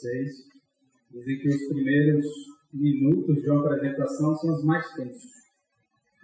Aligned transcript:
vocês. 0.00 0.30
Dizem 1.12 1.38
que 1.38 1.48
os 1.48 1.68
primeiros 1.68 2.24
minutos 2.72 3.42
de 3.42 3.50
uma 3.50 3.60
apresentação 3.60 4.34
são 4.36 4.54
os 4.54 4.64
mais 4.64 4.86
tensos. 4.94 5.40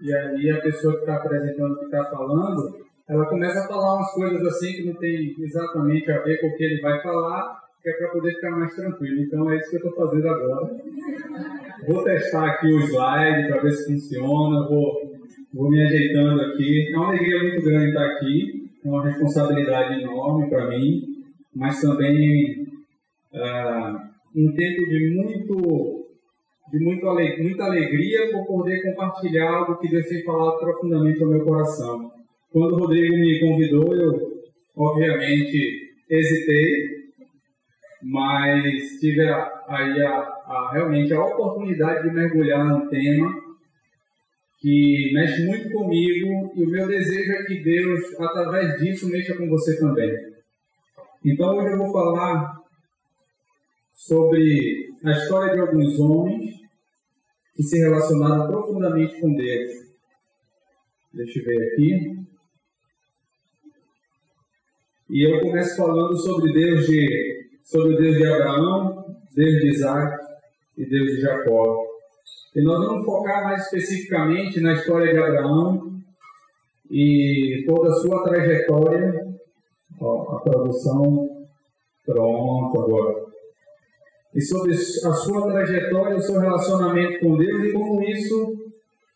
E 0.02 0.14
aí 0.14 0.50
a 0.50 0.60
pessoa 0.60 0.94
que 0.94 1.00
está 1.00 1.16
apresentando, 1.16 1.78
que 1.78 1.84
está 1.86 2.04
falando, 2.04 2.76
ela 3.08 3.28
começa 3.28 3.60
a 3.60 3.68
falar 3.68 3.96
umas 3.96 4.12
coisas 4.12 4.46
assim 4.46 4.72
que 4.72 4.84
não 4.84 4.94
tem 4.94 5.34
exatamente 5.38 6.10
a 6.10 6.22
ver 6.22 6.40
com 6.40 6.48
o 6.48 6.56
que 6.56 6.64
ele 6.64 6.80
vai 6.80 7.02
falar, 7.02 7.60
que 7.82 7.90
é 7.90 7.96
para 7.98 8.10
poder 8.10 8.34
ficar 8.34 8.50
mais 8.50 8.74
tranquilo. 8.74 9.20
Então 9.22 9.50
é 9.50 9.56
isso 9.56 9.70
que 9.70 9.76
eu 9.76 9.88
estou 9.90 10.06
fazendo 10.06 10.28
agora. 10.28 10.76
Vou 11.86 12.04
testar 12.04 12.46
aqui 12.46 12.66
o 12.68 12.80
slide 12.80 13.48
para 13.48 13.62
ver 13.62 13.72
se 13.72 13.92
funciona, 13.92 14.68
vou, 14.68 15.18
vou 15.52 15.70
me 15.70 15.82
ajeitando 15.82 16.40
aqui. 16.42 16.92
É 16.92 16.96
uma 16.96 17.08
alegria 17.08 17.42
muito 17.42 17.64
grande 17.64 17.88
estar 17.88 18.06
aqui, 18.06 18.70
é 18.84 18.88
uma 18.88 19.04
responsabilidade 19.04 20.02
enorme 20.02 20.48
para 20.48 20.68
mim, 20.68 21.02
mas 21.54 21.80
também 21.80 22.65
um 24.34 24.52
tempo 24.54 24.86
de 24.86 25.14
muito 25.14 26.06
de 26.72 26.84
muito 26.84 27.08
ale 27.08 27.42
muita 27.42 27.64
alegria 27.64 28.32
por 28.32 28.46
poder 28.46 28.82
compartilhar 28.82 29.48
algo 29.48 29.78
que 29.78 29.88
Deus 29.88 30.06
tem 30.06 30.24
falado 30.24 30.58
profundamente 30.58 31.22
ao 31.22 31.30
meu 31.30 31.44
coração. 31.44 32.10
Quando 32.50 32.74
o 32.74 32.78
Rodrigo 32.80 33.16
me 33.16 33.40
convidou, 33.40 33.94
eu 33.94 34.42
obviamente 34.74 35.94
hesitei, 36.10 36.96
mas 38.02 38.98
tive 39.00 39.22
aí 39.22 40.02
a, 40.02 40.18
a, 40.46 40.70
realmente 40.72 41.12
a 41.12 41.24
oportunidade 41.24 42.08
de 42.08 42.14
mergulhar 42.14 42.64
num 42.64 42.88
tema 42.88 43.46
que 44.60 45.12
mexe 45.12 45.44
muito 45.46 45.70
comigo 45.70 46.52
e 46.56 46.64
o 46.64 46.68
meu 46.68 46.88
desejo 46.88 47.32
é 47.32 47.44
que 47.44 47.62
Deus, 47.62 48.00
através 48.18 48.80
disso, 48.80 49.08
mexa 49.10 49.36
com 49.36 49.48
você 49.48 49.78
também. 49.78 50.10
Então 51.24 51.56
hoje 51.56 51.72
eu 51.72 51.78
vou 51.78 51.92
falar 51.92 52.55
sobre 53.96 54.90
a 55.02 55.10
história 55.12 55.54
de 55.54 55.60
alguns 55.60 55.98
homens 55.98 56.54
que 57.54 57.62
se 57.62 57.78
relacionaram 57.78 58.46
profundamente 58.46 59.18
com 59.18 59.34
Deus. 59.34 59.72
Deixa 61.14 61.38
eu 61.38 61.44
ver 61.46 61.72
aqui. 61.72 62.26
E 65.08 65.26
eu 65.26 65.40
começo 65.40 65.76
falando 65.76 66.14
sobre 66.18 66.52
Deus 66.52 66.86
de, 66.86 67.48
sobre 67.64 67.96
Deus 67.96 68.16
de 68.18 68.26
Abraão, 68.26 69.16
Deus 69.34 69.60
de 69.62 69.68
Isaac 69.70 70.24
e 70.76 70.84
Deus 70.84 71.06
de 71.12 71.20
Jacó. 71.22 71.86
E 72.54 72.62
nós 72.62 72.84
vamos 72.84 73.04
focar 73.04 73.44
mais 73.44 73.62
especificamente 73.64 74.60
na 74.60 74.74
história 74.74 75.12
de 75.12 75.18
Abraão 75.18 76.00
e 76.90 77.64
toda 77.66 77.88
a 77.88 77.94
sua 77.94 78.22
trajetória. 78.24 79.26
Ó, 79.98 80.36
a 80.36 80.40
produção 80.40 81.46
pronto 82.04 82.80
agora. 82.80 83.25
E 84.36 84.42
sobre 84.42 84.74
a 84.74 85.12
sua 85.14 85.50
trajetória, 85.50 86.14
o 86.14 86.20
seu 86.20 86.38
relacionamento 86.38 87.20
com 87.20 87.38
Deus 87.38 87.64
e 87.64 87.72
como 87.72 88.02
isso 88.04 88.66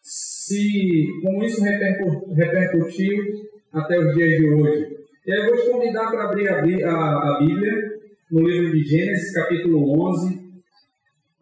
se 0.01 1.07
como 1.23 1.45
isso 1.45 1.63
repercutiu 1.63 3.23
até 3.71 3.99
os 3.99 4.15
dias 4.15 4.31
de 4.31 4.49
hoje. 4.49 4.97
E 5.27 5.33
aí 5.33 5.41
eu 5.41 5.47
vou 5.55 5.57
te 5.59 5.71
convidar 5.71 6.11
para 6.11 6.25
abrir 6.25 6.49
a, 6.85 6.91
a, 6.91 7.37
a 7.37 7.39
Bíblia 7.39 8.01
no 8.31 8.49
livro 8.49 8.73
de 8.73 8.83
Gênesis, 8.83 9.35
capítulo 9.35 10.09
11, 10.09 10.41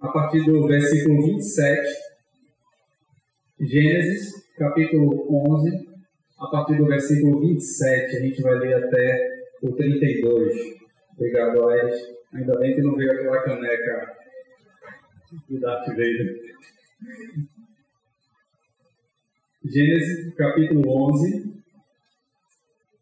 a 0.00 0.08
partir 0.08 0.44
do 0.44 0.66
versículo 0.66 1.24
27. 1.24 1.88
Gênesis, 3.60 4.32
capítulo 4.58 5.24
11, 5.52 5.70
a 6.40 6.46
partir 6.48 6.78
do 6.78 6.86
versículo 6.86 7.40
27. 7.40 8.16
A 8.16 8.20
gente 8.20 8.42
vai 8.42 8.58
ler 8.58 8.74
até 8.74 9.28
o 9.62 9.70
32. 9.72 10.52
Obrigado, 11.16 11.68
Aires. 11.68 12.17
Ainda 12.32 12.58
bem 12.58 12.74
que 12.74 12.82
não 12.82 12.94
veio 12.94 13.10
aquela 13.10 13.42
caneca 13.42 14.16
do 15.48 15.60
Darth 15.60 15.86
Vader. 15.86 16.40
Gênesis, 19.64 20.34
capítulo 20.34 21.10
11, 21.10 21.62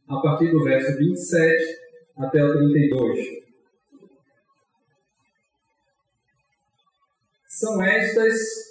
a 0.08 0.20
partir 0.20 0.50
do 0.50 0.62
verso 0.62 0.96
27 0.96 1.78
até 2.18 2.44
o 2.44 2.56
32. 2.56 3.46
São 7.46 7.82
estas 7.82 8.66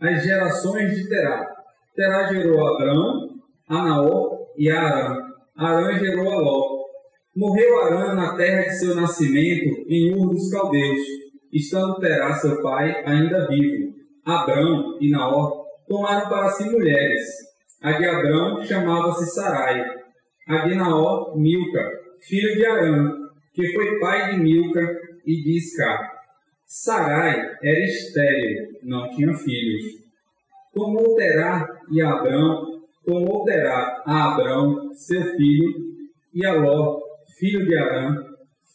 as 0.00 0.22
gerações 0.22 0.96
de 0.96 1.08
Terá. 1.08 1.54
Terá 1.94 2.26
gerou 2.32 2.66
Abrão, 2.66 3.40
a 3.68 3.84
Naor 3.84 4.48
e 4.56 4.70
Arã. 4.70 5.16
Arã 5.56 5.98
gerou 5.98 6.30
a 6.30 6.36
Ló. 6.38 6.75
Morreu 7.36 7.82
Arã 7.82 8.14
na 8.14 8.34
terra 8.34 8.62
de 8.62 8.78
seu 8.78 8.94
nascimento, 8.94 9.84
em 9.86 10.14
Ur 10.14 10.30
dos 10.30 10.50
Caldeus, 10.50 11.02
estando 11.52 12.00
Terá, 12.00 12.32
seu 12.32 12.62
pai, 12.62 13.04
ainda 13.04 13.46
vivo. 13.46 13.92
Abrão 14.24 14.96
e 15.02 15.10
Naor 15.10 15.66
tomaram 15.86 16.30
para 16.30 16.48
si 16.48 16.64
mulheres. 16.70 17.20
A 17.82 17.92
de 17.92 18.06
Abrão 18.06 18.64
chamava-se 18.64 19.34
Sarai, 19.34 19.84
Abinaó, 20.48 21.36
Milca, 21.36 21.90
filho 22.26 22.54
de 22.54 22.64
Arã, 22.64 23.12
que 23.52 23.70
foi 23.70 24.00
pai 24.00 24.32
de 24.32 24.40
Milca 24.40 24.98
e 25.26 25.42
de 25.42 25.58
Iscar. 25.58 26.10
Sarai 26.64 27.38
era 27.62 27.84
estéril, 27.84 28.78
não 28.82 29.10
tinha 29.10 29.34
filhos. 29.34 29.82
Tomou 30.72 31.14
Terá 31.14 31.68
e 31.92 32.00
Abrão, 32.00 32.64
tomou 33.04 33.44
Terá 33.44 34.02
a 34.06 34.32
Abrão, 34.32 34.90
seu 34.94 35.22
filho, 35.36 35.84
e 36.32 36.44
Aló, 36.46 37.05
filho 37.38 37.66
de 37.66 37.76
Arã, 37.76 38.14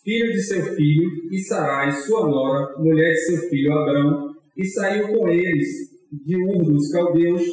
filho 0.03 0.31
de 0.31 0.41
seu 0.41 0.63
filho, 0.75 1.09
e 1.31 1.39
Sarai, 1.39 1.91
sua 1.91 2.27
nora, 2.27 2.77
mulher 2.77 3.11
de 3.11 3.19
seu 3.19 3.49
filho 3.49 3.73
Abrão, 3.73 4.35
e 4.57 4.65
saiu 4.65 5.07
com 5.07 5.27
eles 5.29 5.67
de 6.11 6.35
Ur 6.35 6.63
dos 6.63 6.91
Caldeus 6.91 7.43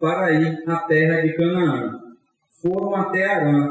para 0.00 0.32
ir 0.32 0.62
à 0.66 0.76
terra 0.80 1.20
de 1.22 1.34
Canaã 1.36 2.06
foram 2.66 2.94
até 2.94 3.24
Arã, 3.24 3.68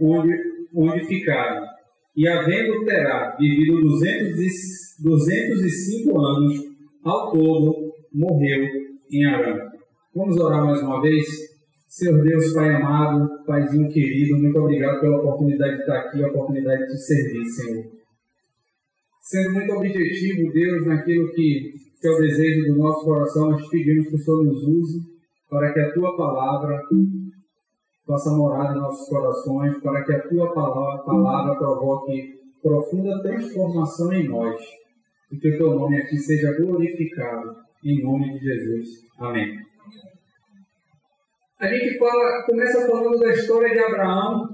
onde, 0.00 0.34
onde 0.74 1.04
ficaram. 1.06 1.66
E 2.16 2.28
havendo 2.28 2.84
Terá 2.84 3.36
vivido 3.38 3.80
200 3.80 4.90
205 5.02 6.20
anos, 6.20 6.54
ao 7.02 7.32
todo 7.32 7.92
morreu 8.12 8.68
em 9.10 9.24
Arã. 9.24 9.58
Vamos 10.14 10.36
orar 10.38 10.64
mais 10.64 10.82
uma 10.82 11.00
vez? 11.00 11.26
Senhor 11.90 12.22
Deus, 12.22 12.52
Pai 12.52 12.72
amado, 12.72 13.44
Paizinho 13.44 13.88
querido, 13.88 14.38
muito 14.38 14.56
obrigado 14.60 15.00
pela 15.00 15.18
oportunidade 15.18 15.74
de 15.74 15.80
estar 15.80 15.98
aqui, 15.98 16.22
a 16.22 16.28
oportunidade 16.28 16.86
de 16.86 16.96
servir, 16.96 17.44
Senhor. 17.46 17.84
Sendo 19.22 19.54
muito 19.54 19.72
objetivo, 19.72 20.52
Deus, 20.52 20.86
naquilo 20.86 21.32
que, 21.32 21.72
que 22.00 22.06
é 22.06 22.10
o 22.12 22.20
desejo 22.20 22.72
do 22.72 22.78
nosso 22.78 23.04
coração, 23.04 23.50
nós 23.50 23.68
pedimos 23.68 24.06
que 24.06 24.14
o 24.14 24.18
Senhor 24.18 24.44
nos 24.44 24.62
use 24.68 25.00
para 25.48 25.72
que 25.72 25.80
a 25.80 25.92
tua 25.92 26.16
palavra 26.16 26.80
faça 28.06 28.30
morada 28.36 28.72
em 28.72 28.80
nossos 28.80 29.08
corações, 29.08 29.82
para 29.82 30.04
que 30.04 30.12
a 30.12 30.28
tua 30.28 30.54
palavra, 30.54 31.02
palavra 31.02 31.56
provoque 31.56 32.38
profunda 32.62 33.20
transformação 33.20 34.12
em 34.12 34.28
nós 34.28 34.56
e 35.32 35.36
que 35.38 35.48
o 35.56 35.58
teu 35.58 35.74
nome 35.74 35.96
aqui 35.96 36.16
seja 36.18 36.56
glorificado, 36.56 37.56
em 37.84 38.00
nome 38.00 38.32
de 38.32 38.38
Jesus. 38.38 38.86
Amém. 39.18 39.58
A 41.60 41.68
gente 41.68 41.98
fala, 41.98 42.42
começa 42.44 42.86
falando 42.86 43.18
da 43.18 43.32
história 43.32 43.70
de 43.70 43.78
Abraão, 43.78 44.48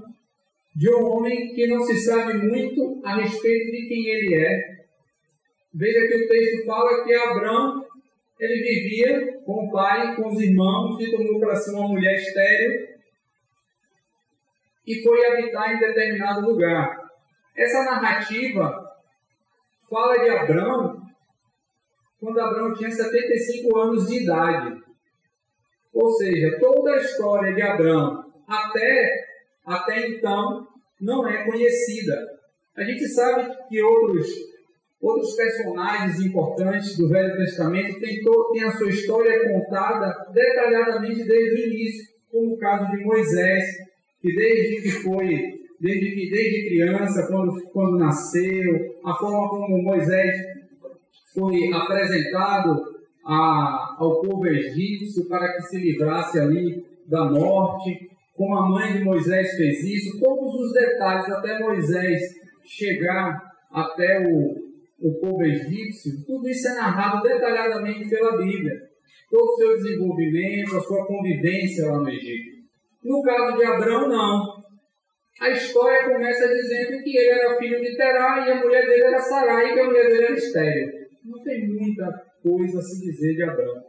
de 0.75 0.93
um 0.93 1.05
homem 1.05 1.53
que 1.53 1.65
não 1.65 1.81
se 1.81 1.97
sabe 2.01 2.33
muito 2.37 3.01
a 3.01 3.15
respeito 3.15 3.71
de 3.71 3.87
quem 3.87 4.07
ele 4.07 4.35
é. 4.35 4.85
Veja 5.73 6.05
que 6.05 6.15
o 6.15 6.27
texto 6.27 6.65
fala 6.65 7.05
que 7.05 7.13
Abraão 7.13 7.85
ele 8.37 8.61
vivia 8.61 9.39
com 9.45 9.53
o 9.53 9.71
pai, 9.71 10.17
com 10.17 10.27
os 10.27 10.41
irmãos, 10.41 10.99
e 10.99 11.09
tomou 11.09 11.39
para 11.39 11.55
si 11.55 11.71
uma 11.71 11.87
mulher 11.87 12.15
estéril, 12.15 12.87
e 14.85 15.01
foi 15.01 15.25
habitar 15.27 15.73
em 15.73 15.79
determinado 15.79 16.45
lugar. 16.45 17.09
Essa 17.55 17.85
narrativa 17.85 18.85
fala 19.89 20.17
de 20.17 20.29
Abraão 20.29 21.01
quando 22.19 22.39
Abraão 22.39 22.73
tinha 22.73 22.91
75 22.91 23.77
anos 23.77 24.07
de 24.07 24.23
idade. 24.23 24.86
Ou 25.97 26.11
seja, 26.11 26.59
toda 26.59 26.91
a 26.91 26.97
história 26.97 27.55
de 27.55 27.61
Abraão 27.63 28.23
até, 28.47 29.25
até 29.65 30.07
então 30.09 30.67
não 31.01 31.27
é 31.27 31.43
conhecida. 31.43 32.15
A 32.77 32.83
gente 32.83 33.07
sabe 33.07 33.51
que 33.67 33.81
outros, 33.81 34.27
outros 35.01 35.35
personagens 35.35 36.23
importantes 36.23 36.95
do 36.95 37.09
Velho 37.09 37.35
Testamento 37.35 37.99
têm, 37.99 38.21
têm 38.53 38.63
a 38.63 38.77
sua 38.77 38.89
história 38.89 39.51
contada 39.51 40.13
detalhadamente 40.31 41.23
desde 41.23 41.63
o 41.63 41.65
início, 41.65 42.05
como 42.31 42.53
o 42.53 42.57
caso 42.59 42.91
de 42.91 43.03
Moisés, 43.03 43.63
que 44.21 44.35
desde 44.35 44.83
que 44.83 44.91
foi, 45.01 45.27
desde 45.79 46.11
que 46.11 46.29
desde 46.29 46.69
criança, 46.69 47.27
quando, 47.27 47.59
quando 47.71 47.97
nasceu, 47.97 48.99
a 49.03 49.15
forma 49.15 49.49
como 49.49 49.81
Moisés 49.81 50.35
foi 51.33 51.73
apresentado 51.73 52.96
a, 53.27 53.97
ao 53.99 54.21
povo 54.21 54.47
egípcio 54.47 55.27
para 55.27 55.53
que 55.53 55.63
se 55.63 55.77
livrasse 55.77 56.39
ali 56.39 56.85
da 57.05 57.25
morte, 57.25 58.09
como 58.33 58.57
a 58.57 58.69
mãe 58.69 58.93
de 58.93 59.03
Moisés 59.03 59.55
fez 59.57 59.83
isso, 59.83 60.19
todos 60.19 60.53
os 60.55 60.71
detalhes 60.71 61.29
até 61.29 61.59
Moisés 61.59 62.21
chegar 62.63 63.37
até 63.71 64.23
o, 64.25 65.09
o 65.09 65.19
povo 65.19 65.43
egípcio, 65.43 66.23
tudo 66.25 66.47
isso 66.47 66.69
é 66.69 66.75
narrado 66.75 67.21
detalhadamente 67.21 68.09
pela 68.09 68.37
Bíblia. 68.37 68.87
Todo 69.29 69.43
o 69.43 69.57
seu 69.57 69.75
desenvolvimento, 69.75 70.77
a 70.77 70.81
sua 70.81 71.05
convivência 71.05 71.87
lá 71.87 71.99
no 71.99 72.09
Egito. 72.09 72.57
No 73.03 73.21
caso 73.21 73.57
de 73.57 73.65
Abraão, 73.65 74.07
não. 74.07 74.57
A 75.41 75.49
história 75.49 76.09
começa 76.09 76.47
dizendo 76.47 77.03
que 77.03 77.17
ele 77.17 77.29
era 77.29 77.57
filho 77.57 77.81
de 77.81 77.95
Terá 77.97 78.45
e 78.47 78.51
a 78.51 78.63
mulher 78.63 78.87
dele 78.87 79.03
era 79.03 79.19
Sarai, 79.19 79.69
e 79.69 79.73
que 79.73 79.79
a 79.81 79.85
mulher 79.85 80.07
dele 80.07 80.23
era 80.23 80.33
estéreo. 80.33 80.87
Não 81.25 81.43
tem 81.43 81.67
muita 81.67 82.27
coisa 82.41 82.79
a 82.79 82.81
se 82.81 82.99
dizer 82.99 83.35
de 83.35 83.43
Abraão. 83.43 83.83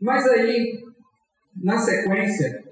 Mas 0.00 0.26
aí, 0.26 0.82
na 1.62 1.78
sequência, 1.78 2.62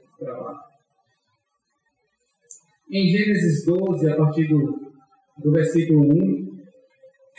em 2.90 3.08
Gênesis 3.08 3.64
12, 3.64 4.10
a 4.10 4.16
partir 4.16 4.48
do, 4.48 4.92
do 5.38 5.52
versículo 5.52 6.02
1, 6.02 6.58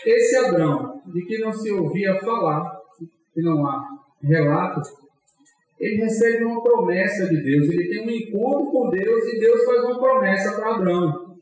esse 0.06 0.36
Abraão, 0.38 1.02
de 1.06 1.26
que 1.26 1.38
não 1.38 1.54
se 1.54 1.72
ouvia 1.72 2.20
falar, 2.20 2.82
que 3.34 3.42
não 3.42 3.66
há 3.66 3.82
relato, 4.22 4.82
ele 5.80 5.98
recebe 5.98 6.46
uma 6.46 6.62
promessa 6.62 7.28
de 7.28 7.42
Deus, 7.42 7.70
ele 7.70 7.90
tem 7.90 8.06
um 8.06 8.10
encontro 8.10 8.72
com 8.72 8.90
Deus 8.90 9.34
e 9.34 9.40
Deus 9.40 9.66
faz 9.66 9.84
uma 9.84 10.00
promessa 10.00 10.56
para 10.56 10.76
Abraão. 10.76 11.38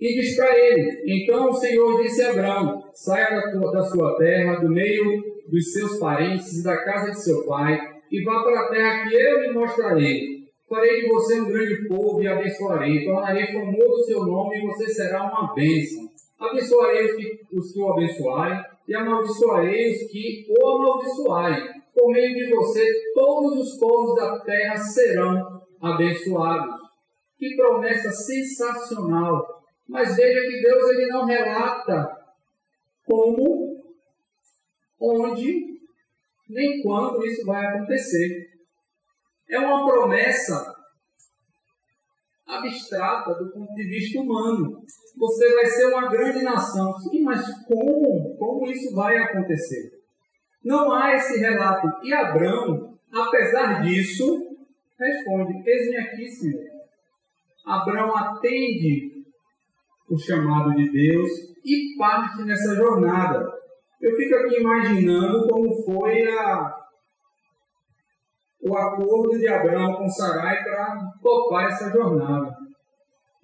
E 0.00 0.20
diz 0.20 0.36
para 0.36 0.56
ele: 0.56 1.02
Então 1.06 1.50
o 1.50 1.54
Senhor 1.54 2.02
disse 2.02 2.22
a 2.22 2.30
Abraão: 2.30 2.77
Saia 2.98 3.30
da, 3.30 3.52
tua, 3.52 3.70
da 3.70 3.82
sua 3.82 4.16
terra, 4.16 4.56
do 4.56 4.68
meio 4.68 5.22
dos 5.48 5.72
seus 5.72 6.00
parentes 6.00 6.52
e 6.58 6.64
da 6.64 6.84
casa 6.84 7.12
de 7.12 7.22
seu 7.22 7.46
pai, 7.46 7.78
e 8.10 8.24
vá 8.24 8.42
para 8.42 8.60
a 8.60 8.68
terra 8.70 9.08
que 9.08 9.14
eu 9.14 9.40
lhe 9.40 9.52
mostrarei. 9.52 10.38
Farei 10.68 11.02
de 11.02 11.08
você 11.08 11.40
um 11.40 11.46
grande 11.46 11.86
povo 11.86 12.20
e 12.20 12.26
abençoarei. 12.26 13.04
Tornarei 13.04 13.46
famoso 13.52 14.00
o 14.00 14.04
seu 14.04 14.26
nome 14.26 14.58
e 14.58 14.66
você 14.66 14.88
será 14.88 15.30
uma 15.30 15.54
bênção. 15.54 16.08
Abençoarei 16.40 17.06
os 17.06 17.16
que, 17.16 17.38
os 17.52 17.72
que 17.72 17.80
o 17.80 17.92
abençoarem 17.92 18.60
e 18.88 18.94
amaldiçoarei 18.96 19.92
os 19.92 20.10
que 20.10 20.46
o 20.50 20.68
amaldiçoarem. 20.68 21.68
Por 21.94 22.10
meio 22.10 22.34
de 22.34 22.52
você, 22.52 22.84
todos 23.14 23.60
os 23.60 23.78
povos 23.78 24.16
da 24.16 24.40
terra 24.40 24.76
serão 24.76 25.62
abençoados. 25.80 26.74
Que 27.38 27.54
promessa 27.54 28.10
sensacional! 28.10 29.46
Mas 29.88 30.16
veja 30.16 30.40
que 30.40 30.60
Deus 30.60 30.90
ele 30.90 31.06
não 31.06 31.24
relata 31.24 32.17
como, 33.08 33.82
onde, 35.00 35.80
nem 36.48 36.82
quando 36.82 37.24
isso 37.24 37.44
vai 37.46 37.64
acontecer 37.64 38.48
é 39.48 39.58
uma 39.58 39.86
promessa 39.86 40.74
abstrata 42.46 43.34
do 43.34 43.50
ponto 43.50 43.74
de 43.74 43.84
vista 43.84 44.20
humano. 44.20 44.82
Você 45.16 45.54
vai 45.54 45.66
ser 45.66 45.86
uma 45.86 46.08
grande 46.08 46.42
nação. 46.42 46.92
Sim, 46.98 47.22
mas 47.22 47.42
como? 47.64 48.36
Como 48.36 48.70
isso 48.70 48.94
vai 48.94 49.16
acontecer? 49.16 49.90
Não 50.62 50.92
há 50.92 51.14
esse 51.14 51.38
relato. 51.38 51.88
E 52.04 52.12
Abraão, 52.12 52.98
apesar 53.12 53.82
disso, 53.82 54.24
responde: 54.98 55.62
Eis-me 55.66 55.96
aqui, 55.96 56.28
Senhor. 56.28 56.64
Abraão 57.66 58.16
atende 58.16 59.24
o 60.10 60.18
chamado 60.18 60.74
de 60.74 60.90
Deus 60.90 61.30
e 61.68 61.96
parte 61.98 62.44
nessa 62.44 62.74
jornada. 62.74 63.46
Eu 64.00 64.14
fico 64.16 64.34
aqui 64.36 64.60
imaginando 64.60 65.46
como 65.48 65.84
foi 65.84 66.28
a 66.28 66.74
o 68.60 68.76
acordo 68.76 69.38
de 69.38 69.48
Abraão 69.48 69.94
com 69.94 70.08
Sarai 70.08 70.62
para 70.64 70.98
topar 71.22 71.66
essa 71.66 71.90
jornada. 71.90 72.56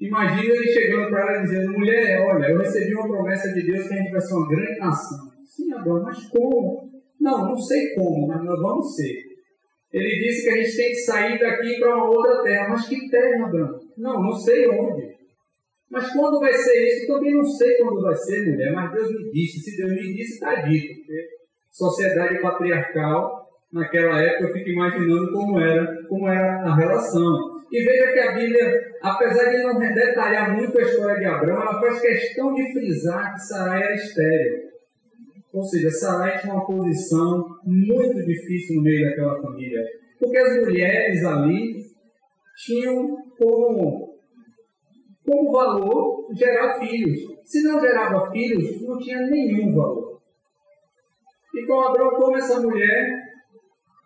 Imagina 0.00 0.54
ele 0.54 0.66
chegando 0.66 1.08
para 1.08 1.34
ela 1.34 1.42
dizendo: 1.42 1.72
mulher, 1.72 2.20
olha, 2.28 2.50
eu 2.50 2.58
recebi 2.58 2.94
uma 2.94 3.08
promessa 3.08 3.52
de 3.52 3.62
Deus 3.64 3.86
que 3.86 3.94
a 3.94 3.96
gente 3.96 4.10
vai 4.10 4.20
ser 4.20 4.34
uma 4.34 4.48
grande 4.48 4.78
nação. 4.78 5.18
Sim, 5.44 5.72
Abraão, 5.72 6.02
mas 6.02 6.28
como? 6.28 6.90
Não, 7.20 7.46
não 7.46 7.56
sei 7.56 7.94
como, 7.94 8.26
mas 8.26 8.44
nós 8.44 8.60
vamos 8.60 8.94
ser. 8.94 9.34
Ele 9.92 10.18
disse 10.18 10.42
que 10.42 10.50
a 10.50 10.56
gente 10.56 10.76
tem 10.76 10.88
que 10.88 10.96
sair 10.96 11.38
daqui 11.38 11.78
para 11.78 11.96
uma 11.96 12.10
outra 12.10 12.42
terra. 12.42 12.68
Mas 12.70 12.88
que 12.88 13.08
terra, 13.08 13.46
Abraão? 13.46 13.80
Não, 13.96 14.20
não 14.20 14.32
sei 14.32 14.68
onde. 14.68 15.13
Mas 15.90 16.12
quando 16.12 16.40
vai 16.40 16.52
ser 16.54 16.82
isso? 16.82 17.10
Eu 17.10 17.16
também 17.16 17.34
não 17.34 17.44
sei 17.44 17.76
quando 17.78 18.02
vai 18.02 18.14
ser, 18.14 18.50
mulher, 18.50 18.72
mas 18.72 18.92
Deus 18.92 19.10
me 19.10 19.30
disse. 19.30 19.60
Se 19.60 19.76
Deus 19.76 19.92
me 19.92 20.14
disse, 20.14 20.34
está 20.34 20.54
dito. 20.62 20.94
Porque 20.96 21.28
sociedade 21.70 22.40
patriarcal 22.40 23.44
naquela 23.72 24.22
época, 24.22 24.44
eu 24.44 24.52
fico 24.52 24.70
imaginando 24.70 25.32
como 25.32 25.60
era, 25.60 26.06
como 26.08 26.28
era 26.28 26.62
a 26.62 26.76
relação. 26.76 27.54
E 27.70 27.82
veja 27.82 28.12
que 28.12 28.20
a 28.20 28.32
Bíblia, 28.32 28.80
apesar 29.02 29.50
de 29.50 29.62
não 29.64 29.78
detalhar 29.78 30.54
muito 30.56 30.78
a 30.78 30.82
história 30.82 31.18
de 31.18 31.24
Abraão, 31.24 31.60
ela 31.60 31.80
faz 31.80 32.00
questão 32.00 32.54
de 32.54 32.72
frisar 32.72 33.34
que 33.34 33.40
Sarai 33.40 33.82
era 33.82 33.94
estéreo. 33.94 34.62
Ou 35.52 35.62
seja, 35.64 35.90
Sarai 35.90 36.38
tinha 36.38 36.54
uma 36.54 36.64
posição 36.64 37.44
muito 37.64 38.24
difícil 38.24 38.76
no 38.76 38.82
meio 38.82 39.08
daquela 39.08 39.42
família. 39.42 39.80
Porque 40.20 40.38
as 40.38 40.56
mulheres 40.60 41.24
ali 41.24 41.74
tinham 42.56 43.16
como, 43.36 44.03
como 45.24 45.52
valor 45.52 46.28
gerar 46.34 46.78
filhos. 46.78 47.18
Se 47.44 47.62
não 47.62 47.80
gerava 47.80 48.30
filhos, 48.30 48.80
não 48.82 48.98
tinha 48.98 49.20
nenhum 49.26 49.74
valor. 49.74 50.20
E 51.54 51.66
com 51.66 51.80
Abraão, 51.80 52.10
como 52.10 52.36
essa 52.36 52.60
mulher 52.60 53.24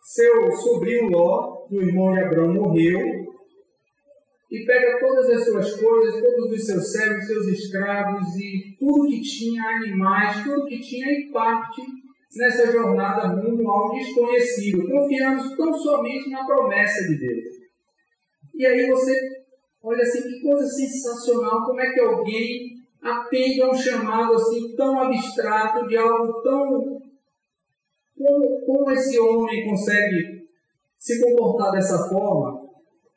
seu 0.02 0.50
sobrinho 0.52 1.10
Ló, 1.10 1.66
que 1.66 1.76
o 1.76 1.82
irmão 1.82 2.12
de 2.14 2.20
Abraão 2.20 2.54
morreu, 2.54 3.28
e 4.50 4.64
pega 4.64 4.98
todas 4.98 5.28
as 5.28 5.44
suas 5.44 5.78
coisas, 5.78 6.22
todos 6.22 6.52
os 6.52 6.66
seus 6.66 6.92
servos, 6.92 7.26
seus 7.26 7.46
escravos 7.48 8.34
e 8.36 8.76
tudo 8.78 9.08
que 9.08 9.20
tinha, 9.20 9.62
animais, 9.62 10.42
tudo 10.42 10.64
que 10.64 10.80
tinha, 10.80 11.06
e 11.10 11.30
parte 11.30 11.82
nessa 12.34 12.72
jornada 12.72 13.28
rumo 13.28 13.70
ao 13.70 13.90
desconhecido, 13.90 14.88
confiando 14.88 15.56
tão 15.56 15.72
somente 15.74 16.30
na 16.30 16.46
promessa 16.46 17.06
de 17.06 17.18
Deus. 17.18 17.44
E 18.54 18.66
aí 18.66 18.88
você 18.88 19.37
olha 19.88 20.02
assim, 20.02 20.22
que 20.22 20.40
coisa 20.42 20.66
sensacional, 20.66 21.64
como 21.64 21.80
é 21.80 21.92
que 21.92 22.00
alguém 22.00 22.78
atende 23.02 23.62
a 23.62 23.70
um 23.70 23.74
chamado 23.74 24.34
assim 24.34 24.74
tão 24.76 25.00
abstrato, 25.00 25.86
de 25.86 25.96
algo 25.96 26.42
tão 26.42 27.00
como, 28.16 28.66
como 28.66 28.90
esse 28.90 29.18
homem 29.18 29.64
consegue 29.68 30.48
se 30.98 31.20
comportar 31.22 31.72
dessa 31.72 32.08
forma? 32.08 32.68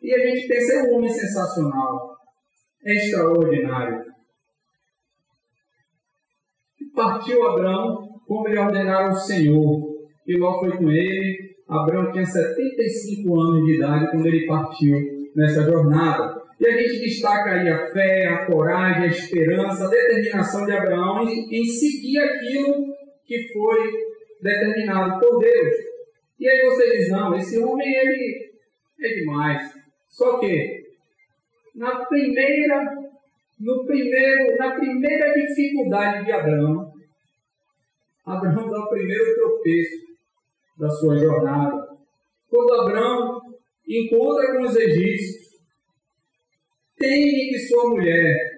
E 0.02 0.14
a 0.14 0.28
gente 0.28 0.48
pensa, 0.48 0.74
é 0.74 0.84
um 0.84 0.96
homem 0.96 1.10
sensacional, 1.10 2.16
é 2.84 2.96
extraordinário. 2.96 4.06
Partiu 6.96 7.48
Abraão, 7.48 8.20
como 8.28 8.48
ele 8.48 8.60
ordenara 8.60 9.10
o 9.10 9.16
Senhor, 9.16 9.92
e 10.28 10.38
Ló 10.38 10.60
foi 10.60 10.78
com 10.78 10.90
ele. 10.90 11.56
Abraão 11.68 12.12
tinha 12.12 12.26
75 12.26 13.40
anos 13.40 13.66
de 13.66 13.76
idade 13.76 14.12
quando 14.12 14.26
ele 14.26 14.46
partiu 14.46 14.98
nessa 15.36 15.64
jornada. 15.64 16.41
E 16.62 16.68
a 16.68 16.78
gente 16.78 17.00
destaca 17.00 17.54
aí 17.54 17.68
a 17.68 17.92
fé, 17.92 18.28
a 18.28 18.46
coragem, 18.46 19.06
a 19.06 19.08
esperança, 19.08 19.84
a 19.84 19.90
determinação 19.90 20.64
de 20.64 20.72
Abraão 20.72 21.28
em, 21.28 21.48
em 21.50 21.66
seguir 21.66 22.20
aquilo 22.20 22.86
que 23.26 23.52
foi 23.52 23.92
determinado 24.40 25.20
por 25.20 25.40
Deus. 25.40 25.74
E 26.40 26.48
aí 26.48 26.62
você 26.70 26.92
diz, 26.92 27.10
não, 27.10 27.36
esse 27.36 27.58
homem 27.58 27.92
ele 27.92 28.52
é 29.02 29.10
demais. 29.10 29.74
Só 30.08 30.38
que 30.38 30.84
na 31.74 32.06
primeira, 32.06 32.96
no 33.60 33.84
primeiro, 33.88 34.56
na 34.60 34.76
primeira 34.76 35.34
dificuldade 35.34 36.26
de 36.26 36.32
Abraão, 36.32 36.94
Abraão 38.24 38.70
dá 38.70 38.80
o 38.82 38.90
primeiro 38.90 39.34
tropeço 39.34 39.98
da 40.78 40.90
sua 40.92 41.18
jornada. 41.18 41.90
Quando 42.48 42.82
Abraão 42.82 43.42
encontra 43.88 44.52
com 44.52 44.64
os 44.66 44.76
egípcios, 44.76 45.41
teme 47.02 47.50
que 47.50 47.60
sua 47.60 47.90
mulher 47.90 48.52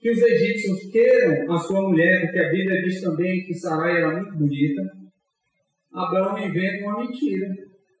que 0.00 0.10
os 0.10 0.22
egípcios 0.22 0.90
queiram 0.90 1.52
a 1.52 1.58
sua 1.58 1.82
mulher, 1.82 2.22
porque 2.22 2.38
a 2.38 2.50
Bíblia 2.50 2.82
diz 2.82 3.02
também 3.02 3.44
que 3.44 3.52
Sarai 3.52 3.98
era 3.98 4.14
muito 4.14 4.38
bonita, 4.38 4.82
Abraão 5.92 6.38
inventa 6.38 6.86
uma 6.86 7.00
mentira 7.00 7.46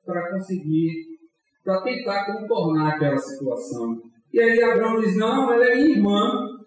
para 0.04 0.30
conseguir, 0.30 1.18
para 1.62 1.82
tentar 1.82 2.24
contornar 2.24 2.94
aquela 2.94 3.18
situação. 3.18 4.00
E 4.32 4.40
aí 4.40 4.62
Abraão 4.62 5.00
diz: 5.00 5.14
Não, 5.16 5.52
ela 5.52 5.66
é 5.66 5.74
minha 5.74 5.96
irmã. 5.96 6.58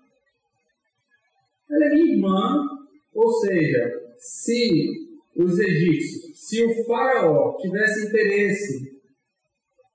Ela 1.71 1.85
é 1.85 1.89
minha 1.89 2.13
irmã. 2.13 2.67
Ou 3.13 3.31
seja, 3.39 3.91
se 4.17 5.17
os 5.35 5.57
egípcios, 5.57 6.47
se 6.47 6.63
o 6.63 6.85
faraó 6.85 7.57
tivesse 7.57 8.07
interesse, 8.07 9.01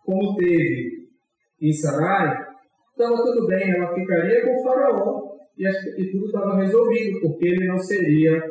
como 0.04 0.34
teve 0.34 1.08
em 1.60 1.72
Sarai, 1.72 2.47
estava 3.02 3.22
tudo 3.22 3.46
bem, 3.46 3.70
ela 3.70 3.94
ficaria 3.94 4.44
com 4.44 4.50
o 4.50 4.62
faraó 4.62 5.38
e, 5.56 5.66
e 6.02 6.10
tudo 6.10 6.26
estava 6.26 6.56
resolvido, 6.56 7.20
porque 7.20 7.46
ele 7.46 7.66
não 7.66 7.78
seria 7.78 8.42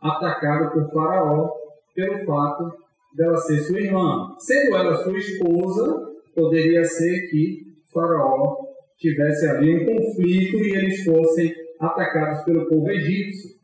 atacado 0.00 0.72
por 0.72 0.92
Faraó 0.92 1.50
pelo 1.94 2.24
fato 2.24 2.70
dela 3.16 3.36
ser 3.36 3.58
sua 3.60 3.80
irmã. 3.80 4.34
Sendo 4.38 4.76
ela 4.76 4.96
sua 4.96 5.16
esposa, 5.16 6.12
poderia 6.34 6.84
ser 6.84 7.28
que 7.30 7.62
Faraó 7.92 8.56
tivesse 8.98 9.46
ali 9.46 9.74
um 9.74 9.86
conflito 9.86 10.56
e 10.58 10.76
eles 10.76 11.04
fossem 11.04 11.52
atacados 11.80 12.44
pelo 12.44 12.68
povo 12.68 12.90
egípcio. 12.90 13.56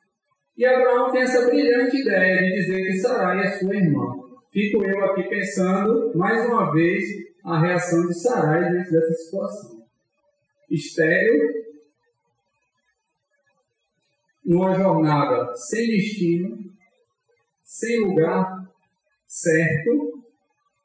E 0.57 0.65
Abraão 0.67 1.11
tem 1.11 1.23
essa 1.23 1.47
brilhante 1.47 1.97
ideia 1.97 2.43
de 2.43 2.53
dizer 2.53 2.85
que 2.85 2.99
Sarai 2.99 3.41
é 3.41 3.51
sua 3.53 3.75
irmã. 3.75 4.05
Fico 4.51 4.85
eu 4.85 5.05
aqui 5.07 5.23
pensando, 5.25 6.13
mais 6.15 6.47
uma 6.47 6.73
vez, 6.73 7.05
a 7.43 7.59
reação 7.59 8.07
de 8.07 8.15
Sarai 8.21 8.71
diante 8.71 8.93
dessa 8.93 9.13
situação. 9.13 9.72
Estéreo, 10.71 11.63
numa 14.45 14.75
jornada 14.75 15.55
sem 15.55 15.87
destino, 15.89 16.59
sem 17.63 18.01
lugar 18.01 18.63
certo, 19.27 20.23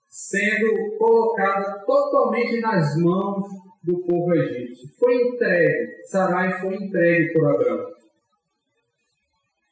sendo 0.07 0.97
colocada 0.97 1.83
totalmente 1.85 2.59
nas 2.59 2.95
mãos 2.97 3.43
do 3.83 3.99
povo 4.05 4.33
egípcio. 4.33 4.89
Foi 4.97 5.13
entregue, 5.15 6.03
Sarai 6.05 6.59
foi 6.59 6.75
entregue 6.75 7.33
por 7.33 7.53
Abraão. 7.53 7.97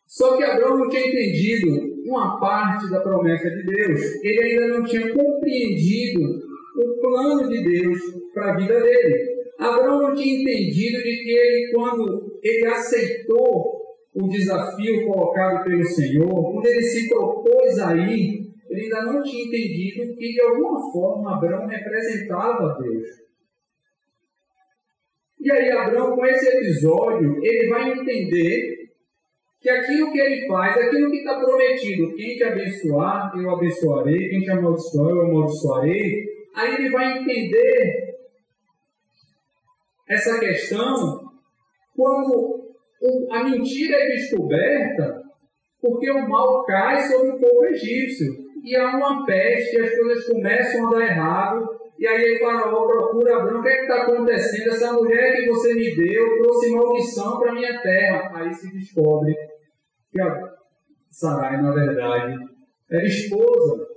Só 0.06 0.38
que 0.38 0.44
Abraão 0.44 0.78
não 0.78 0.90
tinha 0.90 1.08
entendido 1.08 1.96
uma 2.10 2.40
parte 2.40 2.90
da 2.90 3.02
promessa 3.02 3.50
de 3.50 3.64
Deus. 3.64 4.02
Ele 4.24 4.44
ainda 4.44 4.68
não 4.68 4.86
tinha 4.86 5.14
compreendido 5.14 6.22
o 6.78 7.02
plano 7.02 7.50
de 7.50 7.64
Deus 7.64 8.00
para 8.34 8.54
a 8.54 8.56
vida 8.56 8.80
dele. 8.80 9.35
Abraão 9.66 10.02
não 10.02 10.16
tinha 10.16 10.42
entendido 10.42 10.98
de 10.98 11.24
que 11.24 11.32
ele, 11.32 11.72
quando 11.74 12.40
ele 12.44 12.68
aceitou 12.68 13.86
o 14.14 14.28
desafio 14.28 15.06
colocado 15.06 15.64
pelo 15.66 15.84
Senhor, 15.84 16.54
quando 16.54 16.66
ele 16.66 16.82
se 16.82 17.10
propôs 17.10 17.80
a 17.80 17.96
ir, 17.96 18.46
ele 18.70 18.82
ainda 18.82 19.04
não 19.04 19.22
tinha 19.22 19.46
entendido 19.46 20.16
que 20.16 20.34
de 20.34 20.42
alguma 20.42 20.92
forma 20.92 21.36
Abraão 21.36 21.68
representava 21.68 22.78
Deus. 22.82 23.26
E 25.40 25.52
aí 25.52 25.70
Abraão, 25.72 26.16
com 26.16 26.26
esse 26.26 26.48
episódio, 26.48 27.40
ele 27.44 27.70
vai 27.70 27.92
entender 27.92 28.90
que 29.62 29.70
aquilo 29.70 30.12
que 30.12 30.20
ele 30.20 30.48
faz, 30.48 30.78
aquilo 30.78 31.10
que 31.10 31.18
está 31.18 31.40
prometido, 31.40 32.16
quem 32.16 32.36
te 32.36 32.44
abençoar, 32.44 33.32
eu 33.36 33.50
abençoarei, 33.50 34.30
quem 34.30 34.40
te 34.40 34.52
amaldiçoar, 34.52 35.10
eu 35.10 35.22
amaldiçoarei, 35.22 36.26
aí 36.56 36.76
ele 36.76 36.90
vai 36.90 37.20
entender 37.20 38.05
essa 40.08 40.40
questão 40.40 41.32
quando 41.96 42.76
a 43.32 43.44
mentira 43.44 43.98
é 43.98 44.08
descoberta, 44.08 45.24
porque 45.82 46.10
o 46.12 46.28
mal 46.28 46.64
cai 46.66 47.02
sobre 47.04 47.32
o 47.32 47.40
povo 47.40 47.66
egípcio 47.66 48.46
e 48.64 48.76
há 48.76 48.96
uma 48.96 49.26
peste, 49.26 49.80
as 49.80 49.96
coisas 49.96 50.28
começam 50.28 50.88
a 50.88 50.92
dar 50.92 51.06
errado, 51.06 51.70
e 51.98 52.08
aí 52.08 52.36
o 52.36 52.40
faraó 52.40 52.88
procura 52.88 53.38
Abraão, 53.38 53.60
o 53.60 53.64
que 53.64 53.70
é 53.70 53.82
está 53.82 54.02
acontecendo? 54.02 54.70
Essa 54.70 54.94
mulher 54.94 55.36
que 55.36 55.48
você 55.48 55.74
me 55.74 55.96
deu 55.96 56.38
trouxe 56.38 56.72
maldição 56.72 57.40
para 57.40 57.54
minha 57.54 57.82
terra. 57.82 58.32
Aí 58.36 58.54
se 58.54 58.70
descobre 58.74 59.34
que 60.10 60.20
a 60.20 60.56
Sarai, 61.10 61.62
na 61.62 61.72
verdade, 61.72 62.38
era 62.92 63.06
esposa. 63.06 63.88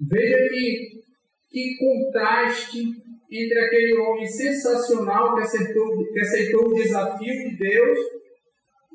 Veja 0.00 0.36
que, 0.50 1.00
que 1.50 1.76
contraste 1.78 2.84
entre 3.30 3.60
aquele 3.60 3.98
homem 3.98 4.26
sensacional 4.26 5.34
que 5.34 5.42
aceitou, 5.42 6.12
que 6.12 6.20
aceitou 6.20 6.68
o 6.68 6.74
desafio 6.74 7.32
de 7.32 7.56
Deus 7.56 7.98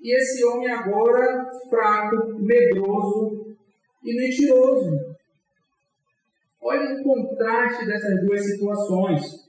e 0.02 0.16
esse 0.16 0.44
homem 0.46 0.70
agora 0.70 1.50
fraco, 1.70 2.38
medroso 2.40 3.56
e 4.04 4.16
mentiroso. 4.16 5.16
Olha 6.62 7.00
o 7.00 7.04
contraste 7.04 7.86
dessas 7.86 8.26
duas 8.26 8.46
situações. 8.46 9.46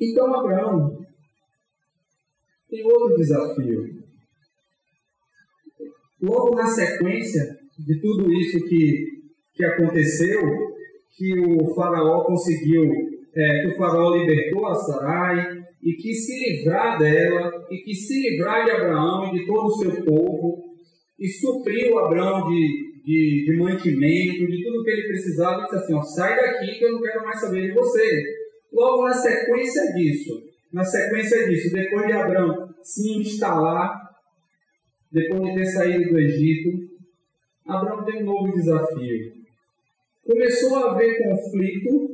Então 0.00 0.34
Abraão 0.34 0.98
tem 2.68 2.84
outro 2.84 3.16
desafio. 3.16 3.98
Logo 6.20 6.54
na 6.54 6.66
sequência 6.66 7.58
de 7.78 8.00
tudo 8.00 8.32
isso 8.32 8.58
que, 8.66 9.17
que 9.58 9.64
aconteceu, 9.64 10.40
que 11.16 11.34
o 11.36 11.74
faraó 11.74 12.22
conseguiu, 12.24 12.84
é, 13.34 13.62
que 13.62 13.74
o 13.74 13.76
faraó 13.76 14.16
libertou 14.16 14.68
a 14.68 14.74
Sarai 14.74 15.58
e 15.82 15.94
que 15.94 16.14
se 16.14 16.38
livrar 16.38 16.96
dela 16.96 17.66
e 17.68 17.78
que 17.78 17.92
se 17.92 18.30
livrar 18.30 18.64
de 18.64 18.70
Abraão 18.70 19.26
e 19.26 19.38
de 19.38 19.46
todo 19.46 19.66
o 19.66 19.78
seu 19.78 20.04
povo 20.04 20.62
e 21.18 21.28
supriu 21.28 21.98
Abraão 21.98 22.48
de, 22.48 23.02
de, 23.04 23.46
de 23.46 23.56
mantimento, 23.56 24.46
de 24.46 24.62
tudo 24.62 24.84
que 24.84 24.90
ele 24.90 25.08
precisava, 25.08 25.62
e 25.62 25.64
disse 25.64 25.76
assim, 25.76 25.94
ó, 25.94 26.02
sai 26.02 26.36
daqui 26.36 26.78
que 26.78 26.84
eu 26.84 26.92
não 26.92 27.02
quero 27.02 27.24
mais 27.24 27.40
saber 27.40 27.66
de 27.66 27.72
você. 27.72 28.22
Logo 28.72 29.08
na 29.08 29.14
sequência 29.14 29.92
disso, 29.94 30.40
na 30.72 30.84
sequência 30.84 31.48
disso, 31.48 31.74
depois 31.74 32.06
de 32.06 32.12
Abraão 32.12 32.68
se 32.80 33.18
instalar, 33.18 33.92
depois 35.10 35.42
de 35.42 35.54
ter 35.54 35.64
saído 35.64 36.12
do 36.12 36.20
Egito, 36.20 36.68
Abraão 37.66 38.04
tem 38.04 38.22
um 38.22 38.26
novo 38.26 38.52
desafio. 38.52 39.37
Começou 40.28 40.76
a 40.76 40.90
haver 40.90 41.16
conflito 41.16 42.10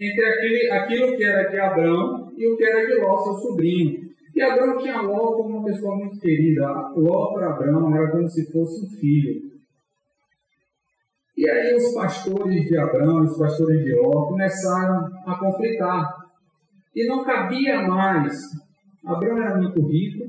entre 0.00 0.24
aquele, 0.24 0.70
aquilo 0.72 1.16
que 1.16 1.22
era 1.22 1.48
de 1.48 1.60
Abraão 1.60 2.32
e 2.36 2.44
o 2.44 2.56
que 2.56 2.64
era 2.64 2.84
de 2.84 3.00
Ló, 3.00 3.16
seu 3.18 3.34
sobrinho. 3.34 4.04
E 4.34 4.42
Abraão 4.42 4.76
tinha 4.78 5.00
Ló 5.00 5.36
como 5.36 5.58
uma 5.58 5.64
pessoa 5.64 5.94
muito 5.94 6.18
querida. 6.18 6.66
Ló 6.96 7.32
para 7.32 7.52
Abraão 7.52 7.94
era 7.94 8.10
como 8.10 8.28
se 8.28 8.50
fosse 8.50 8.84
um 8.84 8.98
filho. 8.98 9.42
E 11.36 11.48
aí 11.48 11.72
os 11.76 11.94
pastores 11.94 12.64
de 12.64 12.76
Abraão, 12.76 13.22
os 13.22 13.38
pastores 13.38 13.84
de 13.84 13.94
Ló, 13.94 14.26
começaram 14.26 15.08
a 15.24 15.38
conflitar. 15.38 16.16
E 16.96 17.06
não 17.06 17.22
cabia 17.22 17.82
mais, 17.82 18.34
Abraão 19.04 19.40
era 19.40 19.56
muito 19.56 19.86
rico, 19.86 20.24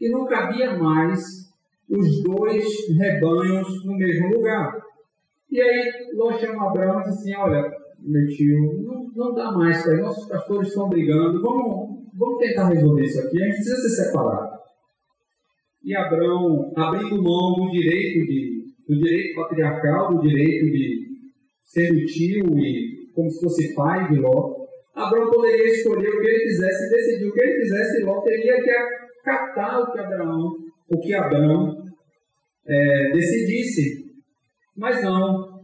e 0.00 0.08
não 0.08 0.24
cabia 0.24 0.78
mais 0.78 1.18
os 1.88 2.22
dois 2.22 2.64
rebanhos 2.96 3.84
no 3.84 3.96
mesmo 3.96 4.28
lugar. 4.28 4.89
E 5.50 5.60
aí 5.60 5.92
Ló 6.14 6.32
chama 6.38 6.68
Abraão 6.68 7.00
e 7.00 7.04
diz 7.04 7.18
assim, 7.18 7.34
olha, 7.36 7.70
meu 8.00 8.26
tio, 8.28 8.82
não, 8.82 9.10
não 9.14 9.34
dá 9.34 9.50
mais 9.52 9.84
nossos 10.00 10.28
pastores 10.28 10.68
estão 10.68 10.88
brigando, 10.88 11.40
vamos 11.42 12.00
vamos 12.20 12.38
tentar 12.38 12.68
resolver 12.68 13.02
isso 13.02 13.18
aqui, 13.20 13.42
a 13.42 13.46
gente 13.46 13.54
precisa 13.56 13.76
se 13.76 14.04
separar. 14.04 14.60
E 15.82 15.96
Abraão, 15.96 16.70
abrindo 16.76 17.22
mão 17.22 17.54
do 17.54 17.70
direito, 17.70 18.26
de, 18.26 18.64
do 18.86 18.98
direito 18.98 19.34
patriarcal, 19.34 20.14
do 20.14 20.20
direito 20.20 20.66
de 20.66 21.08
ser 21.62 21.90
o 21.90 22.04
tio 22.04 22.58
e 22.58 23.10
como 23.14 23.30
se 23.30 23.40
fosse 23.40 23.74
pai 23.74 24.08
de 24.08 24.20
Ló, 24.20 24.54
Abraão 24.94 25.30
poderia 25.30 25.72
escolher 25.72 26.08
o 26.10 26.20
que 26.20 26.28
ele 26.28 26.44
quisesse, 26.44 26.90
decidir 26.90 27.28
o 27.28 27.32
que 27.32 27.42
ele 27.42 27.60
quisesse, 27.60 28.00
e 28.00 28.04
Ló 28.04 28.20
teria 28.20 28.62
que 28.62 28.70
acatar 28.70 29.80
o 29.80 29.92
que 29.92 29.98
Abraão, 29.98 30.56
o 30.90 31.00
que 31.00 31.14
Abraão 31.14 31.84
é, 32.66 33.10
decidisse. 33.12 34.09
Mas 34.80 35.02
não. 35.04 35.60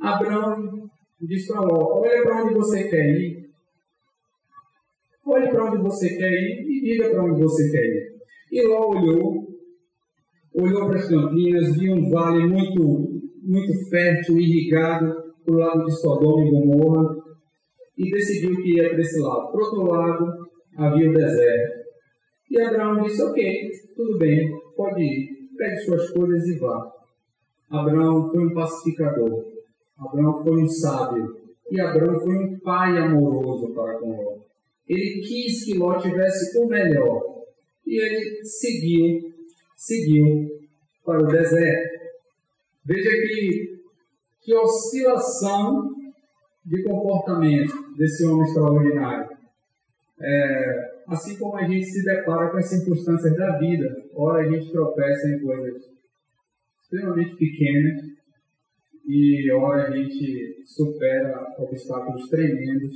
Abraão 0.00 0.88
diz 1.20 1.48
para 1.48 1.60
Ló: 1.62 2.00
Olha 2.00 2.22
para 2.22 2.44
onde 2.44 2.54
você 2.54 2.88
quer 2.88 3.08
ir, 3.08 3.42
Olhe 5.24 5.48
para 5.50 5.64
onde 5.66 5.82
você 5.82 6.16
quer 6.16 6.30
ir 6.30 6.66
e 6.68 6.80
diga 6.82 7.10
para 7.10 7.24
onde 7.24 7.42
você 7.42 7.70
quer 7.70 7.84
ir. 7.84 8.12
E 8.52 8.66
Ló 8.68 8.88
olhou, 8.90 9.48
olhou 10.54 10.86
para 10.86 10.98
as 10.98 11.08
campinas, 11.08 11.76
viu 11.76 11.94
um 11.94 12.10
vale 12.10 12.46
muito, 12.46 13.20
muito 13.42 13.88
fértil, 13.90 14.38
irrigado 14.38 15.12
para 15.44 15.54
o 15.54 15.58
lado 15.58 15.84
de 15.84 15.92
Sodoma 16.00 16.44
e 16.44 16.50
Gomorra 16.50 17.16
e 17.98 18.10
decidiu 18.10 18.62
que 18.62 18.76
ia 18.76 18.90
para 18.90 19.00
esse 19.00 19.20
lado. 19.20 19.50
Por 19.50 19.62
outro 19.62 19.82
lado, 19.90 20.48
havia 20.76 21.10
o 21.10 21.14
deserto. 21.14 21.82
E 22.50 22.60
Abraão 22.60 23.02
disse: 23.02 23.22
Ok, 23.22 23.70
tudo 23.96 24.18
bem, 24.18 24.50
pode 24.76 25.02
ir, 25.02 25.28
pegue 25.56 25.76
suas 25.78 26.10
coisas 26.10 26.46
e 26.46 26.58
vá. 26.58 27.01
Abraão 27.72 28.28
foi 28.28 28.44
um 28.44 28.52
pacificador. 28.52 29.46
Abraão 29.98 30.42
foi 30.42 30.62
um 30.62 30.68
sábio. 30.68 31.40
E 31.70 31.80
Abraão 31.80 32.20
foi 32.20 32.34
um 32.34 32.58
pai 32.60 32.98
amoroso 32.98 33.72
para 33.72 33.98
com 33.98 34.10
Ló. 34.10 34.38
Ele 34.86 35.22
quis 35.26 35.64
que 35.64 35.78
Ló 35.78 35.98
tivesse 35.98 36.58
o 36.58 36.68
melhor. 36.68 37.44
E 37.86 37.98
ele 37.98 38.44
seguiu, 38.44 39.32
seguiu 39.74 40.50
para 41.02 41.22
o 41.22 41.26
deserto. 41.26 42.02
Veja 42.84 43.10
que, 43.10 43.80
que 44.42 44.54
oscilação 44.54 45.94
de 46.66 46.82
comportamento 46.82 47.72
desse 47.96 48.26
homem 48.26 48.46
extraordinário. 48.46 49.30
É, 50.20 51.02
assim 51.08 51.38
como 51.38 51.56
a 51.56 51.64
gente 51.64 51.86
se 51.86 52.04
depara 52.04 52.50
com 52.50 52.58
as 52.58 52.68
circunstâncias 52.68 53.34
da 53.34 53.56
vida, 53.58 53.96
ora 54.14 54.42
a 54.42 54.50
gente 54.50 54.70
tropeça 54.70 55.28
em 55.28 55.40
coisas 55.40 55.92
extremamente 56.92 57.36
pequenas 57.36 58.02
e 59.06 59.50
ora 59.52 59.88
a 59.88 59.96
gente 59.96 60.62
supera 60.64 61.54
obstáculos 61.58 62.28
tremendos 62.28 62.92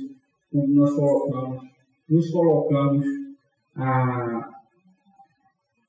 quando 0.51 0.67
nós 0.73 0.95
colocamos 0.95 1.67
nos 2.07 2.31
colocamos 2.31 3.05
a, 3.75 4.49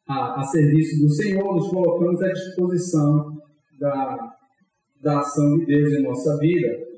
a, 0.09 0.41
a 0.41 0.43
serviço 0.43 1.00
do 1.00 1.11
Senhor, 1.11 1.55
nos 1.55 1.69
colocamos 1.69 2.21
à 2.23 2.33
disposição 2.33 3.41
da, 3.79 4.37
da 5.00 5.21
ação 5.21 5.59
de 5.59 5.67
Deus 5.67 5.93
em 5.93 6.03
nossa 6.03 6.37
vida. 6.38 6.88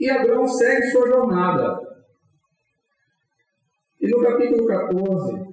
E 0.00 0.10
Abraão 0.10 0.48
segue 0.48 0.90
sua 0.90 1.06
jornada. 1.06 1.78
E 4.00 4.08
no 4.08 4.20
capítulo 4.20 4.66
14, 4.66 5.50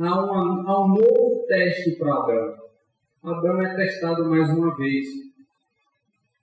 há, 0.00 0.24
uma, 0.24 0.70
há 0.70 0.84
um 0.84 0.88
novo 0.88 1.31
teste 1.52 1.98
para 1.98 2.14
Abraão. 2.14 2.54
Abraão 3.22 3.62
é 3.62 3.76
testado 3.76 4.24
mais 4.24 4.48
uma 4.48 4.74
vez. 4.74 5.06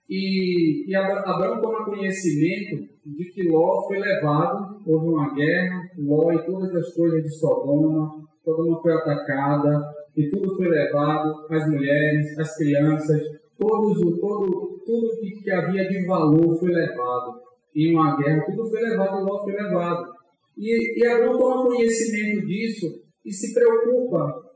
E, 0.08 0.88
e 0.88 0.94
Abraão 0.94 1.60
toma 1.60 1.84
conhecimento 1.84 2.88
de 3.04 3.24
que 3.32 3.48
Ló 3.48 3.86
foi 3.88 3.98
levado, 3.98 4.80
houve 4.86 5.06
uma 5.08 5.34
guerra, 5.34 5.82
Ló 5.98 6.32
e 6.32 6.44
todas 6.44 6.74
as 6.74 6.94
coisas 6.94 7.22
de 7.24 7.30
Sodoma, 7.30 8.24
Sodoma 8.44 8.80
foi 8.80 8.92
atacada, 8.92 9.80
e 10.16 10.28
tudo 10.28 10.56
foi 10.56 10.68
levado, 10.68 11.46
as 11.50 11.68
mulheres, 11.68 12.38
as 12.38 12.56
crianças, 12.56 13.20
todos, 13.58 13.98
todo, 14.20 14.80
tudo 14.84 15.20
que, 15.20 15.42
que 15.42 15.50
havia 15.50 15.88
de 15.88 16.06
valor 16.06 16.58
foi 16.58 16.70
levado. 16.70 17.40
Em 17.74 17.94
uma 17.94 18.16
guerra, 18.16 18.44
tudo 18.46 18.68
foi 18.68 18.80
levado, 18.80 19.24
Ló 19.24 19.42
foi 19.42 19.52
levado. 19.54 20.12
E, 20.56 21.00
e 21.00 21.06
Abraão 21.06 21.38
toma 21.38 21.64
conhecimento 21.64 22.46
disso 22.46 23.02
e 23.24 23.32
se 23.32 23.54
preocupa 23.54 24.49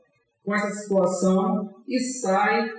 com 0.45 0.55
essa 0.55 0.69
situação 0.69 1.69
e 1.87 1.99
sai 1.99 2.69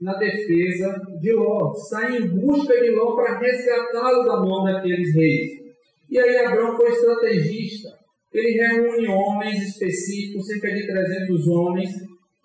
na 0.00 0.14
defesa 0.14 1.00
de 1.20 1.32
Ló, 1.32 1.74
sai 1.90 2.18
em 2.18 2.28
busca 2.28 2.80
de 2.80 2.90
Ló 2.90 3.16
para 3.16 3.40
resgatá-lo 3.40 4.24
da 4.24 4.36
mão 4.40 4.64
daqueles 4.64 5.12
reis. 5.14 5.50
E 6.08 6.18
aí 6.18 6.38
Abraão 6.38 6.76
foi 6.76 6.90
estrategista. 6.90 7.88
Ele 8.32 8.62
reúne 8.62 9.08
homens 9.08 9.62
específicos, 9.62 10.46
cerca 10.46 10.68
de 10.68 10.86
300 10.86 11.48
homens, 11.48 11.90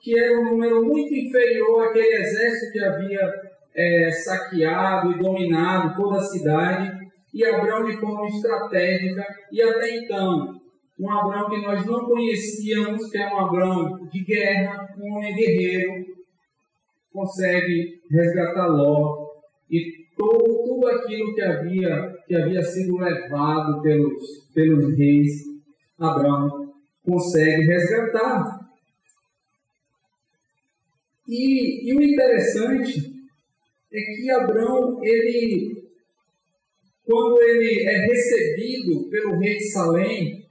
que 0.01 0.19
era 0.19 0.39
um 0.39 0.51
número 0.51 0.83
muito 0.83 1.13
inferior 1.13 1.87
àquele 1.87 2.15
exército 2.15 2.71
que 2.71 2.83
havia 2.83 3.31
é, 3.75 4.11
saqueado 4.11 5.11
e 5.11 5.19
dominado 5.19 5.95
toda 5.95 6.17
a 6.17 6.23
cidade. 6.23 6.91
E 7.33 7.45
Abraão, 7.45 7.85
de 7.85 7.99
forma 7.99 8.27
estratégica, 8.27 9.25
e 9.51 9.61
até 9.61 9.97
então, 9.97 10.53
um 10.99 11.09
Abraão 11.09 11.49
que 11.49 11.61
nós 11.61 11.85
não 11.85 12.05
conhecíamos, 12.05 13.09
que 13.09 13.17
é 13.17 13.33
um 13.33 13.39
Abraão 13.39 14.07
de 14.11 14.23
guerra, 14.23 14.87
um 14.97 15.15
homem 15.15 15.35
guerreiro, 15.35 16.05
consegue 17.11 18.01
resgatar 18.09 18.67
Ló 18.67 19.27
e 19.69 20.05
todo, 20.15 20.63
tudo 20.65 20.87
aquilo 20.87 21.33
que 21.33 21.41
havia, 21.41 22.15
que 22.27 22.35
havia 22.35 22.61
sido 22.61 22.97
levado 22.97 23.81
pelos, 23.81 24.49
pelos 24.53 24.97
reis, 24.97 25.43
Abraão 25.99 26.73
consegue 27.03 27.63
resgatar. 27.63 28.59
E, 31.27 31.89
e 31.89 31.97
o 31.97 32.03
interessante 32.03 33.13
é 33.91 33.99
que 33.99 34.31
Abraão, 34.31 34.99
ele, 35.03 35.83
quando 37.05 37.41
ele 37.41 37.83
é 37.87 38.05
recebido 38.05 39.09
pelo 39.09 39.39
rei 39.39 39.57
de 39.57 39.71
Salém, 39.71 40.42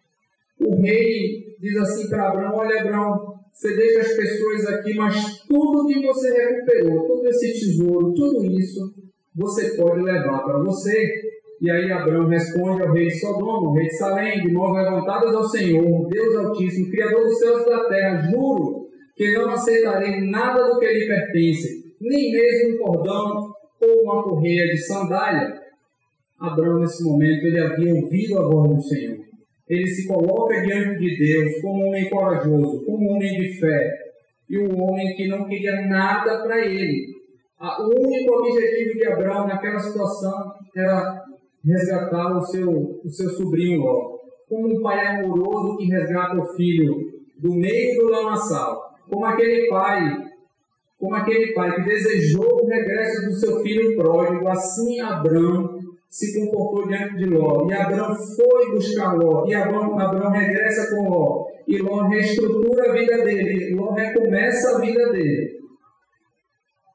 o 0.64 0.80
rei 0.80 1.56
diz 1.58 1.76
assim 1.76 2.08
para 2.08 2.28
Abraão: 2.28 2.56
Olha, 2.56 2.80
Abraão, 2.80 3.34
você 3.52 3.76
deixa 3.76 4.00
as 4.00 4.12
pessoas 4.14 4.66
aqui, 4.66 4.94
mas 4.94 5.38
tudo 5.46 5.86
que 5.86 6.00
você 6.00 6.30
recuperou, 6.30 7.06
todo 7.06 7.26
esse 7.28 7.52
tesouro, 7.52 8.14
tudo 8.14 8.44
isso, 8.44 8.94
você 9.34 9.76
pode 9.76 10.02
levar 10.02 10.44
para 10.44 10.58
você. 10.58 11.32
E 11.60 11.70
aí 11.70 11.92
Abraão 11.92 12.26
responde 12.26 12.82
ao 12.82 12.92
rei 12.92 13.06
de 13.06 13.20
Sodoma, 13.20 13.68
ao 13.68 13.74
rei 13.74 13.86
de 13.86 13.96
Salém, 13.96 14.42
de 14.42 14.52
mãos 14.52 14.74
levantadas 14.74 15.32
ao 15.32 15.44
Senhor, 15.44 16.08
Deus 16.08 16.34
Altíssimo, 16.34 16.90
Criador 16.90 17.22
dos 17.22 17.38
céus 17.38 17.62
e 17.62 17.70
da 17.70 17.88
terra, 17.88 18.30
juro 18.30 18.88
que 19.14 19.32
não 19.32 19.50
aceitarei 19.50 20.28
nada 20.28 20.64
do 20.64 20.80
que 20.80 20.86
lhe 20.86 21.06
pertence, 21.06 21.94
nem 22.00 22.32
mesmo 22.32 22.74
um 22.74 22.78
cordão 22.78 23.54
ou 23.80 24.02
uma 24.02 24.24
correia 24.24 24.66
de 24.66 24.78
sandália. 24.78 25.60
Abraão, 26.40 26.80
nesse 26.80 27.04
momento, 27.04 27.46
ele 27.46 27.60
havia 27.60 27.94
ouvido 27.94 28.38
a 28.40 28.48
voz 28.48 28.74
do 28.74 28.82
Senhor 28.82 29.31
ele 29.68 29.86
se 29.86 30.06
coloca 30.06 30.60
diante 30.60 30.98
de 30.98 31.16
Deus 31.16 31.60
como 31.62 31.84
um 31.84 31.88
homem 31.88 32.08
corajoso, 32.10 32.84
como 32.84 33.10
um 33.10 33.16
homem 33.16 33.40
de 33.40 33.58
fé, 33.58 33.90
e 34.48 34.58
um 34.58 34.82
homem 34.82 35.14
que 35.14 35.28
não 35.28 35.46
queria 35.46 35.86
nada 35.86 36.42
para 36.42 36.66
ele. 36.66 37.06
O 37.60 38.06
único 38.06 38.34
objetivo 38.34 38.98
de 38.98 39.06
Abraão 39.06 39.46
naquela 39.46 39.78
situação 39.78 40.52
era 40.76 41.22
resgatar 41.64 42.36
o 42.36 42.42
seu, 42.42 42.68
o 43.04 43.08
seu 43.08 43.30
sobrinho 43.30 43.80
Ló. 43.80 44.18
Como 44.48 44.78
um 44.78 44.82
pai 44.82 45.06
amoroso 45.06 45.76
que 45.78 45.86
resgata 45.86 46.36
o 46.36 46.54
filho 46.56 46.94
do 47.38 47.54
meio 47.54 48.00
do 48.00 48.10
lamaçal. 48.10 48.82
Como 49.08 49.24
aquele 49.24 49.68
pai, 49.68 50.00
como 50.98 51.14
aquele 51.14 51.54
pai 51.54 51.74
que 51.76 51.82
desejou 51.82 52.62
o 52.62 52.66
regresso 52.66 53.26
do 53.26 53.34
seu 53.34 53.62
filho 53.62 53.96
pródigo, 53.96 54.48
assim 54.48 55.00
Abraão 55.00 55.78
se 56.12 56.38
comportou 56.38 56.86
diante 56.86 57.16
de 57.16 57.24
Ló. 57.24 57.66
E 57.66 57.72
Abraão 57.72 58.14
foi 58.14 58.70
buscar 58.72 59.14
Ló. 59.14 59.46
E 59.46 59.54
Abraão, 59.54 59.98
Abraão 59.98 60.30
regressa 60.30 60.94
com 60.94 61.08
Ló. 61.08 61.46
E 61.66 61.78
Ló 61.78 62.06
reestrutura 62.06 62.90
a 62.90 62.92
vida 62.92 63.24
dele. 63.24 63.74
Ló 63.74 63.94
recomeça 63.94 64.76
a 64.76 64.80
vida 64.82 65.10
dele. 65.10 65.58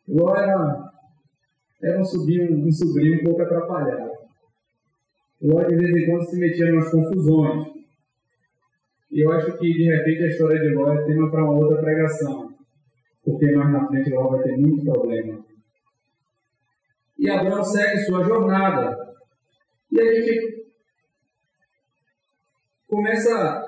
Ló 0.08 0.36
era, 0.36 0.92
era 1.82 2.00
um, 2.00 2.06
sobrinho, 2.06 2.64
um 2.64 2.72
sobrinho 2.72 3.20
um 3.20 3.24
pouco 3.24 3.42
atrapalhado. 3.42 4.12
Ló 5.42 5.64
de 5.64 5.76
vez 5.76 5.98
em 5.98 6.06
quando 6.06 6.30
se 6.30 6.40
metia 6.40 6.72
nas 6.72 6.92
confusões. 6.92 7.70
E 9.12 9.26
eu 9.26 9.32
acho 9.32 9.58
que 9.58 9.74
de 9.74 9.96
repente 9.96 10.26
a 10.26 10.28
história 10.28 10.60
de 10.60 10.76
Ló 10.76 10.94
é 10.94 11.06
tema 11.06 11.32
para 11.32 11.44
uma 11.44 11.58
outra 11.58 11.82
pregação. 11.82 12.50
Porque 13.26 13.52
mais 13.52 13.72
na 13.72 13.88
frente 13.88 14.12
Ló 14.12 14.30
vai 14.30 14.44
ter 14.44 14.58
muito 14.58 14.86
problema. 14.86 15.44
E 17.18 17.28
Abraão 17.32 17.64
segue 17.64 17.98
sua 18.02 18.24
jornada. 18.24 19.07
E 19.92 20.02
a 20.02 20.14
gente 20.14 20.66
começa 22.88 23.64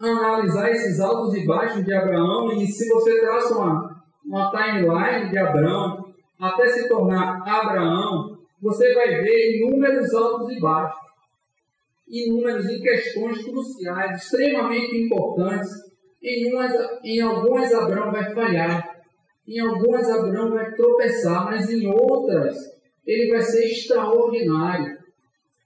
a 0.00 0.06
analisar 0.06 0.70
esses 0.70 1.00
altos 1.00 1.34
e 1.34 1.46
baixos 1.46 1.84
de 1.84 1.92
Abraão, 1.92 2.52
e 2.52 2.66
se 2.66 2.88
você 2.88 3.20
traça 3.20 3.54
uma, 3.56 4.02
uma 4.24 4.50
timeline 4.50 5.30
de 5.30 5.38
Abraão 5.38 6.12
até 6.38 6.68
se 6.68 6.88
tornar 6.88 7.42
Abraão, 7.46 8.38
você 8.60 8.94
vai 8.94 9.08
ver 9.22 9.56
inúmeros 9.56 10.14
altos 10.14 10.50
e 10.50 10.60
baixos, 10.60 11.00
inúmeros 12.08 12.66
em 12.68 12.80
questões 12.80 13.44
cruciais, 13.44 14.22
extremamente 14.22 14.96
importantes. 14.96 15.70
Em, 16.22 16.52
umas, 16.52 16.74
em 17.02 17.20
algumas 17.22 17.72
Abraão 17.72 18.12
vai 18.12 18.34
falhar, 18.34 19.00
em 19.48 19.58
algumas 19.58 20.08
Abraão 20.10 20.50
vai 20.50 20.70
tropeçar, 20.74 21.46
mas 21.46 21.70
em 21.70 21.86
outras 21.86 22.56
ele 23.06 23.30
vai 23.30 23.40
ser 23.40 23.64
extraordinário. 23.64 24.99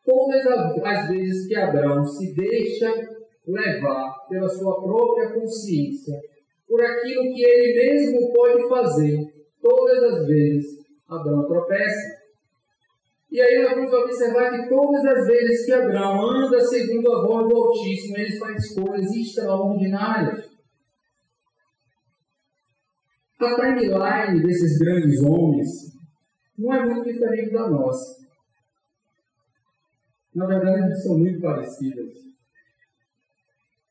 Todas 0.05 0.47
as 0.47 1.09
vezes 1.09 1.49
que 1.49 1.57
Abraão 1.57 2.05
se 2.05 2.35
deixa 2.35 2.93
levar 3.47 4.27
pela 4.29 4.49
sua 4.49 4.83
própria 4.83 5.33
consciência, 5.33 6.21
por 6.69 6.81
aquilo 6.83 7.35
que 7.35 7.43
ele 7.43 7.75
mesmo 7.75 8.33
pode 8.33 8.69
fazer, 8.69 9.19
todas 9.63 10.03
as 10.03 10.27
vezes 10.27 10.85
Abraão 11.09 11.47
tropeça. 11.47 12.25
E 13.31 13.41
aí 13.41 13.63
nós 13.63 13.75
vamos 13.75 13.93
observar 13.93 14.51
que 14.51 14.69
todas 14.69 15.05
as 15.07 15.27
vezes 15.27 15.65
que 15.65 15.73
Abraão 15.73 16.21
anda 16.21 16.61
segundo 16.61 17.11
a 17.11 17.27
voz 17.27 17.49
do 17.49 17.57
Altíssimo, 17.57 18.19
ele 18.19 18.39
faz 18.39 18.75
coisas 18.75 19.11
extraordinárias. 19.11 20.51
A 23.41 23.55
timeline 23.57 24.47
desses 24.47 24.79
grandes 24.79 25.23
homens 25.23 25.69
não 26.57 26.75
é 26.75 26.87
muito 26.87 27.05
diferente 27.05 27.53
da 27.53 27.69
nossa 27.69 28.24
na 30.35 30.47
verdade, 30.47 31.03
são 31.03 31.19
muito 31.19 31.41
parecidas. 31.41 32.13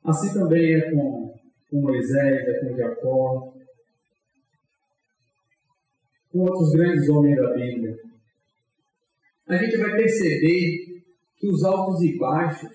Assim 0.03 0.33
também 0.33 0.73
é 0.73 0.91
com, 0.91 1.39
com 1.69 1.81
Moisés, 1.81 2.47
é 2.47 2.59
com 2.59 2.75
Jacó, 2.75 3.53
com 6.29 6.39
outros 6.39 6.71
grandes 6.73 7.07
homens 7.07 7.37
da 7.37 7.53
Bíblia. 7.53 7.97
A 9.47 9.55
gente 9.55 9.77
vai 9.77 9.95
perceber 9.95 11.03
que 11.37 11.47
os 11.47 11.63
altos 11.63 12.01
e 12.01 12.17
baixos, 12.17 12.71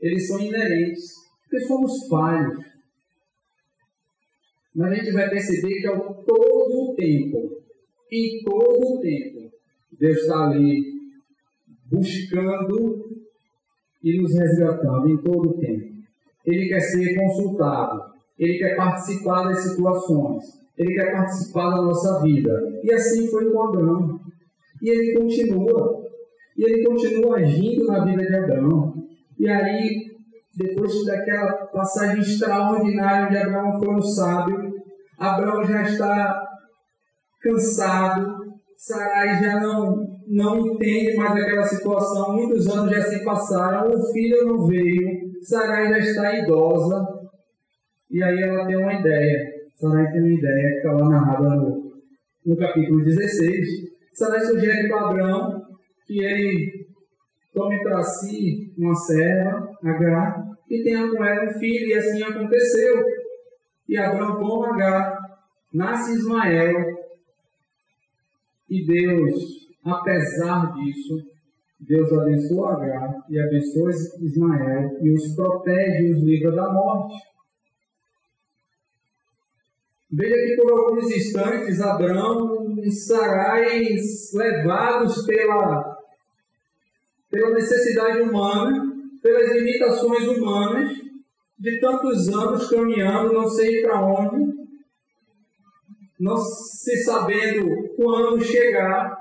eles 0.00 0.26
são 0.26 0.40
inerentes, 0.40 1.04
porque 1.42 1.60
somos 1.66 2.06
falhos. 2.08 2.64
Mas 4.74 4.90
a 4.90 4.94
gente 4.94 5.12
vai 5.12 5.28
perceber 5.28 5.80
que 5.80 5.86
ao 5.86 6.24
todo 6.24 6.90
o 6.90 6.94
tempo, 6.96 7.62
em 8.10 8.42
todo 8.42 8.96
o 8.96 9.00
tempo, 9.00 9.52
Deus 9.92 10.16
está 10.16 10.48
ali 10.48 10.93
buscando 11.94 13.04
e 14.02 14.20
nos 14.20 14.34
resgatando 14.34 15.08
em 15.08 15.16
todo 15.18 15.50
o 15.50 15.58
tempo. 15.58 15.94
Ele 16.44 16.68
quer 16.68 16.80
ser 16.80 17.14
consultado, 17.14 18.02
ele 18.38 18.58
quer 18.58 18.76
participar 18.76 19.44
das 19.44 19.60
situações, 19.60 20.42
ele 20.76 20.94
quer 20.94 21.12
participar 21.12 21.70
da 21.70 21.82
nossa 21.82 22.22
vida. 22.22 22.52
E 22.82 22.92
assim 22.92 23.26
foi 23.28 23.50
com 23.50 23.62
Abraão. 23.62 24.20
E 24.82 24.90
ele 24.90 25.18
continua. 25.18 26.04
E 26.56 26.64
ele 26.64 26.84
continua 26.84 27.38
agindo 27.38 27.86
na 27.86 28.04
vida 28.04 28.26
de 28.26 28.36
Abraão. 28.36 28.94
E 29.38 29.48
aí, 29.48 30.14
depois 30.54 31.04
daquela 31.06 31.52
passagem 31.66 32.20
extraordinária 32.20 33.28
de 33.28 33.36
Abraão 33.38 33.80
foi 33.80 33.94
um 33.94 34.02
sábio, 34.02 34.74
Abraão 35.18 35.64
já 35.64 35.82
está 35.82 36.42
cansado, 37.40 38.43
Sarai 38.76 39.42
já 39.42 39.60
não, 39.60 40.20
não 40.26 40.58
entende 40.58 41.16
mais 41.16 41.32
aquela 41.32 41.64
situação, 41.64 42.34
muitos 42.34 42.68
anos 42.68 42.90
já 42.90 43.02
se 43.02 43.24
passaram, 43.24 43.88
o 43.88 44.12
filho 44.12 44.46
não 44.46 44.66
veio, 44.66 45.32
Sarai 45.42 45.88
já 45.88 45.98
está 45.98 46.38
idosa, 46.38 47.06
e 48.10 48.22
aí 48.22 48.42
ela 48.42 48.66
tem 48.66 48.76
uma 48.76 48.92
ideia. 48.92 49.54
Sarai 49.74 50.10
tem 50.12 50.20
uma 50.20 50.32
ideia 50.32 50.70
que 50.70 50.76
está 50.76 50.92
lá 50.92 51.08
narrada 51.08 51.56
no, 51.56 51.92
no 52.46 52.56
capítulo 52.56 53.02
16. 53.02 53.66
Sarai 54.12 54.40
sugere 54.40 54.88
para 54.88 55.08
Abraão 55.08 55.64
que 56.06 56.20
ele 56.22 56.86
tome 57.52 57.82
para 57.82 58.02
si 58.02 58.72
uma 58.76 58.94
serva, 58.94 59.70
Agar, 59.82 60.44
e 60.68 60.82
tenha 60.82 61.08
com 61.08 61.24
ela 61.24 61.44
um 61.44 61.58
filho, 61.58 61.88
e 61.88 61.94
assim 61.94 62.22
aconteceu. 62.22 63.04
E 63.88 63.96
Abraão 63.96 64.38
toma 64.38 64.74
Agar, 64.74 65.18
nasce 65.72 66.12
Ismael, 66.12 66.93
e 68.74 68.84
Deus, 68.84 69.32
apesar 69.84 70.72
disso, 70.74 71.22
Deus 71.78 72.12
abençoa 72.12 72.72
Agar 72.72 73.24
e 73.30 73.38
abençoa 73.38 73.90
Ismael 74.20 74.98
e 75.00 75.14
os 75.14 75.36
protege 75.36 76.06
e 76.06 76.12
os 76.12 76.22
livra 76.24 76.50
da 76.50 76.72
morte. 76.72 77.14
Veja 80.10 80.34
que 80.34 80.56
por 80.62 80.72
alguns 80.72 81.10
instantes 81.10 81.80
Abraão 81.80 82.80
e 82.82 82.90
Sarai 82.90 83.96
levados 84.34 85.24
pela, 85.26 85.96
pela 87.30 87.50
necessidade 87.50 88.22
humana, 88.22 88.92
pelas 89.22 89.52
limitações 89.52 90.28
humanas, 90.28 90.90
de 91.58 91.80
tantos 91.80 92.28
anos 92.28 92.68
caminhando, 92.68 93.32
não 93.32 93.48
sei 93.48 93.82
para 93.82 94.04
onde, 94.04 94.63
não 96.18 96.36
se 96.36 97.02
sabendo 97.02 97.94
quando 97.96 98.42
chegar, 98.42 99.18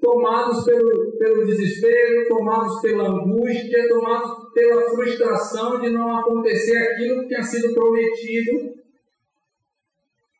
tomados 0.00 0.64
pelo, 0.64 1.18
pelo 1.18 1.46
desespero, 1.46 2.28
tomados 2.28 2.80
pela 2.80 3.08
angústia, 3.08 3.88
tomados 3.88 4.52
pela 4.52 4.90
frustração 4.90 5.80
de 5.80 5.90
não 5.90 6.18
acontecer 6.18 6.76
aquilo 6.76 7.22
que 7.22 7.28
tinha 7.28 7.42
sido 7.42 7.74
prometido. 7.74 8.76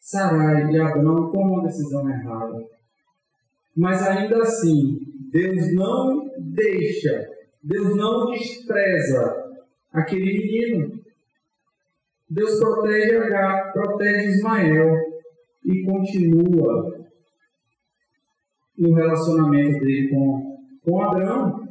Sarai 0.01 0.71
e 0.71 0.81
Abraão 0.81 1.33
tomam 1.33 1.55
uma 1.55 1.63
decisão 1.65 2.09
errada. 2.09 2.65
Mas 3.77 4.03
ainda 4.03 4.39
assim, 4.43 5.01
Deus 5.33 5.75
não 5.75 6.31
deixa, 6.39 7.29
Deus 7.63 7.95
não 7.97 8.31
despreza 8.31 9.53
aquele 9.93 10.33
menino. 10.33 11.01
Deus 12.29 12.59
protege 12.59 13.17
Agar, 13.17 13.73
protege 13.73 14.29
Ismael 14.29 15.06
e 15.67 15.85
continua 15.85 17.05
no 18.79 18.95
relacionamento 18.95 19.81
dele 19.81 20.09
com, 20.11 20.59
com 20.85 21.03
Abraão. 21.03 21.67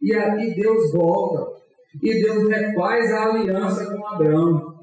E 0.00 0.14
aí 0.14 0.54
Deus 0.54 0.92
volta 0.92 1.56
e 2.00 2.22
Deus 2.22 2.48
refaz 2.48 3.12
a 3.12 3.24
aliança 3.30 3.90
com 3.90 4.06
Abraão. 4.06 4.76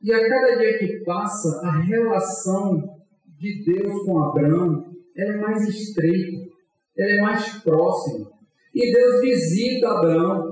E 0.00 0.12
a 0.12 0.28
cada 0.28 0.56
dia 0.56 0.78
que 0.78 1.04
passa, 1.04 1.60
a 1.64 1.80
relação 1.80 2.98
de 3.38 3.64
Deus 3.64 4.04
com 4.04 4.18
Abraão 4.18 4.92
é 5.16 5.36
mais 5.36 5.68
estreita, 5.68 6.50
ela 6.96 7.10
é 7.10 7.20
mais 7.20 7.62
próxima. 7.62 8.30
E 8.74 8.92
Deus 8.92 9.20
visita 9.20 9.90
Abraão. 9.90 10.51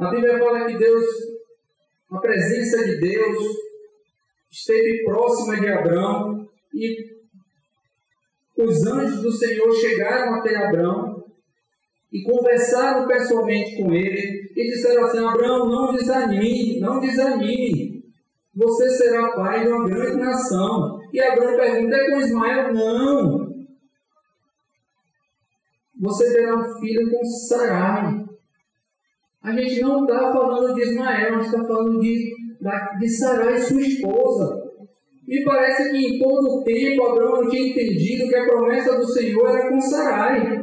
A 0.00 0.08
Bíblia 0.08 0.38
fala 0.38 0.66
que 0.66 0.78
Deus, 0.78 1.04
a 2.10 2.18
presença 2.18 2.82
de 2.86 3.00
Deus, 3.00 3.36
esteve 4.50 5.04
próxima 5.04 5.60
de 5.60 5.68
Abraão 5.68 6.48
e 6.72 7.10
os 8.56 8.86
anjos 8.86 9.20
do 9.20 9.30
Senhor 9.30 9.70
chegaram 9.74 10.36
até 10.36 10.56
Abraão 10.56 11.22
e 12.10 12.22
conversaram 12.22 13.06
pessoalmente 13.06 13.76
com 13.76 13.92
ele 13.92 14.50
e 14.56 14.70
disseram 14.70 15.04
assim: 15.04 15.18
Abraão, 15.18 15.68
não 15.68 15.92
desanime, 15.92 16.80
não 16.80 16.98
desanime, 16.98 18.02
você 18.54 18.88
será 18.88 19.32
pai 19.32 19.64
de 19.64 19.68
uma 19.70 19.86
grande 19.86 20.16
nação. 20.16 20.98
E 21.12 21.20
Abraão 21.20 21.58
pergunta: 21.58 21.94
é 21.94 22.10
com 22.10 22.20
Ismael? 22.20 22.72
Não. 22.72 23.50
Você 26.00 26.32
terá 26.32 26.56
um 26.56 26.80
filho 26.80 27.10
com 27.10 27.22
Sarai. 27.26 28.29
A 29.42 29.52
gente 29.52 29.80
não 29.80 30.02
está 30.02 30.32
falando 30.32 30.74
de 30.74 30.82
Ismael, 30.82 31.28
a 31.28 31.36
gente 31.36 31.46
está 31.46 31.64
falando 31.64 31.98
de, 31.98 32.34
de 32.98 33.08
Sarai, 33.08 33.58
sua 33.58 33.80
esposa. 33.80 34.70
Me 35.26 35.42
parece 35.44 35.90
que 35.90 35.96
em 35.96 36.18
todo 36.18 36.58
o 36.58 36.64
tempo 36.64 37.06
Abraão 37.06 37.48
tinha 37.48 37.68
entendido 37.68 38.28
que 38.28 38.36
a 38.36 38.44
promessa 38.44 38.96
do 38.96 39.06
Senhor 39.06 39.48
era 39.48 39.68
com 39.70 39.80
Sarai. 39.80 40.62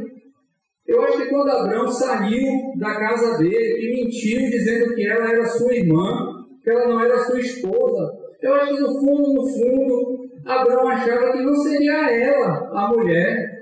Eu 0.85 1.01
acho 1.01 1.17
que 1.17 1.29
quando 1.29 1.49
Abraão 1.49 1.87
saiu 1.87 2.77
da 2.77 2.93
casa 2.95 3.37
dele 3.39 3.79
e 3.79 4.03
mentiu 4.03 4.41
dizendo 4.49 4.93
que 4.93 5.07
ela 5.07 5.31
era 5.31 5.45
sua 5.47 5.73
irmã, 5.73 6.45
que 6.63 6.69
ela 6.69 6.87
não 6.87 6.99
era 7.01 7.17
sua 7.25 7.39
esposa, 7.39 8.13
eu 8.41 8.53
acho 8.53 8.75
que 8.75 8.81
no 8.81 8.99
fundo, 8.99 9.33
no 9.33 9.47
fundo, 9.47 10.29
Abraão 10.45 10.87
achava 10.87 11.31
que 11.31 11.41
não 11.41 11.55
seria 11.55 12.11
ela 12.11 12.69
a 12.73 12.87
mulher. 12.89 13.57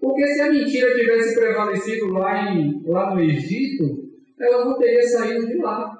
Porque 0.00 0.26
se 0.28 0.40
a 0.42 0.50
mentira 0.50 0.94
tivesse 0.94 1.34
prevalecido 1.34 2.12
lá, 2.12 2.52
em, 2.52 2.82
lá 2.86 3.14
no 3.14 3.20
Egito, 3.20 4.07
ela 4.40 4.64
não 4.64 4.78
teria 4.78 5.02
saído 5.02 5.46
de 5.46 5.56
lá. 5.58 5.98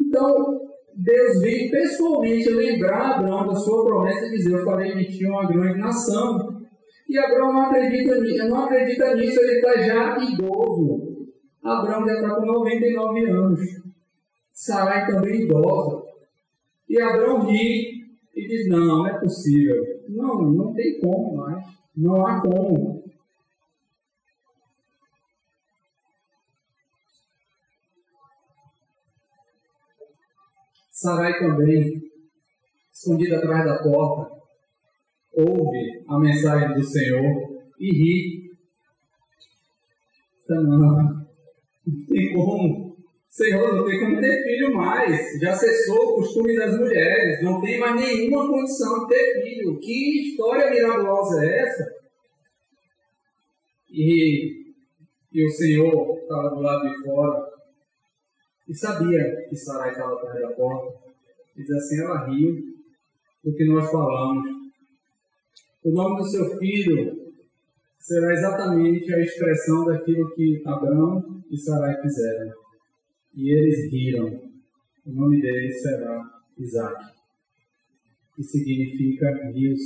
Então, 0.00 0.60
Deus 0.94 1.40
veio 1.40 1.70
pessoalmente 1.70 2.48
lembrar 2.50 3.16
Abraão 3.16 3.46
da 3.46 3.54
sua 3.54 3.84
promessa 3.84 4.26
e 4.26 4.30
dizer: 4.30 4.54
Eu 4.54 4.64
farei 4.64 4.94
de 4.94 5.04
ti 5.04 5.26
uma 5.26 5.46
grande 5.46 5.78
nação. 5.78 6.56
E 7.08 7.18
Abraão 7.18 7.52
não 7.52 7.62
acredita, 7.66 8.16
não 8.48 8.64
acredita 8.64 9.14
nisso, 9.14 9.40
ele 9.40 9.56
está 9.56 9.76
já 9.80 10.18
idoso. 10.18 11.28
Abraão 11.62 12.06
já 12.06 12.14
está 12.14 12.34
com 12.34 12.46
99 12.46 13.30
anos. 13.30 13.60
Sarai 14.52 15.06
também 15.06 15.42
idosa. 15.42 16.02
E 16.88 17.00
Abraão 17.00 17.46
ri 17.46 18.06
e 18.34 18.48
diz: 18.48 18.68
Não, 18.68 18.86
não 18.86 19.06
é 19.06 19.18
possível. 19.18 19.84
Não, 20.08 20.42
não 20.50 20.72
tem 20.72 20.98
como 21.00 21.36
mais. 21.36 21.64
Não 21.96 22.26
há 22.26 22.40
como. 22.40 22.95
Sarai 30.96 31.38
também, 31.38 32.00
escondida 32.90 33.36
atrás 33.36 33.66
da 33.66 33.82
porta, 33.82 34.34
ouve 35.30 36.02
a 36.08 36.18
mensagem 36.18 36.72
do 36.72 36.82
Senhor 36.82 37.60
e 37.78 37.92
ri. 37.92 38.50
Não, 40.48 40.62
não 40.62 41.26
tem 42.08 42.32
como. 42.32 42.96
Senhor, 43.28 43.76
não 43.76 43.84
tem 43.84 44.00
como 44.00 44.20
ter 44.22 44.42
filho 44.42 44.74
mais. 44.74 45.38
Já 45.38 45.52
cessou 45.52 45.98
o 45.98 46.14
costume 46.14 46.56
das 46.56 46.78
mulheres. 46.78 47.44
Não 47.44 47.60
tem 47.60 47.78
mais 47.78 47.94
nenhuma 47.96 48.48
condição 48.48 49.00
de 49.00 49.08
ter 49.08 49.42
filho. 49.42 49.78
Que 49.78 50.30
história 50.30 50.70
miraculosa 50.70 51.44
é 51.44 51.58
essa? 51.58 51.84
E, 53.90 54.72
e 55.30 55.44
o 55.44 55.50
Senhor 55.50 56.20
estava 56.22 56.54
do 56.54 56.62
lado 56.62 56.88
de 56.88 57.02
fora 57.02 57.55
e 58.68 58.74
sabia 58.74 59.46
que 59.48 59.56
Sarai 59.56 59.90
estava 59.90 60.14
atrás 60.14 60.40
da 60.40 60.50
porta. 60.50 60.98
E 61.56 61.62
diz 61.62 61.70
assim: 61.70 62.00
ela 62.00 62.26
riu 62.26 62.54
do 63.44 63.54
que 63.54 63.64
nós 63.66 63.90
falamos. 63.90 64.48
O 65.84 65.90
nome 65.92 66.16
do 66.18 66.28
seu 66.28 66.58
filho 66.58 67.32
será 67.98 68.32
exatamente 68.32 69.12
a 69.14 69.20
expressão 69.20 69.84
daquilo 69.84 70.34
que 70.34 70.62
Abraão 70.66 71.42
e 71.50 71.56
Sarai 71.56 72.00
fizeram. 72.02 72.52
E 73.34 73.52
eles 73.52 73.92
riram. 73.92 74.46
O 75.06 75.12
nome 75.12 75.40
dele 75.40 75.70
será 75.70 76.20
Isaac, 76.58 77.04
que 78.34 78.42
significa 78.42 79.30
rios, 79.52 79.80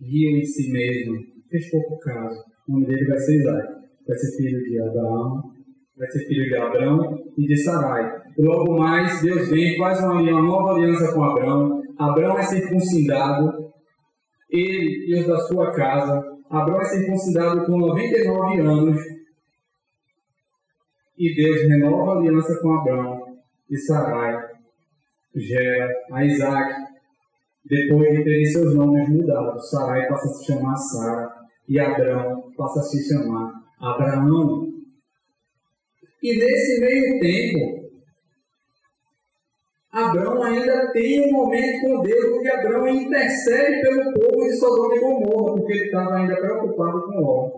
rio 0.00 0.36
em 0.36 0.44
si 0.44 0.70
mesmo. 0.70 1.26
Fez 1.50 1.68
pouco 1.70 1.98
caso. 1.98 2.44
O 2.68 2.72
nome 2.72 2.86
dele 2.86 3.06
vai 3.06 3.18
ser 3.18 3.40
Isaac. 3.40 3.78
Vai 4.06 4.16
ser 4.16 4.36
filho 4.36 4.62
de 4.62 4.80
Abraão, 4.80 5.52
vai 5.96 6.10
ser 6.10 6.26
filho 6.26 6.44
de 6.44 6.56
Abraão 6.56 7.17
e 7.38 7.46
de 7.46 7.56
Sarai. 7.56 8.20
Logo 8.36 8.76
mais, 8.76 9.22
Deus 9.22 9.48
vem 9.48 9.74
e 9.74 9.78
faz 9.78 10.00
uma, 10.00 10.20
uma 10.20 10.42
nova 10.42 10.72
aliança 10.72 11.12
com 11.14 11.22
Abraão. 11.22 11.80
Abraão 11.96 12.36
é 12.36 12.42
circuncidado, 12.42 13.72
ele 14.50 15.06
e 15.08 15.20
os 15.20 15.26
da 15.26 15.38
sua 15.38 15.72
casa. 15.72 16.20
Abraão 16.50 16.80
é 16.80 16.84
circuncidado 16.84 17.64
com 17.64 17.78
99 17.78 18.60
anos. 18.60 19.00
E 21.16 21.34
Deus 21.34 21.62
renova 21.62 22.12
a 22.12 22.16
aliança 22.18 22.60
com 22.60 22.72
Abraão 22.72 23.38
e 23.70 23.76
Sarai. 23.76 24.36
Gera 25.36 25.88
a 26.12 26.24
Isaac, 26.24 26.74
depois 27.64 28.16
de 28.16 28.24
terem 28.24 28.46
seus 28.46 28.74
nomes 28.74 29.08
mudados. 29.10 29.70
Sarai 29.70 30.08
passa 30.08 30.26
a 30.26 30.32
se 30.32 30.46
chamar 30.46 30.76
Sara 30.76 31.32
e 31.68 31.78
Abraão 31.78 32.50
passa 32.56 32.80
a 32.80 32.82
se 32.82 33.08
chamar 33.08 33.52
Abraão. 33.80 34.67
E 36.22 36.36
nesse 36.36 36.80
meio 36.80 37.20
tempo, 37.20 37.78
Abraão 39.92 40.42
ainda 40.42 40.92
tem 40.92 41.28
um 41.28 41.32
momento 41.32 41.80
com 41.80 42.02
Deus 42.02 42.38
onde 42.38 42.50
Abraão 42.50 42.88
intercede 42.88 43.80
pelo 43.80 44.12
povo 44.14 44.44
de 44.44 44.56
Sodoma 44.56 44.96
e 44.96 45.00
Gomorra, 45.00 45.56
porque 45.56 45.72
ele 45.72 45.84
estava 45.84 46.16
ainda 46.16 46.36
preocupado 46.36 47.02
com 47.02 47.20
Ló. 47.20 47.50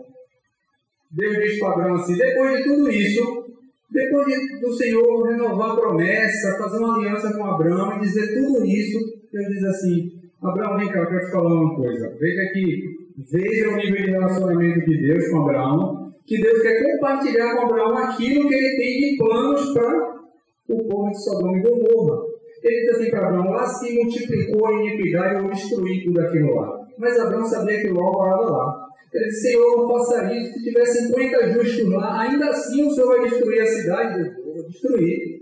Deus 1.10 1.36
diz 1.38 1.58
para 1.58 1.72
Abraão 1.72 1.94
assim: 1.96 2.16
depois 2.16 2.56
de 2.56 2.64
tudo 2.64 2.90
isso, 2.90 3.44
depois 3.90 4.26
de, 4.26 4.60
do 4.60 4.72
Senhor 4.72 5.28
renovar 5.28 5.70
a 5.70 5.76
promessa, 5.76 6.56
fazer 6.58 6.78
uma 6.78 6.96
aliança 6.96 7.32
com 7.36 7.44
Abraão 7.44 7.96
e 7.96 8.00
dizer 8.00 8.34
tudo 8.34 8.64
isso, 8.64 8.98
Deus 9.32 9.46
diz 9.48 9.64
assim: 9.64 10.20
Abraão, 10.40 10.78
vem 10.78 10.88
cá, 10.88 11.00
eu 11.00 11.08
quero 11.08 11.26
te 11.26 11.32
falar 11.32 11.52
uma 11.52 11.76
coisa. 11.76 12.16
Veja 12.18 12.52
que, 12.52 12.96
veja 13.18 13.68
o 13.70 13.76
nível 13.76 14.04
de 14.04 14.10
relacionamento 14.10 14.88
de 14.88 14.98
Deus 14.98 15.28
com 15.28 15.42
Abraão, 15.42 15.99
que 16.26 16.40
Deus 16.40 16.62
quer 16.62 16.82
compartilhar 16.82 17.54
com 17.54 17.62
Abraão 17.62 17.98
aquilo 17.98 18.48
que 18.48 18.54
ele 18.54 18.76
tem 18.76 19.00
de 19.00 19.16
planos 19.16 19.72
para 19.72 20.20
o 20.68 20.88
povo 20.88 21.10
de 21.10 21.24
Sodoma 21.24 21.58
e 21.58 21.62
Gomorra. 21.62 22.22
Ele 22.62 22.80
diz 22.80 22.88
assim 22.90 23.10
para 23.10 23.28
Abraão: 23.28 23.50
lá 23.50 23.66
se 23.66 23.94
multiplicou 23.94 24.66
a 24.66 24.72
iniquidade, 24.72 25.34
eu 25.34 25.42
vou 25.42 25.50
destruir 25.50 26.04
tudo 26.04 26.20
aquilo 26.20 26.54
lá. 26.54 26.86
Mas 26.98 27.18
Abraão 27.18 27.44
sabia 27.44 27.80
que 27.80 27.88
Ló 27.88 28.12
morava 28.12 28.50
lá. 28.50 28.88
Ele 29.12 29.24
disse: 29.24 29.40
Senhor, 29.40 29.76
não 29.76 29.88
faça 29.88 30.32
isso. 30.34 30.52
Se 30.52 30.64
tiver 30.64 30.84
50 30.84 31.52
justos 31.52 31.88
lá, 31.90 32.20
ainda 32.20 32.50
assim 32.50 32.86
o 32.86 32.90
Senhor 32.90 33.08
vai 33.08 33.28
destruir 33.28 33.60
a 33.60 33.66
cidade? 33.66 34.20
Eu 34.20 34.54
vou 34.54 34.66
destruir. 34.66 35.40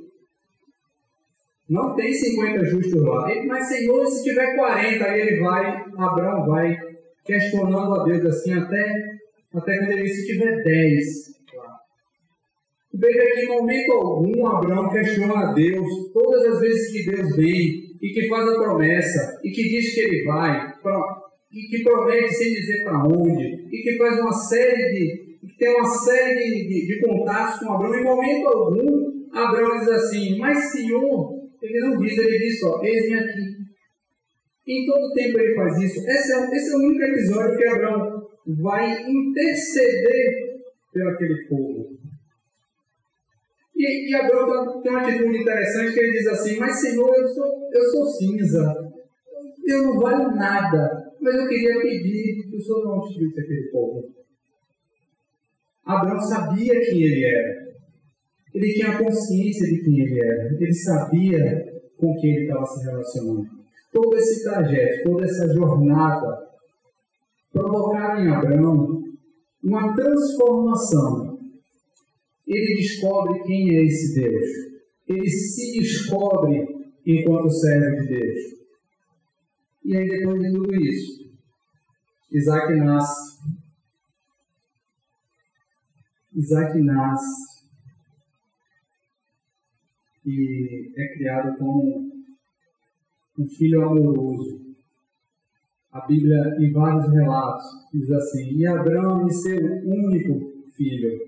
Não 1.69 1.95
tem 1.95 2.15
50 2.15 2.65
justos 2.65 3.03
lá. 3.03 3.31
Ele, 3.31 3.47
mas 3.47 3.69
Senhor, 3.69 4.07
se 4.07 4.25
tiver 4.25 4.57
40, 4.57 5.05
aí 5.05 5.21
ele 5.21 5.41
vai, 5.41 5.85
Abraão 5.99 6.47
vai 6.47 6.79
questionando 7.25 8.01
a 8.01 8.05
Deus 8.05 8.25
assim 8.25 8.55
até, 8.55 9.18
até 9.55 9.79
quando 9.79 9.91
ele 9.93 10.09
se 10.09 10.27
tiver 10.27 10.63
10. 10.63 11.39
Veja 12.95 13.35
que 13.35 13.41
em 13.41 13.49
momento 13.49 13.93
algum 13.93 14.47
Abraão 14.47 14.91
questiona 14.91 15.51
a 15.51 15.53
Deus, 15.53 15.87
todas 16.13 16.55
as 16.55 16.61
vezes 16.61 16.93
que 16.93 17.11
Deus 17.11 17.37
vem 17.37 17.89
e 18.03 18.13
que 18.13 18.29
faz 18.29 18.49
a 18.49 18.55
promessa 18.55 19.41
e 19.45 19.51
que 19.51 19.69
diz 19.69 19.95
que 19.95 20.01
ele 20.01 20.25
vai, 20.25 20.73
e 21.53 21.61
que 21.69 21.83
promete 21.83 22.35
sem 22.35 22.55
dizer 22.55 22.83
para 22.85 23.05
onde, 23.05 23.67
e 23.71 23.83
que 23.83 23.97
faz 23.99 24.19
uma 24.19 24.33
série 24.33 24.91
de, 24.91 25.39
que 25.47 25.59
tem 25.59 25.75
uma 25.75 25.85
série 25.85 26.35
de, 26.35 26.69
de, 26.69 26.87
de 26.87 27.01
contatos 27.01 27.61
com 27.61 27.73
Abraão, 27.73 27.95
em 27.95 28.05
momento 28.05 28.49
algum, 28.49 29.29
Abraão 29.33 29.79
diz 29.79 29.89
assim, 29.89 30.39
mas 30.39 30.73
Senhor, 30.73 31.39
ele 31.63 31.81
não 31.81 31.99
diz, 31.99 32.17
ele 32.17 32.39
diz 32.39 32.59
só, 32.61 32.83
eis-me 32.83 33.19
aqui. 33.19 33.59
Em 34.67 34.85
todo 34.85 35.15
tempo 35.15 35.39
ele 35.39 35.55
faz 35.55 35.79
isso. 35.79 36.01
Esse 36.01 36.33
é, 36.33 36.57
esse 36.57 36.73
é 36.73 36.77
o 36.77 36.81
único 36.81 37.03
episódio 37.03 37.57
que 37.57 37.67
Abraão 37.67 38.18
vai 38.49 39.03
interceder 39.03 40.61
pelo 40.93 41.11
aquele 41.11 41.47
povo. 41.49 41.99
E, 43.77 44.11
e 44.11 44.15
Abraão 44.15 44.81
tem 44.83 44.91
uma 44.91 45.03
atitude 45.03 45.39
interessante 45.39 45.93
que 45.93 46.01
ele 46.01 46.13
diz 46.13 46.27
assim, 46.27 46.59
mas 46.59 46.81
Senhor, 46.81 47.15
eu 47.15 47.29
sou, 47.29 47.71
eu 47.73 47.83
sou 47.91 48.07
cinza, 48.07 48.91
eu 49.67 49.83
não 49.85 50.01
valho 50.01 50.35
nada 50.35 51.09
mas 51.21 51.35
eu 51.35 51.49
queria 51.49 51.81
pedir 51.81 52.49
que 52.49 52.57
o 52.57 52.61
Senhor 52.61 52.85
não 52.85 53.01
destruísse 53.01 53.41
aquele 53.41 53.71
povo. 53.71 54.09
Abraão 55.85 56.21
sabia 56.21 56.81
quem 56.81 57.03
ele 57.03 57.25
era. 57.25 57.69
Ele 58.55 58.73
tinha 58.75 58.99
consciência 58.99 59.67
de 59.67 59.83
quem 59.83 60.01
ele 60.01 60.21
era. 60.21 60.55
Ele 60.55 60.75
sabia 60.75 61.83
com 61.97 62.15
quem 62.17 62.31
ele 62.31 62.43
estava 62.45 62.65
se 62.67 62.85
relacionando. 62.85 63.47
Todo 63.93 64.17
esse 64.17 64.45
trajeto, 64.45 65.11
toda 65.11 65.25
essa 65.25 65.49
jornada, 65.55 66.48
provocaram 67.53 68.23
em 68.23 68.31
Abraão 68.31 69.03
uma 69.63 69.95
transformação. 69.95 71.39
Ele 72.47 72.77
descobre 72.77 73.43
quem 73.43 73.77
é 73.77 73.85
esse 73.85 74.15
Deus. 74.21 74.47
Ele 75.07 75.29
se 75.29 75.79
descobre 75.79 76.67
enquanto 77.05 77.51
servo 77.51 78.03
de 78.03 78.09
Deus. 78.09 78.39
E 79.85 79.97
aí, 79.97 80.09
depois 80.09 80.43
de 80.43 80.53
tudo 80.53 80.75
isso, 80.77 81.29
Isaac 82.31 82.75
nasce. 82.75 83.39
Isaac 86.35 86.79
nasce 86.81 87.49
e 90.29 90.93
é 90.95 91.15
criado 91.15 91.57
como 91.59 92.13
um 93.39 93.49
filho 93.49 93.83
amoroso. 93.83 94.68
A 95.99 96.07
Bíblia, 96.07 96.57
em 96.61 96.73
vários 96.73 97.13
relatos, 97.13 97.65
diz 97.93 98.09
assim: 98.13 98.57
E 98.57 98.67
Abraão 98.67 99.27
e 99.27 99.33
seu 99.33 99.59
único 99.59 100.63
filho, 100.77 101.19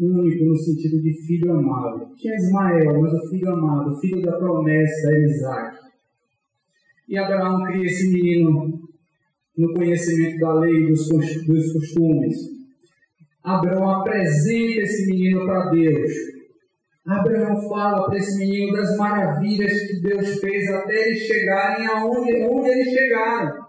único 0.00 0.44
no 0.46 0.56
sentido 0.56 1.02
de 1.02 1.12
filho 1.26 1.52
amado. 1.52 2.14
Tinha 2.16 2.34
Ismael, 2.34 2.98
mas 2.98 3.12
o 3.12 3.28
filho 3.28 3.52
amado, 3.52 3.90
o 3.90 4.00
filho 4.00 4.22
da 4.22 4.32
promessa 4.38 5.10
era 5.10 5.18
Isaac. 5.18 5.76
E 7.08 7.18
Abraão 7.18 7.62
cria 7.64 7.84
esse 7.84 8.10
menino 8.10 8.88
no 9.56 9.74
conhecimento 9.74 10.40
da 10.40 10.54
lei 10.54 10.74
e 10.74 10.88
dos, 10.88 11.08
dos 11.08 11.72
costumes. 11.74 12.36
Abraão 13.44 14.00
apresenta 14.00 14.80
esse 14.80 15.06
menino 15.10 15.44
para 15.44 15.70
Deus. 15.70 16.12
Abraão 17.06 17.68
fala 17.68 18.06
para 18.06 18.16
esse 18.16 18.38
menino 18.38 18.76
das 18.76 18.96
maravilhas 18.96 19.72
que 19.82 20.00
Deus 20.00 20.40
fez 20.40 20.68
até 20.70 21.06
eles 21.06 21.18
chegarem 21.20 21.86
aonde 21.86 22.46
onde 22.48 22.70
eles 22.70 22.92
chegaram. 22.92 23.65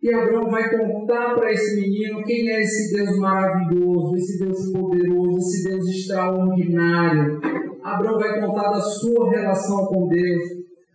E 0.00 0.14
Abraão 0.14 0.48
vai 0.48 0.70
contar 0.70 1.34
para 1.34 1.50
esse 1.50 1.74
menino 1.74 2.22
quem 2.22 2.48
é 2.48 2.60
esse 2.60 2.94
Deus 2.94 3.18
maravilhoso, 3.18 4.14
esse 4.14 4.38
Deus 4.38 4.72
poderoso, 4.72 5.38
esse 5.38 5.68
Deus 5.68 5.88
extraordinário. 5.88 7.40
Abraão 7.82 8.18
vai 8.18 8.40
contar 8.40 8.70
da 8.70 8.80
sua 8.80 9.30
relação 9.30 9.86
com 9.86 10.06
Deus. 10.06 10.42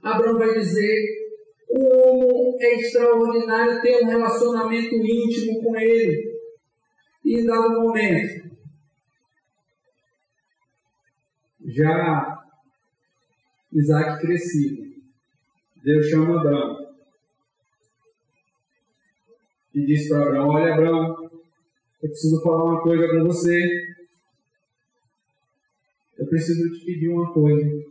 Abraão 0.02 0.38
vai 0.38 0.54
dizer 0.54 1.06
como 1.68 2.58
é 2.62 2.76
extraordinário 2.76 3.82
ter 3.82 4.04
um 4.04 4.08
relacionamento 4.08 4.96
íntimo 4.96 5.62
com 5.62 5.76
Ele. 5.76 6.32
E 7.26 7.42
em 7.42 7.46
dado 7.46 7.82
momento, 7.82 8.44
já 11.66 12.40
Isaac 13.74 14.22
crescido, 14.22 14.82
Deus 15.84 16.06
chama 16.10 16.40
Abraão 16.40 16.83
e 19.74 19.86
diz 19.86 20.08
para 20.08 20.24
Abraão: 20.24 20.50
Olha, 20.50 20.74
Abraão, 20.74 21.32
eu 22.02 22.10
preciso 22.10 22.42
falar 22.42 22.64
uma 22.64 22.82
coisa 22.82 23.08
com 23.08 23.24
você. 23.24 23.94
Eu 26.18 26.28
preciso 26.28 26.72
te 26.74 26.86
pedir 26.86 27.10
uma 27.10 27.34
coisa. 27.34 27.84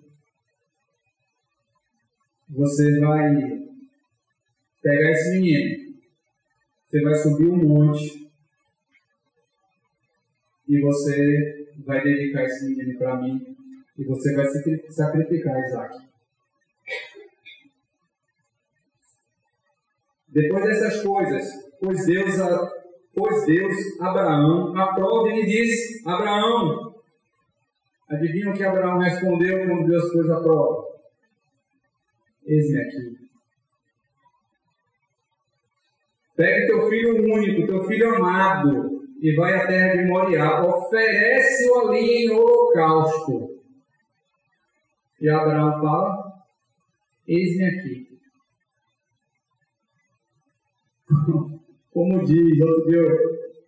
Você 2.50 3.00
vai 3.00 3.62
pegar 4.82 5.10
esse 5.10 5.30
menino, 5.30 5.94
você 6.86 7.00
vai 7.00 7.14
subir 7.14 7.46
um 7.46 7.56
monte 7.56 8.30
e 10.68 10.80
você 10.80 11.66
vai 11.78 12.02
dedicar 12.02 12.44
esse 12.44 12.66
menino 12.66 12.98
para 12.98 13.20
mim 13.20 13.56
e 13.98 14.04
você 14.04 14.34
vai 14.34 14.44
sacrificar 14.90 15.58
Isaac. 15.60 16.12
Depois 20.28 20.64
dessas 20.64 21.02
coisas, 21.02 21.71
pois 21.82 22.06
Deus, 22.06 22.34
pois 23.12 23.44
Deus 23.44 24.00
Abraão 24.00 24.72
aprova 24.78 25.28
e 25.28 25.40
lhe 25.40 25.46
disse: 25.46 26.08
Abraão, 26.08 26.94
adivinha 28.08 28.50
o 28.50 28.54
que 28.54 28.62
Abraão 28.62 28.98
respondeu 28.98 29.66
quando 29.66 29.88
Deus 29.88 30.12
pôs 30.12 30.30
a 30.30 30.40
prova? 30.40 30.92
Eis-me 32.46 32.80
aqui. 32.80 33.22
Pega 36.36 36.66
teu 36.66 36.88
filho 36.88 37.34
único, 37.34 37.66
teu 37.66 37.84
filho 37.84 38.14
amado, 38.14 39.02
e 39.20 39.34
vai 39.34 39.54
à 39.54 39.66
terra 39.66 39.96
de 39.96 40.08
Moriá. 40.08 40.64
Oferece-o 40.64 41.88
ali 41.88 42.24
em 42.24 42.30
holocausto. 42.30 43.60
E 45.20 45.28
Abraão 45.28 45.80
fala: 45.80 46.32
Eis-me 47.26 47.64
aqui. 47.64 48.08
Como 51.92 52.24
diz, 52.24 52.60
outro 52.60 52.90
dia, 52.90 53.02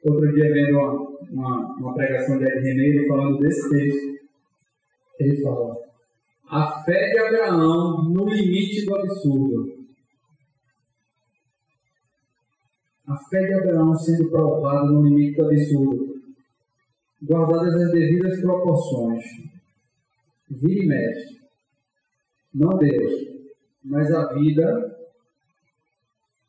outro 0.02 0.32
dia 0.32 0.52
vendo 0.52 0.78
uma, 0.78 0.92
uma, 1.30 1.76
uma 1.76 1.94
pregação 1.94 2.38
de 2.38 2.44
Ed 2.44 2.60
Reneiro 2.60 3.06
falando 3.06 3.38
desse 3.38 3.70
texto, 3.70 4.14
ele 5.20 5.42
fala: 5.42 5.74
A 6.48 6.82
fé 6.84 7.10
de 7.10 7.18
Abraão 7.18 8.04
no 8.04 8.24
limite 8.28 8.86
do 8.86 8.96
absurdo. 8.96 9.84
a 13.06 13.16
fé 13.28 13.46
de 13.46 13.54
Abraão 13.54 13.94
sendo 13.94 14.30
provada 14.30 14.90
no 14.90 15.02
limite 15.02 15.36
do 15.36 15.46
absurdo, 15.46 16.14
guardadas 17.22 17.74
as 17.74 17.92
devidas 17.92 18.40
proporções. 18.40 19.22
Vira 20.50 20.84
e 20.84 20.86
mexe. 20.86 21.40
Não 22.52 22.78
Deus, 22.78 23.12
mas 23.84 24.12
a 24.12 24.32
vida 24.32 24.96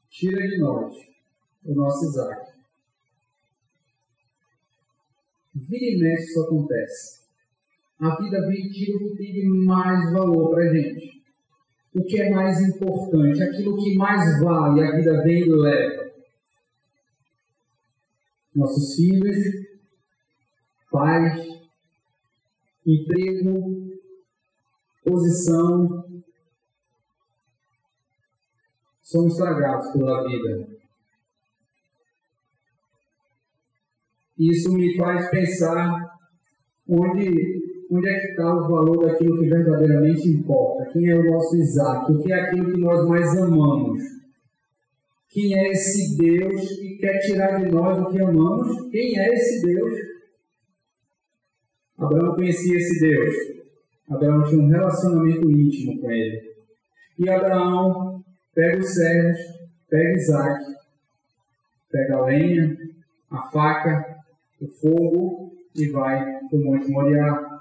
tira 0.10 0.48
de 0.48 0.60
nós 0.60 0.94
o 1.66 1.74
nosso 1.74 2.06
Isaac. 2.06 2.54
Vira 5.54 5.86
e 5.86 6.00
mexe 6.00 6.24
isso 6.26 6.42
acontece. 6.42 7.26
A 8.00 8.16
vida 8.16 8.42
vem 8.48 8.68
e 8.68 8.72
tira 8.72 8.98
o 8.98 9.00
que 9.00 9.16
tem 9.16 9.34
de 9.34 9.48
mais 9.66 10.12
valor 10.12 10.52
para 10.52 10.70
a 10.70 10.74
gente. 10.74 11.16
o 11.96 12.04
que 12.04 12.22
é 12.22 12.30
mais 12.30 12.60
importante, 12.60 13.42
aquilo 13.42 13.78
que 13.78 13.96
mais 13.96 14.42
vale, 14.42 14.84
a 14.84 14.92
vida 14.98 15.24
vem 15.24 15.44
e 15.44 15.50
leva. 15.50 16.12
Nossos 18.54 18.96
filhos, 18.96 19.38
pais, 20.92 21.48
emprego, 22.86 23.98
posição, 25.06 26.06
são 29.02 29.28
estragados 29.28 29.94
pela 29.94 30.28
vida. 30.28 30.75
Isso 34.38 34.74
me 34.74 34.96
faz 34.98 35.30
pensar 35.30 36.00
onde 36.88 37.64
onde 37.92 38.10
é 38.10 38.20
que 38.20 38.28
está 38.28 38.54
o 38.54 38.68
valor 38.68 39.06
daquilo 39.06 39.40
que 39.40 39.48
verdadeiramente 39.48 40.28
importa? 40.28 40.90
Quem 40.92 41.10
é 41.10 41.16
o 41.16 41.32
nosso 41.32 41.56
Isaac? 41.56 42.12
O 42.12 42.22
que 42.22 42.32
é 42.32 42.42
aquilo 42.42 42.72
que 42.72 42.80
nós 42.80 43.08
mais 43.08 43.38
amamos? 43.38 44.00
Quem 45.30 45.58
é 45.58 45.72
esse 45.72 46.18
Deus 46.18 46.62
que 46.80 46.98
quer 46.98 47.20
tirar 47.20 47.62
de 47.62 47.72
nós 47.72 48.00
o 48.00 48.12
que 48.12 48.22
amamos? 48.22 48.90
Quem 48.90 49.20
é 49.20 49.34
esse 49.34 49.66
Deus? 49.66 49.94
Abraão 51.98 52.36
conhecia 52.36 52.78
esse 52.78 53.00
Deus. 53.00 53.36
Abraão 54.10 54.44
tinha 54.44 54.62
um 54.62 54.70
relacionamento 54.70 55.50
íntimo 55.52 56.02
com 56.02 56.12
ele. 56.12 56.42
E 57.20 57.30
Abraão 57.30 58.24
pega 58.54 58.80
os 58.80 58.94
servos, 58.94 59.38
pega 59.90 60.14
Isaac, 60.14 60.64
pega 61.92 62.16
a 62.18 62.26
lenha, 62.26 62.78
a 63.32 63.42
faca, 63.52 64.15
o 64.62 64.68
fogo 64.68 65.54
e 65.76 65.90
vai 65.90 66.20
para 66.24 66.58
o 66.58 66.64
Monte 66.64 66.90
Moriá. 66.90 67.56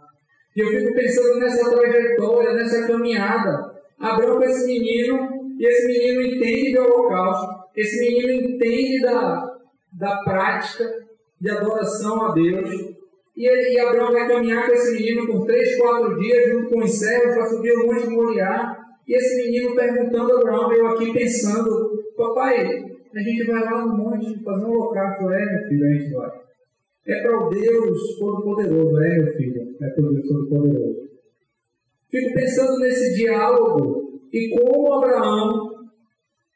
E 0.56 0.60
eu 0.60 0.68
fico 0.68 0.94
pensando 0.94 1.38
nessa 1.40 1.70
trajetória, 1.70 2.52
nessa 2.54 2.86
caminhada. 2.86 3.74
Abraão 3.98 4.36
com 4.36 4.44
esse 4.44 4.66
menino, 4.66 5.56
e 5.58 5.66
esse 5.66 5.86
menino 5.86 6.22
entende 6.22 6.74
do 6.74 6.82
holocausto, 6.82 7.64
esse 7.76 8.00
menino 8.00 8.32
entende 8.32 9.00
da, 9.02 9.58
da 9.92 10.16
prática 10.22 10.84
de 11.40 11.50
adoração 11.50 12.26
a 12.26 12.32
Deus. 12.32 12.70
E, 13.36 13.46
ele, 13.46 13.74
e 13.74 13.80
Abraão 13.80 14.12
vai 14.12 14.28
caminhar 14.28 14.66
com 14.66 14.72
esse 14.72 14.92
menino 14.92 15.26
por 15.26 15.44
três, 15.46 15.76
quatro 15.76 16.16
dias, 16.18 16.50
junto 16.50 16.70
com 16.70 16.80
os 16.80 16.98
servos, 16.98 17.34
para 17.34 17.46
subir 17.46 17.72
o 17.72 17.86
monte 17.86 18.08
Moriá. 18.08 18.76
E 19.06 19.16
esse 19.16 19.36
menino 19.44 19.74
perguntando 19.74 20.32
a 20.32 20.40
Abraão, 20.40 20.72
eu 20.72 20.86
aqui 20.88 21.12
pensando, 21.12 22.04
papai, 22.16 22.84
a 23.14 23.20
gente 23.20 23.44
vai 23.44 23.62
lá 23.62 23.84
no 23.84 23.96
monte 23.96 24.42
fazer 24.42 24.64
um 24.64 24.70
holocausto, 24.70 25.30
é 25.30 25.44
meu 25.44 25.68
filho, 25.68 25.84
a 25.84 25.90
gente 25.90 26.12
vai. 26.12 26.30
É 27.06 27.20
para 27.20 27.46
o 27.46 27.50
Deus 27.50 28.18
Todo-Poderoso, 28.18 29.02
é, 29.02 29.18
meu 29.18 29.26
filho? 29.34 29.76
É 29.82 29.88
para 29.90 30.04
o 30.04 30.12
Deus 30.12 30.26
Todo-Poderoso. 30.26 31.04
Fico 32.10 32.34
pensando 32.34 32.78
nesse 32.78 33.14
diálogo 33.16 34.20
e 34.32 34.48
como 34.50 34.94
Abraão 34.94 35.74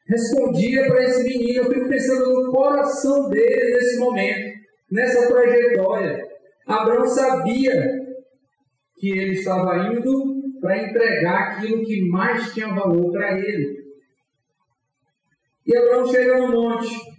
respondia 0.07 0.87
para 0.87 1.03
esse 1.03 1.23
menino. 1.23 1.63
Eu 1.63 1.71
fico 1.71 1.87
pensando 1.87 2.33
no 2.33 2.51
coração 2.51 3.29
dele 3.29 3.73
nesse 3.73 3.99
momento, 3.99 4.59
nessa 4.91 5.27
trajetória. 5.27 6.27
Abraão 6.65 7.05
sabia 7.05 7.99
que 8.97 9.09
ele 9.11 9.33
estava 9.33 9.93
indo 9.93 10.59
para 10.59 10.83
entregar 10.83 11.51
aquilo 11.51 11.83
que 11.83 12.09
mais 12.09 12.53
tinha 12.53 12.73
valor 12.73 13.11
para 13.11 13.37
ele. 13.37 13.79
E 15.65 15.77
Abraão 15.77 16.07
chega 16.07 16.39
no 16.39 16.51
monte. 16.51 17.18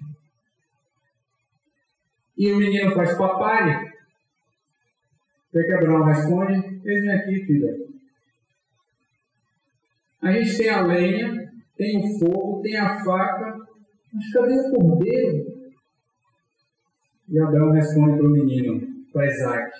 E 2.40 2.50
o 2.50 2.56
menino 2.56 2.90
faz 2.94 3.18
papai. 3.18 3.84
O 3.84 5.52
que, 5.52 5.62
que 5.62 5.72
Abraão 5.74 6.04
responde? 6.04 6.80
Eis-me 6.82 7.12
aqui, 7.12 7.44
filha. 7.44 7.76
A 10.22 10.32
gente 10.32 10.56
tem 10.56 10.70
a 10.70 10.86
lenha, 10.86 11.52
tem 11.76 11.98
o 11.98 12.18
fogo, 12.18 12.62
tem 12.62 12.78
a 12.78 13.04
faca, 13.04 13.58
mas 14.14 14.32
cadê 14.32 14.54
o 14.58 14.70
cordeiro? 14.70 15.44
E 17.28 17.38
Abraão 17.38 17.72
responde 17.72 18.16
para 18.16 18.26
o 18.26 18.30
menino, 18.30 18.88
para 19.12 19.26
Isaac: 19.26 19.70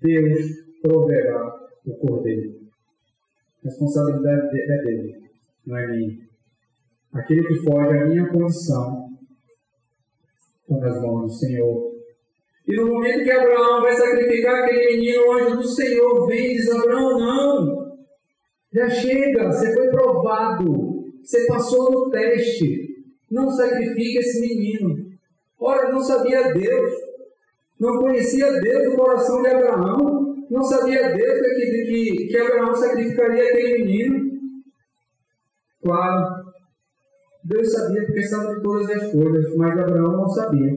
Deus 0.00 0.46
proverá 0.80 1.52
o 1.84 1.96
cordeiro. 1.96 2.60
A 3.64 3.64
responsabilidade 3.64 4.56
é 4.56 4.82
dele, 4.84 5.20
não 5.66 5.76
é 5.76 5.86
minha. 5.88 6.16
Aquele 7.12 7.42
que 7.44 7.56
foge 7.56 7.98
à 7.98 8.06
minha 8.06 8.28
condição 8.28 9.10
está 10.70 10.76
nas 10.76 11.02
mãos 11.02 11.26
do 11.26 11.32
Senhor. 11.32 11.90
E 12.66 12.76
no 12.76 12.86
momento 12.86 13.24
que 13.24 13.30
Abraão 13.32 13.80
vai 13.80 13.96
sacrificar 13.96 14.62
aquele 14.62 14.96
menino, 14.96 15.26
o 15.26 15.32
anjo 15.32 15.56
do 15.56 15.68
Senhor 15.68 16.26
vem 16.28 16.52
e 16.52 16.56
diz: 16.56 16.70
Abraão, 16.70 17.18
não, 17.18 17.96
já 18.72 18.88
chega, 18.88 19.50
você 19.50 19.74
foi 19.74 19.88
provado, 19.88 21.12
você 21.22 21.46
passou 21.46 21.90
no 21.90 22.10
teste, 22.10 23.04
não 23.30 23.50
sacrifique 23.50 24.18
esse 24.18 24.40
menino. 24.40 25.10
Ora, 25.58 25.90
não 25.90 26.00
sabia 26.00 26.52
Deus, 26.52 26.92
não 27.78 27.98
conhecia 27.98 28.60
Deus 28.60 28.94
o 28.94 28.96
coração 28.96 29.42
de 29.42 29.48
Abraão, 29.48 30.46
não 30.48 30.62
sabia 30.62 31.12
Deus 31.12 31.40
que, 31.40 31.84
que, 31.84 32.26
que 32.28 32.36
Abraão 32.38 32.74
sacrificaria 32.74 33.44
aquele 33.44 33.84
menino. 33.84 34.30
Claro, 35.82 36.39
Deus 37.42 37.72
sabia 37.72 38.04
porque 38.04 38.22
sabe 38.22 38.54
de 38.54 38.62
todas 38.62 38.90
as 38.90 39.12
coisas, 39.12 39.56
mas 39.56 39.78
Abraão 39.78 40.12
não 40.12 40.28
sabia. 40.28 40.76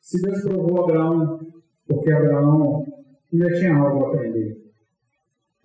Se 0.00 0.20
Deus 0.22 0.42
provou 0.42 0.84
Abraão, 0.84 1.38
porque 1.86 2.10
Abraão 2.10 2.84
ainda 3.32 3.52
tinha 3.58 3.76
algo 3.76 4.04
a 4.04 4.08
aprender, 4.08 4.72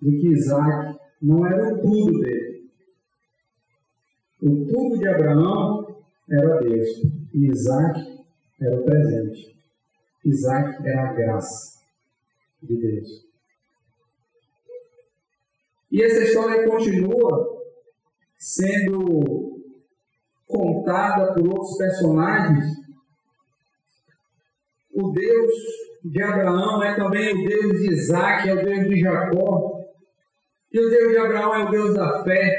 de 0.00 0.20
que 0.20 0.28
Isaac 0.28 0.98
não 1.22 1.46
era 1.46 1.74
o 1.74 1.80
tudo 1.80 2.20
dele. 2.20 2.70
O 4.42 4.66
tudo 4.66 4.98
de 4.98 5.08
Abraão 5.08 5.96
era 6.30 6.60
Deus, 6.60 6.88
e 7.32 7.46
Isaac 7.46 8.24
era 8.60 8.80
o 8.80 8.84
presente. 8.84 9.56
Isaac 10.24 10.86
era 10.86 11.10
a 11.10 11.12
graça 11.14 11.80
de 12.62 12.76
Deus. 12.76 13.23
E 15.94 16.02
essa 16.02 16.24
história 16.24 16.68
continua 16.68 17.62
sendo 18.36 19.60
contada 20.44 21.32
por 21.32 21.46
outros 21.46 21.76
personagens. 21.78 22.64
O 24.92 25.12
Deus 25.12 25.52
de 26.04 26.20
Abraão 26.20 26.82
é 26.82 26.96
também 26.96 27.32
o 27.32 27.48
Deus 27.48 27.80
de 27.80 27.92
Isaac, 27.92 28.48
é 28.48 28.54
o 28.54 28.64
Deus 28.64 28.88
de 28.88 28.98
Jacó. 28.98 29.84
E 30.72 30.80
o 30.80 30.90
Deus 30.90 31.12
de 31.12 31.18
Abraão 31.18 31.54
é 31.54 31.64
o 31.64 31.70
Deus 31.70 31.94
da 31.94 32.24
fé, 32.24 32.58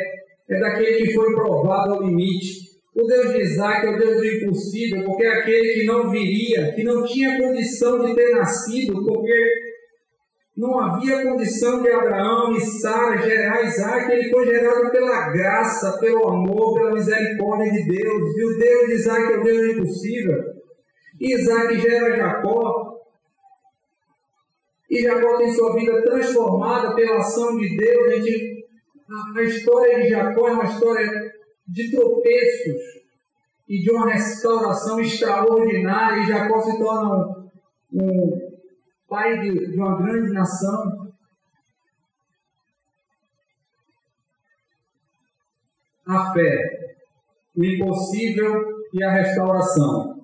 é 0.50 0.58
daquele 0.58 1.06
que 1.06 1.14
foi 1.14 1.36
provado 1.36 1.96
ao 1.96 2.04
limite. 2.04 2.62
O 2.96 3.06
Deus 3.06 3.34
de 3.34 3.42
Isaac 3.42 3.86
é 3.86 3.90
o 3.90 3.98
Deus 3.98 4.16
do 4.16 4.26
impossível, 4.26 5.04
porque 5.04 5.26
é 5.26 5.40
aquele 5.40 5.74
que 5.74 5.86
não 5.86 6.10
viria, 6.10 6.72
que 6.74 6.86
não 6.86 7.04
tinha 7.04 7.38
condição 7.38 8.06
de 8.06 8.16
ter 8.16 8.34
nascido, 8.34 9.06
porque 9.06 9.65
não 10.58 10.80
havia 10.80 11.22
condição 11.22 11.82
de 11.82 11.92
Abraão 11.92 12.56
e 12.56 12.62
Sara 12.62 13.18
gerar 13.18 13.62
Isaac, 13.64 14.10
ele 14.10 14.30
foi 14.30 14.46
gerado 14.46 14.90
pela 14.90 15.30
graça, 15.32 15.98
pelo 16.00 16.30
amor, 16.30 16.76
pela 16.76 16.94
misericórdia 16.94 17.72
de 17.72 17.86
Deus. 17.86 18.38
E 18.38 18.46
o 18.46 18.58
Deus 18.58 18.88
de 18.88 18.94
Isaac 18.94 19.34
é 19.34 19.38
o 19.38 19.44
Deus 19.44 19.76
impossível. 19.76 20.44
Isaac 21.20 21.78
gera 21.78 22.16
Jacó. 22.16 22.96
E 24.90 25.02
Jacó 25.02 25.38
tem 25.38 25.52
sua 25.52 25.76
vida 25.76 26.02
transformada 26.04 26.96
pela 26.96 27.18
ação 27.18 27.58
de 27.58 27.76
Deus. 27.76 28.08
A, 28.08 28.16
gente, 28.16 28.66
a 29.36 29.42
história 29.44 30.02
de 30.02 30.10
Jacó 30.10 30.48
é 30.48 30.54
uma 30.54 30.66
história 30.66 31.34
de 31.68 31.92
tropeços 31.92 32.82
e 33.68 33.80
de 33.82 33.92
uma 33.92 34.10
restauração 34.10 35.02
extraordinária. 35.02 36.24
E 36.24 36.28
Jacó 36.28 36.62
se 36.62 36.80
torna 36.80 37.28
um, 37.92 38.02
um 38.02 38.45
pai 39.08 39.40
de, 39.40 39.72
de 39.72 39.78
uma 39.78 39.98
grande 39.98 40.32
nação. 40.34 41.06
A 46.08 46.34
fé, 46.34 46.96
o 47.56 47.64
impossível 47.64 48.64
e 48.94 49.04
a 49.04 49.12
restauração. 49.12 50.22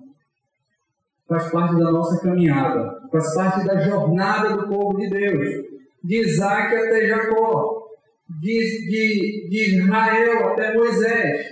Faz 1.28 1.50
parte 1.52 1.76
da 1.80 1.92
nossa 1.92 2.22
caminhada, 2.22 3.02
faz 3.12 3.34
parte 3.34 3.66
da 3.66 3.80
jornada 3.80 4.58
do 4.58 4.68
povo 4.68 4.98
de 4.98 5.10
Deus, 5.10 5.66
de 6.04 6.22
Isaac 6.22 6.76
até 6.76 7.08
Jacó, 7.08 7.88
de, 8.40 8.60
de, 8.90 9.50
de 9.50 9.78
Israel 9.78 10.50
até 10.50 10.74
Moisés, 10.74 11.48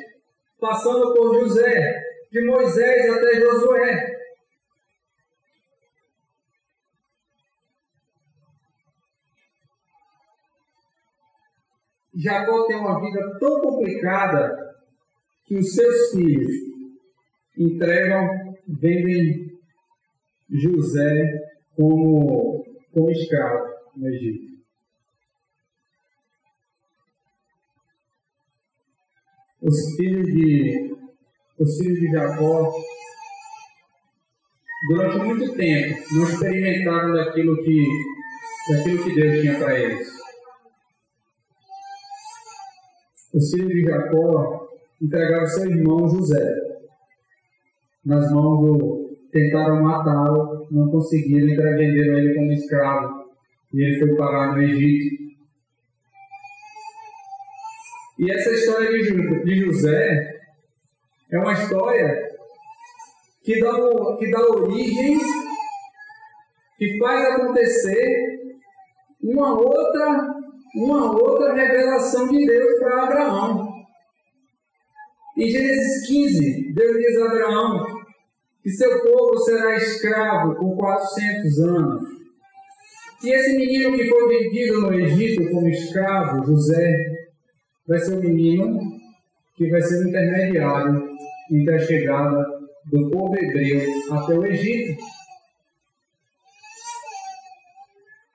passando 0.59 1.13
por 1.13 1.39
José, 1.39 2.03
de 2.31 2.45
Moisés 2.45 3.09
até 3.09 3.39
Josué, 3.39 4.18
Jacó 12.21 12.67
tem 12.67 12.75
uma 12.75 12.99
vida 12.99 13.39
tão 13.39 13.61
complicada 13.61 14.75
que 15.45 15.55
os 15.55 15.73
seus 15.73 16.11
filhos 16.11 16.51
entregam, 17.57 18.27
vendem 18.67 19.57
José 20.49 21.49
como, 21.77 22.65
como 22.93 23.09
escravo 23.11 23.73
no 23.95 24.09
Egito. 24.09 24.49
Os 29.61 29.95
filhos 29.95 30.25
de, 30.25 30.95
de 31.57 32.11
Jacó, 32.11 32.73
durante 34.89 35.25
muito 35.25 35.55
tempo, 35.55 36.03
não 36.15 36.23
experimentaram 36.23 37.13
daquilo 37.13 37.55
que, 37.63 37.87
daquilo 38.69 39.03
que 39.03 39.15
Deus 39.15 39.41
tinha 39.41 39.57
para 39.57 39.79
eles. 39.79 40.18
Os 43.33 43.51
filhos 43.51 43.69
de 43.69 43.81
Jacó 43.83 44.67
entregaram 45.01 45.45
seu 45.47 45.69
irmão 45.69 46.07
José 46.07 46.69
nas 48.05 48.31
mãos 48.31 48.59
do. 48.59 49.17
tentaram 49.31 49.83
matá-lo, 49.83 50.67
não 50.71 50.89
conseguiram, 50.89 51.47
então 51.47 51.63
venderam 51.77 52.17
ele 52.17 52.33
como 52.33 52.51
escravo. 52.51 53.29
E 53.73 53.83
ele 53.83 53.99
foi 53.99 54.15
parar 54.15 54.55
no 54.55 54.61
Egito. 54.63 55.29
E 58.19 58.31
essa 58.31 58.51
história 58.51 58.89
de 58.89 59.55
José 59.61 60.39
é 61.31 61.37
uma 61.37 61.53
história 61.53 62.29
que 63.43 63.59
dá, 63.61 63.71
que 64.17 64.31
dá 64.31 64.41
origem, 64.41 65.17
que 66.77 66.97
faz 66.97 67.25
acontecer 67.27 68.39
uma 69.23 69.53
outra, 69.53 70.38
uma 70.75 71.11
outra 71.11 71.53
revelação 71.53 72.27
de 72.27 72.45
Deus 72.45 72.79
para 72.79 73.03
Abraão. 73.03 73.69
Em 75.37 75.49
Gênesis 75.49 76.07
15, 76.07 76.73
Deus 76.73 76.97
diz 76.97 77.21
a 77.21 77.25
Abraão 77.25 77.85
que 78.61 78.69
seu 78.71 79.01
povo 79.01 79.37
será 79.39 79.77
escravo 79.77 80.55
por 80.55 80.77
400 80.77 81.59
anos. 81.59 82.03
E 83.23 83.33
esse 83.33 83.55
menino 83.55 83.97
que 83.97 84.07
foi 84.07 84.27
vendido 84.27 84.81
no 84.81 84.93
Egito 84.93 85.49
como 85.49 85.67
escravo, 85.67 86.45
José, 86.45 86.95
vai 87.87 87.99
ser 87.99 88.13
o 88.15 88.21
menino 88.21 88.79
que 89.55 89.69
vai 89.69 89.81
ser 89.81 90.05
o 90.05 90.09
intermediário 90.09 91.09
entre 91.51 91.75
a 91.75 91.79
chegada 91.79 92.45
do 92.91 93.09
povo 93.09 93.35
hebreu 93.37 93.81
até 94.11 94.33
o 94.33 94.45
Egito. 94.45 95.01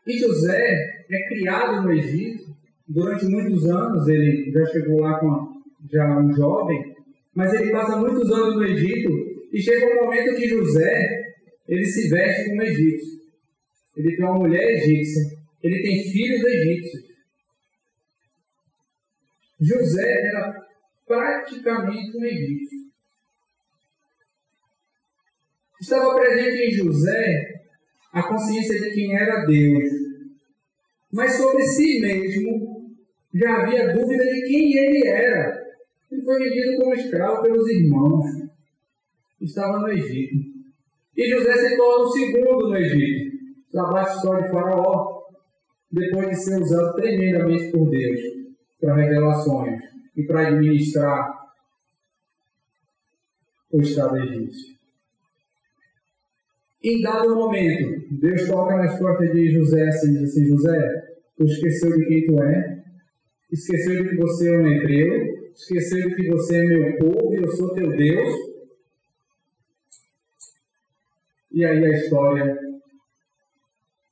E 0.07 0.19
José 0.19 1.05
é 1.11 1.29
criado 1.29 1.83
no 1.83 1.93
Egito. 1.93 2.55
Durante 2.87 3.25
muitos 3.25 3.65
anos, 3.65 4.07
ele 4.09 4.53
já 4.53 4.67
chegou 4.67 5.01
lá 5.01 5.19
com 5.19 5.55
já 5.91 6.19
um 6.19 6.35
jovem, 6.35 6.95
mas 7.35 7.53
ele 7.55 7.71
passa 7.71 7.97
muitos 7.97 8.31
anos 8.31 8.57
no 8.57 8.65
Egito 8.65 9.11
e 9.53 9.61
chega 9.61 9.87
um 9.87 10.05
momento 10.05 10.37
que 10.37 10.49
José 10.49 11.25
ele 11.69 11.85
se 11.87 12.09
veste 12.09 12.51
como 12.51 12.63
egípcio. 12.63 13.15
Ele 13.97 14.17
tem 14.17 14.25
uma 14.25 14.39
mulher 14.39 14.63
egípcia, 14.63 15.23
ele 15.63 15.83
tem 15.83 16.13
filhos 16.13 16.45
egípcios. 16.45 17.05
José 19.61 20.29
era 20.29 20.67
praticamente 21.07 22.17
um 22.17 22.25
egípcio. 22.25 22.85
Estava 25.81 26.15
presente 26.17 26.63
em 26.63 26.71
José 26.73 27.64
a 28.15 28.23
consciência 28.23 28.81
de 28.81 28.91
quem 28.93 29.17
era 29.17 29.45
Deus, 29.45 29.85
mas 31.13 31.33
sobre 31.37 31.63
si 31.65 32.01
mesmo 32.01 32.95
já 33.35 33.57
havia 33.57 33.93
dúvida 33.93 34.25
de 34.25 34.43
quem 34.43 34.77
ele 34.79 35.09
era. 35.09 35.65
Ele 36.11 36.23
foi 36.23 36.39
vendido 36.39 36.77
como 36.77 36.95
escravo 36.95 37.43
pelos 37.43 37.69
irmãos. 37.69 38.25
Estava 39.41 39.81
no 39.81 39.89
Egito. 39.89 40.37
E 41.17 41.29
José 41.29 41.55
se 41.57 41.77
torna 41.77 42.05
o 42.05 42.13
segundo 42.13 42.69
no 42.69 42.77
Egito. 42.77 43.37
Trabalho 43.73 44.21
só 44.21 44.41
de 44.41 44.49
Faraó. 44.49 45.25
Depois 45.91 46.29
de 46.29 46.37
ser 46.37 46.61
usado 46.61 46.95
tremendamente 46.95 47.73
por 47.73 47.91
Deus 47.91 48.21
para 48.81 48.95
revelações 48.97 49.81
e 50.17 50.25
para 50.25 50.49
administrar 50.49 51.33
o 53.73 53.81
Estado 53.81 54.19
egípcio. 54.19 54.74
Em 56.85 57.01
dado 57.01 57.35
momento, 57.35 58.05
Deus 58.11 58.47
toca 58.47 58.77
nas 58.77 58.99
costas 58.99 59.33
de 59.33 59.51
José 59.53 59.89
assim, 59.89 60.13
diz 60.13 60.25
assim, 60.25 60.45
José, 60.49 61.03
tu 61.35 61.45
esqueceu 61.45 61.97
de 61.97 62.05
quem 62.05 62.27
tu 62.27 62.43
é, 62.43 62.85
esqueceu 63.51 64.03
de 64.03 64.11
que 64.11 64.17
você 64.17 64.55
é 64.55 64.59
um 64.59 64.67
hebreu, 64.67 65.35
esquecendo 65.55 66.15
que 66.15 66.29
você 66.29 66.57
é 66.59 66.65
meu 66.65 66.99
povo 66.99 67.33
e 67.33 67.39
eu 67.39 67.51
sou 67.53 67.73
teu 67.73 67.89
Deus. 67.97 68.29
E 71.53 71.65
aí 71.65 71.87
a 71.87 71.89
história 71.89 72.59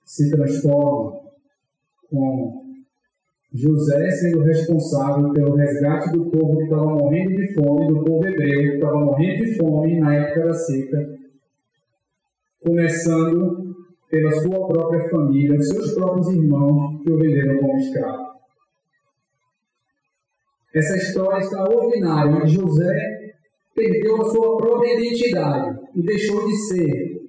se 0.07 0.31
transforma 0.31 1.21
com 2.09 2.63
José 3.53 4.11
sendo 4.13 4.41
responsável 4.45 5.31
pelo 5.35 5.57
resgate 5.57 6.11
do 6.13 6.31
povo 6.31 6.57
que 6.57 6.65
estava 6.65 6.87
morrendo 6.87 7.37
de 7.37 7.53
fome, 7.53 7.89
do 7.89 8.03
povo 8.03 8.27
hebreu 8.27 8.61
que 8.61 8.77
estava 8.77 8.99
morrendo 8.99 9.45
de 9.45 9.59
fome 9.59 10.01
na 10.01 10.15
época 10.15 10.47
da 10.47 10.55
seca, 10.55 11.22
começando 12.63 13.75
pela 14.11 14.31
sua 14.31 14.69
própria 14.69 15.09
família, 15.11 15.61
seus 15.63 15.95
próprios 15.95 16.29
irmãos 16.29 17.03
que 17.03 17.11
o 17.11 17.19
venderam 17.19 17.59
como 17.59 17.79
escravo 17.79 18.33
essa 20.75 20.97
história 20.97 21.39
extraordinária, 21.39 22.33
onde 22.33 22.55
José 22.55 23.35
perdeu 23.75 24.23
a 24.23 24.31
sua 24.31 24.57
própria 24.57 24.95
identidade 24.95 25.79
e 25.95 26.03
deixou 26.03 26.47
de 26.47 26.57
ser 26.69 27.23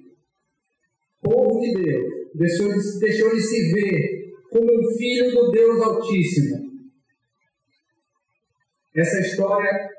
povo 1.22 1.60
de 1.60 1.74
Deus, 1.74 2.04
deixou 2.34 2.68
de, 2.72 2.98
deixou 3.00 3.30
de 3.30 3.40
se 3.40 3.72
ver 3.72 4.34
como 4.50 4.64
um 4.64 4.96
filho 4.96 5.30
do 5.30 5.50
Deus 5.50 5.80
Altíssimo. 5.82 6.64
Essa 8.96 9.20
história 9.20 9.90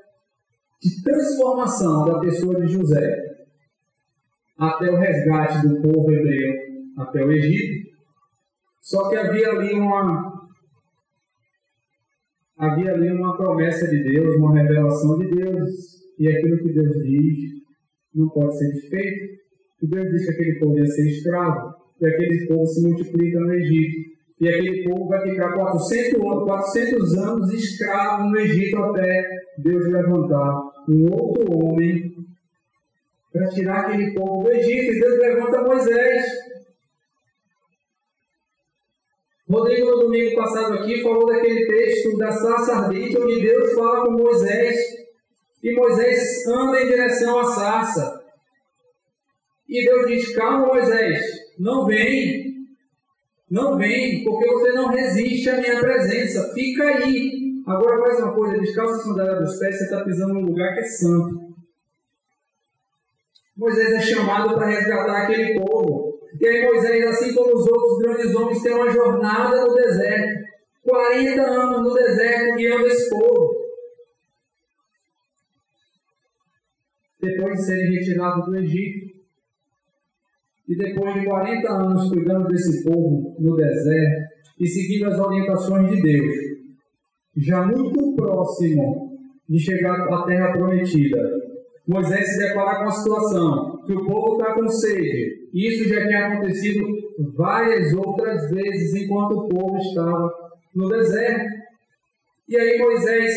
de 0.81 1.03
transformação 1.03 2.05
da 2.05 2.19
pessoa 2.19 2.61
de 2.61 2.71
José 2.71 3.24
até 4.57 4.89
o 4.89 4.95
resgate 4.95 5.67
do 5.67 5.81
povo 5.81 6.11
hebreu 6.11 6.53
até 6.97 7.23
o 7.23 7.31
Egito. 7.31 7.89
Só 8.81 9.09
que 9.09 9.15
havia 9.15 9.49
ali 9.49 9.73
uma 9.73 10.33
havia 12.57 12.93
ali 12.93 13.11
uma 13.11 13.35
promessa 13.35 13.87
de 13.87 14.03
Deus, 14.03 14.35
uma 14.37 14.53
revelação 14.53 15.17
de 15.19 15.27
Deus, 15.29 15.69
e 16.17 16.27
aquilo 16.27 16.57
que 16.59 16.73
Deus 16.73 16.91
diz 17.03 17.37
não 18.13 18.29
pode 18.29 18.57
ser 18.57 18.71
desfeito. 18.71 19.35
E 19.81 19.87
Deus 19.87 20.09
diz 20.09 20.25
que 20.25 20.31
aquele 20.31 20.59
povo 20.59 20.77
ia 20.77 20.85
ser 20.85 21.07
escravo, 21.07 21.73
e 21.99 22.05
aquele 22.05 22.47
povo 22.47 22.65
se 22.65 22.87
multiplica 22.87 23.39
no 23.39 23.53
Egito. 23.53 24.15
E 24.39 24.49
aquele 24.49 24.83
povo 24.83 25.07
vai 25.07 25.21
ficar 25.21 25.53
400, 25.53 26.19
400 26.19 27.17
anos 27.17 27.53
escravo 27.53 28.29
no 28.29 28.37
Egito 28.37 28.77
até 28.77 29.29
Deus 29.59 29.87
levantar 29.87 30.61
um 30.89 31.11
outro 31.11 31.57
homem 31.57 32.13
para 33.35 33.49
tirar 33.49 33.81
aquele 33.81 34.13
povo 34.13 34.43
do 34.43 34.51
Egito. 34.51 34.93
E 34.93 34.99
Deus 35.01 35.19
levanta 35.19 35.61
Moisés. 35.61 36.25
Rodrigo, 39.47 39.91
no 39.91 40.03
domingo 40.03 40.35
passado 40.37 40.75
aqui, 40.75 41.03
falou 41.03 41.25
daquele 41.27 41.67
texto 41.67 42.17
da 42.17 42.31
sarça 42.31 42.73
ardente, 42.77 43.17
onde 43.17 43.41
Deus 43.41 43.73
fala 43.73 44.05
com 44.05 44.11
Moisés, 44.13 44.75
e 45.61 45.73
Moisés 45.75 46.47
anda 46.47 46.81
em 46.81 46.87
direção 46.87 47.39
à 47.39 47.43
sarça. 47.43 48.23
E 49.67 49.85
Deus 49.85 50.07
diz: 50.07 50.35
Calma, 50.35 50.67
Moisés, 50.67 51.19
não 51.59 51.85
vem, 51.85 52.55
não 53.51 53.77
vem, 53.77 54.23
porque 54.23 54.47
você 54.47 54.71
não 54.71 54.87
resiste 54.87 55.49
à 55.49 55.59
minha 55.59 55.79
presença, 55.79 56.53
fica 56.53 56.83
aí. 56.85 57.31
Agora 57.67 58.01
faz 58.01 58.19
uma 58.19 58.33
coisa, 58.33 58.59
descalça 58.59 58.95
a 58.95 58.99
sandália 58.99 59.41
dos 59.41 59.59
pés, 59.59 59.77
você 59.77 59.83
está 59.83 60.03
pisando 60.03 60.35
num 60.35 60.45
lugar 60.45 60.73
que 60.73 60.79
é 60.79 60.83
santo. 60.85 61.54
Moisés 63.57 63.93
é 63.93 64.01
chamado 64.01 64.53
para 64.55 64.67
resgatar 64.67 65.23
aquele 65.23 65.59
povo. 65.59 66.19
E 66.39 66.45
aí 66.45 66.65
Moisés, 66.65 67.05
assim 67.05 67.33
como 67.33 67.55
os 67.55 67.67
outros 67.67 67.99
grandes 67.99 68.35
homens, 68.35 68.61
tem 68.61 68.73
uma 68.73 68.91
jornada 68.91 69.65
no 69.65 69.73
deserto. 69.73 70.45
40 70.83 71.41
anos 71.41 71.81
no 71.83 71.93
deserto 71.93 72.55
guiando 72.57 72.85
esse 72.87 73.09
povo. 73.09 73.55
Depois 77.21 77.57
de 77.57 77.65
serem 77.65 77.91
retirados 77.91 78.45
do 78.45 78.55
Egito. 78.57 79.15
E 80.67 80.75
depois 80.75 81.13
de 81.13 81.25
40 81.25 81.71
anos 81.71 82.09
cuidando 82.09 82.47
desse 82.47 82.83
povo 82.83 83.35
no 83.39 83.55
deserto 83.55 84.35
e 84.59 84.67
seguindo 84.67 85.07
as 85.07 85.19
orientações 85.19 85.89
de 85.91 86.01
Deus, 86.01 86.35
já 87.37 87.65
muito 87.65 88.15
próximo 88.15 89.19
de 89.47 89.59
chegar 89.59 90.11
à 90.11 90.23
terra 90.25 90.53
prometida, 90.53 91.17
Moisés 91.87 92.33
se 92.33 92.39
depara 92.39 92.79
com 92.79 92.89
a 92.89 92.91
situação 92.91 93.83
que 93.85 93.93
o 93.93 94.05
povo 94.05 94.37
está 94.37 94.53
com 94.55 94.67
sede. 94.67 95.49
Isso 95.53 95.87
já 95.87 96.07
tinha 96.07 96.27
acontecido 96.27 96.83
várias 97.35 97.93
outras 97.93 98.49
vezes 98.49 99.03
enquanto 99.03 99.33
o 99.33 99.47
povo 99.47 99.77
estava 99.77 100.33
no 100.73 100.89
deserto. 100.89 101.45
E 102.49 102.57
aí 102.57 102.79
Moisés 102.79 103.33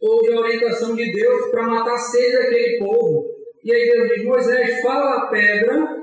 ouve 0.00 0.32
a 0.32 0.40
orientação 0.40 0.94
de 0.94 1.10
Deus 1.10 1.50
para 1.50 1.68
matar 1.68 1.94
a 1.94 1.98
sede 1.98 2.36
daquele 2.36 2.78
povo. 2.78 3.30
E 3.64 3.72
aí 3.72 3.90
Deus 3.90 4.08
diz: 4.08 4.24
Moisés, 4.24 4.82
fala 4.82 5.16
a 5.16 5.26
pedra 5.28 6.02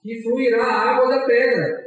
que 0.00 0.22
fluirá 0.22 0.64
a 0.64 0.90
água 0.90 1.08
da 1.08 1.26
pedra. 1.26 1.86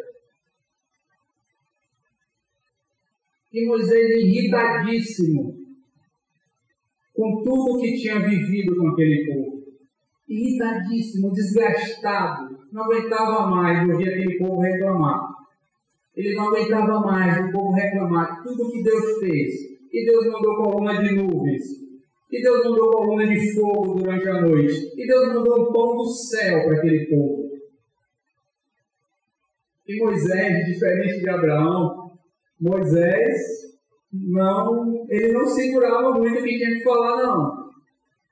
E 3.51 3.65
Moisés, 3.65 4.09
irritadíssimo, 4.11 5.61
com 7.22 7.43
tudo 7.43 7.76
o 7.76 7.80
que 7.80 7.93
tinha 7.97 8.19
vivido 8.19 8.76
com 8.76 8.88
aquele 8.88 9.28
povo. 9.28 9.61
Irritadíssimo, 10.28 11.32
desgastado, 11.32 12.57
não 12.72 12.84
aguentava 12.86 13.45
mais 13.45 13.88
ouvir 13.88 14.09
aquele 14.09 14.39
povo 14.39 14.59
reclamar. 14.59 15.28
Ele 16.15 16.34
não 16.34 16.47
aguentava 16.47 16.99
mais 17.01 17.45
do 17.45 17.51
povo 17.51 17.74
reclamar 17.74 18.41
tudo 18.41 18.63
o 18.63 18.72
que 18.72 18.82
Deus 18.82 19.19
fez. 19.19 19.53
E 19.93 20.05
Deus 20.05 20.26
mandou 20.32 20.55
coluna 20.55 20.99
de 20.99 21.13
nuvens. 21.13 21.61
E 22.32 22.41
Deus 22.41 22.65
mandou 22.65 22.89
coluna 22.89 23.28
de 23.28 23.53
fogo 23.53 23.99
durante 23.99 24.28
a 24.28 24.41
noite. 24.41 24.91
E 24.97 25.05
Deus 25.05 25.28
mandou 25.28 25.61
um 25.61 25.72
pão 25.72 25.95
do 25.97 26.05
céu 26.07 26.63
para 26.63 26.78
aquele 26.78 27.05
povo. 27.05 27.51
E 29.88 29.97
Moisés, 29.97 30.65
diferente 30.65 31.19
de 31.19 31.30
Abraão, 31.30 32.11
Moisés 32.59 33.61
não, 34.11 35.00
ele 35.12 35.34
não 35.34 35.45
segurava 35.45 36.14
muito 36.14 36.39
o 36.39 36.43
que 36.43 36.57
tinha 36.57 36.74
que 36.74 36.84
falar, 36.84 37.22
não. 37.22 37.70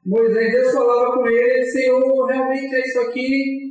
Moisés, 0.05 0.53
Deus 0.53 0.71
falava 0.71 1.13
com 1.13 1.27
ele, 1.27 1.65
Senhor, 1.65 2.25
realmente 2.25 2.73
é 2.73 2.79
isso 2.79 2.99
aqui. 3.01 3.69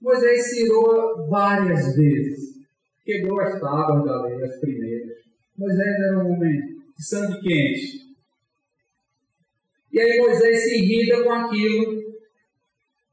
Moisés 0.00 0.48
cirou 0.48 1.28
várias 1.28 1.94
vezes. 1.94 2.56
Quebrou 3.04 3.38
as 3.40 3.60
tábuas 3.60 4.04
da 4.06 4.22
lei, 4.22 4.42
as 4.42 4.58
primeiras. 4.60 5.18
Moisés 5.58 5.86
era 5.86 6.18
um 6.24 6.32
homem 6.32 6.58
de 6.96 7.06
sangue 7.06 7.40
quente. 7.42 8.16
E 9.92 10.00
aí 10.00 10.18
Moisés 10.18 10.62
se 10.62 10.78
irrita 10.78 11.22
com 11.22 11.32
aquilo. 11.32 12.02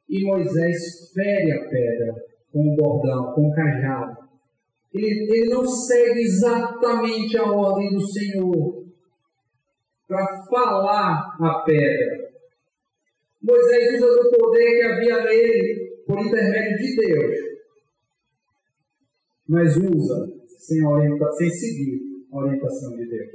E 0.10 0.24
Moisés 0.24 1.12
fere 1.14 1.52
a 1.52 1.70
pedra 1.70 2.16
com 2.54 2.72
o 2.72 2.76
bordão, 2.78 3.34
com 3.34 3.50
o 3.50 3.54
cajado. 3.54 4.23
Ele, 4.94 5.08
ele 5.32 5.50
não 5.50 5.66
segue 5.66 6.22
exatamente 6.22 7.38
a 7.38 7.52
ordem 7.52 7.92
do 7.94 8.02
Senhor 8.02 8.86
para 10.08 10.46
falar 10.50 11.36
a 11.40 11.64
pedra. 11.66 12.32
Moisés 13.42 14.02
usa 14.02 14.24
do 14.24 14.30
poder 14.38 14.78
que 14.78 14.84
havia 14.84 15.24
nele 15.24 16.04
por 16.06 16.20
intermédio 16.20 16.78
de 16.78 16.96
Deus, 16.96 17.38
mas 19.48 19.76
usa 19.76 20.32
sem, 20.48 20.86
orienta, 20.86 21.32
sem 21.34 21.50
seguir 21.50 22.02
a 22.32 22.38
orientação 22.38 22.96
de 22.96 23.06
Deus. 23.06 23.32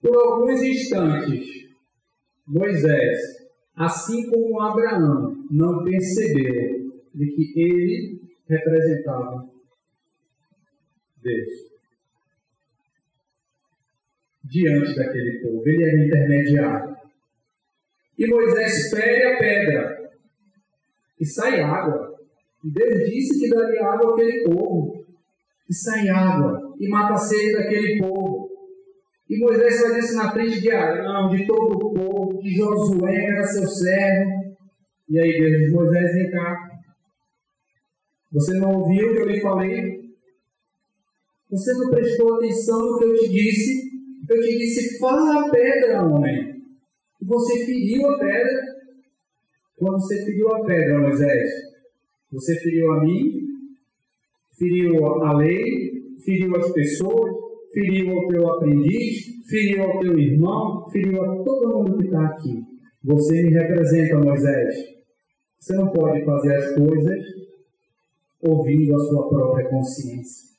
Por 0.00 0.14
alguns 0.14 0.62
instantes, 0.62 1.64
Moisés, 2.46 3.18
assim 3.74 4.28
como 4.30 4.60
Abraão, 4.60 5.34
não 5.50 5.82
percebeu 5.82 6.92
de 7.14 7.26
que 7.26 7.60
ele 7.60 8.23
representava 8.48 9.48
Deus. 11.22 11.48
Diante 14.44 14.94
daquele 14.94 15.40
povo, 15.40 15.62
ele 15.66 15.82
era 15.82 16.06
intermediário. 16.06 16.96
E 18.18 18.26
Moisés 18.28 18.90
fere 18.90 19.24
a 19.24 19.38
pedra 19.38 20.10
e 21.18 21.24
sai 21.24 21.60
água. 21.60 22.14
E 22.62 22.70
Deus 22.70 23.10
disse 23.10 23.40
que 23.40 23.50
daria 23.50 23.84
água 23.86 24.12
àquele 24.12 24.44
povo. 24.44 25.04
E 25.68 25.74
sai 25.74 26.08
água 26.08 26.74
e 26.78 26.88
mata 26.88 27.14
a 27.14 27.18
sede 27.18 27.54
daquele 27.54 27.98
povo. 27.98 28.50
E 29.28 29.38
Moisés 29.38 29.80
faz 29.80 30.04
isso 30.04 30.16
na 30.16 30.30
frente 30.30 30.60
de 30.60 30.70
Arão, 30.70 31.30
de 31.30 31.46
todo 31.46 31.74
o 31.74 31.94
povo, 31.94 32.42
de 32.42 32.54
Josué, 32.54 33.12
que 33.12 33.32
era 33.32 33.42
seu 33.44 33.66
servo. 33.66 34.54
E 35.08 35.18
aí 35.18 35.40
Deus 35.40 35.58
diz, 35.58 35.72
Moisés, 35.72 36.12
vem 36.12 36.30
cá. 36.30 36.73
Você 38.34 38.54
não 38.58 38.80
ouviu 38.80 39.12
o 39.12 39.14
que 39.14 39.20
eu 39.20 39.28
lhe 39.28 39.40
falei? 39.40 40.10
Você 41.48 41.72
não 41.74 41.90
prestou 41.90 42.34
atenção 42.34 42.80
no 42.80 42.98
que 42.98 43.04
eu 43.04 43.14
te 43.14 43.28
disse? 43.28 43.92
Eu 44.28 44.40
te 44.40 44.58
disse, 44.58 44.98
fala 44.98 45.46
a 45.46 45.50
pedra, 45.50 46.04
homem. 46.04 46.52
E 47.22 47.24
você 47.24 47.64
feriu 47.64 48.08
a 48.08 48.18
pedra. 48.18 48.60
Quando 49.76 50.00
você 50.00 50.24
feriu 50.24 50.48
a 50.48 50.64
pedra, 50.64 51.00
Moisés, 51.00 51.48
você 52.32 52.56
feriu 52.58 52.90
a 52.92 53.04
mim, 53.04 53.40
feriu 54.58 55.06
a 55.06 55.36
lei, 55.36 55.92
feriu 56.24 56.56
as 56.56 56.72
pessoas, 56.72 57.30
feriu 57.72 58.18
ao 58.18 58.26
teu 58.26 58.48
aprendiz, 58.48 59.26
feriu 59.48 59.84
ao 59.84 60.00
teu 60.00 60.18
irmão, 60.18 60.90
feriu 60.90 61.22
a 61.22 61.44
todo 61.44 61.78
mundo 61.78 61.98
que 61.98 62.06
está 62.06 62.26
aqui. 62.26 62.62
Você 63.04 63.42
me 63.42 63.50
representa, 63.50 64.18
Moisés. 64.18 64.74
Você 65.60 65.74
não 65.74 65.92
pode 65.92 66.24
fazer 66.24 66.56
as 66.56 66.74
coisas 66.74 67.43
ouvindo 68.44 68.94
a 68.94 68.98
sua 68.98 69.28
própria 69.28 69.68
consciência. 69.70 70.54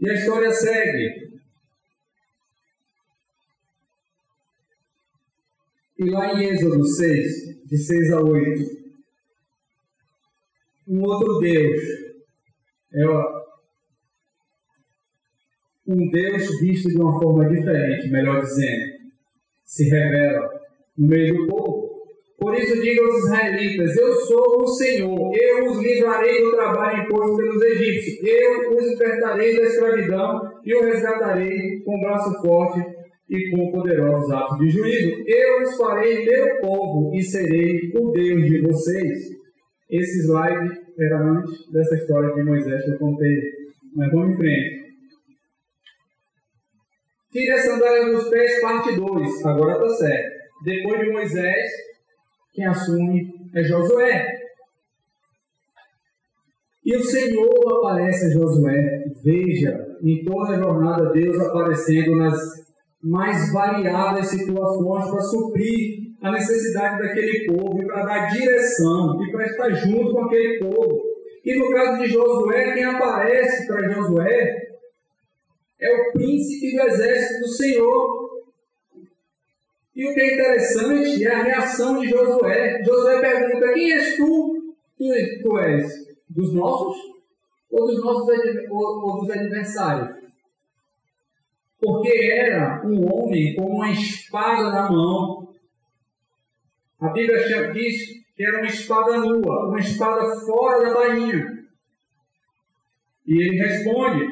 E 0.00 0.08
a 0.08 0.14
história 0.14 0.52
segue. 0.52 1.40
E 5.98 6.04
lá 6.08 6.32
em 6.32 6.48
Êxodo 6.48 6.82
6, 6.82 7.66
de 7.66 7.76
6 7.76 8.12
a 8.12 8.20
8, 8.20 8.80
um 10.88 11.02
outro 11.02 11.38
Deus, 11.40 11.82
é 12.92 13.06
um 15.86 16.10
Deus 16.10 16.60
visto 16.60 16.88
de 16.88 16.96
uma 16.96 17.20
forma 17.20 17.48
diferente, 17.48 18.08
melhor 18.08 18.40
dizendo, 18.40 19.00
se 19.64 19.88
revela 19.88 20.48
no 20.96 21.06
meio 21.06 21.36
do 21.36 21.46
povo. 21.48 21.79
Por 22.40 22.54
isso 22.54 22.80
diga 22.80 23.02
aos 23.04 23.18
israelitas: 23.18 23.96
Eu 23.98 24.14
sou 24.14 24.62
o 24.62 24.66
Senhor, 24.66 25.30
eu 25.34 25.66
os 25.66 25.78
livrarei 25.78 26.42
do 26.42 26.52
trabalho 26.52 27.04
imposto 27.04 27.36
pelos 27.36 27.62
egípcios, 27.62 28.26
eu 28.26 28.74
os 28.74 28.86
libertarei 28.86 29.56
da 29.56 29.62
escravidão 29.64 30.40
e 30.64 30.74
os 30.74 30.86
resgatarei 30.86 31.82
com 31.84 32.00
braço 32.00 32.40
forte 32.40 32.80
e 33.28 33.50
com 33.50 33.70
poderosos 33.70 34.30
atos 34.30 34.58
de 34.58 34.70
juízo. 34.70 35.22
Eu 35.26 35.62
os 35.62 35.76
farei 35.76 36.24
meu 36.24 36.60
povo 36.62 37.14
e 37.14 37.22
serei 37.22 37.92
o 37.94 38.10
Deus 38.10 38.44
de 38.46 38.62
vocês. 38.62 39.18
Esse 39.90 40.22
slide 40.22 40.80
era 40.98 41.18
antes 41.20 41.70
dessa 41.70 41.94
história 41.94 42.32
de 42.34 42.42
Moisés 42.42 42.84
que 42.84 42.92
eu 42.92 42.98
contei, 42.98 43.36
mas 43.94 44.10
vamos 44.12 44.34
em 44.34 44.38
frente. 44.38 44.80
Tire 47.32 47.50
a 47.50 47.58
sandália 47.58 48.12
dos 48.12 48.28
pés, 48.28 48.60
parte 48.62 48.96
2. 48.96 49.44
Agora 49.44 49.72
está 49.72 49.88
certo. 50.06 50.40
Depois 50.64 51.00
de 51.00 51.12
Moisés, 51.12 51.89
quem 52.52 52.66
assume 52.66 53.32
é 53.54 53.62
Josué. 53.62 54.26
E 56.84 56.96
o 56.96 57.04
Senhor 57.04 57.78
aparece 57.78 58.26
a 58.26 58.30
Josué. 58.30 59.04
Veja, 59.22 59.86
em 60.02 60.24
toda 60.24 60.54
a 60.54 60.58
jornada, 60.58 61.12
Deus 61.12 61.38
aparecendo 61.38 62.16
nas 62.16 62.38
mais 63.02 63.52
variadas 63.52 64.28
situações 64.28 65.10
para 65.10 65.20
suprir 65.20 66.10
a 66.22 66.32
necessidade 66.32 66.98
daquele 67.02 67.46
povo 67.46 67.82
e 67.82 67.86
para 67.86 68.04
dar 68.04 68.26
direção 68.26 69.22
e 69.22 69.30
para 69.30 69.46
estar 69.46 69.70
junto 69.70 70.12
com 70.12 70.24
aquele 70.24 70.58
povo. 70.58 71.00
E 71.44 71.58
no 71.58 71.70
caso 71.70 72.02
de 72.02 72.08
Josué, 72.08 72.74
quem 72.74 72.84
aparece 72.84 73.66
para 73.66 73.90
Josué 73.90 74.70
é 75.80 75.96
o 75.96 76.12
príncipe 76.12 76.76
do 76.76 76.82
exército 76.82 77.40
do 77.40 77.48
Senhor, 77.48 78.29
e 79.94 80.08
o 80.08 80.14
que 80.14 80.20
é 80.20 80.34
interessante 80.34 81.24
é 81.24 81.34
a 81.34 81.42
reação 81.42 82.00
de 82.00 82.08
Josué. 82.08 82.82
Josué 82.84 83.20
pergunta: 83.20 83.72
Quem 83.72 83.92
és 83.92 84.16
tu? 84.16 84.74
Tu, 84.96 85.04
tu 85.42 85.58
és 85.58 85.86
dos 86.28 86.54
nossos 86.54 86.96
ou 87.70 87.86
dos 87.86 88.04
nossos 88.04 88.28
ou, 88.70 89.04
ou 89.04 89.20
dos 89.20 89.30
adversários? 89.30 90.20
Porque 91.80 92.30
era 92.32 92.86
um 92.86 93.04
homem 93.12 93.54
com 93.56 93.64
uma 93.64 93.90
espada 93.90 94.70
na 94.70 94.90
mão. 94.90 95.48
A 97.00 97.08
Bíblia 97.08 97.72
diz 97.72 97.94
que 98.36 98.44
era 98.44 98.58
uma 98.58 98.66
espada 98.66 99.16
nua, 99.16 99.68
uma 99.68 99.80
espada 99.80 100.22
fora 100.46 100.82
da 100.82 100.94
bainha. 100.94 101.64
E 103.26 103.42
ele 103.42 103.56
responde. 103.56 104.26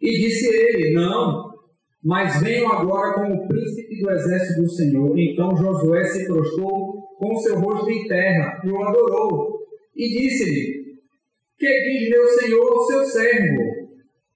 E 0.00 0.10
disse 0.10 0.46
ele: 0.46 0.92
Não, 0.92 1.47
mas 2.04 2.40
venho 2.40 2.68
agora 2.68 3.14
como 3.14 3.48
príncipe 3.48 4.00
do 4.00 4.10
exército 4.10 4.62
do 4.62 4.70
Senhor. 4.70 5.18
Então 5.18 5.56
Josué 5.56 6.04
se 6.04 6.26
prostrou 6.26 7.02
com 7.18 7.36
seu 7.36 7.58
rosto 7.58 7.90
em 7.90 8.06
terra 8.06 8.60
e 8.64 8.70
o 8.70 8.82
adorou. 8.82 9.58
E 9.96 10.08
disse-lhe: 10.08 10.96
Que 11.58 11.66
diz 11.66 12.10
meu 12.10 12.28
senhor 12.28 12.72
ao 12.72 12.84
seu 12.84 13.04
servo? 13.04 13.88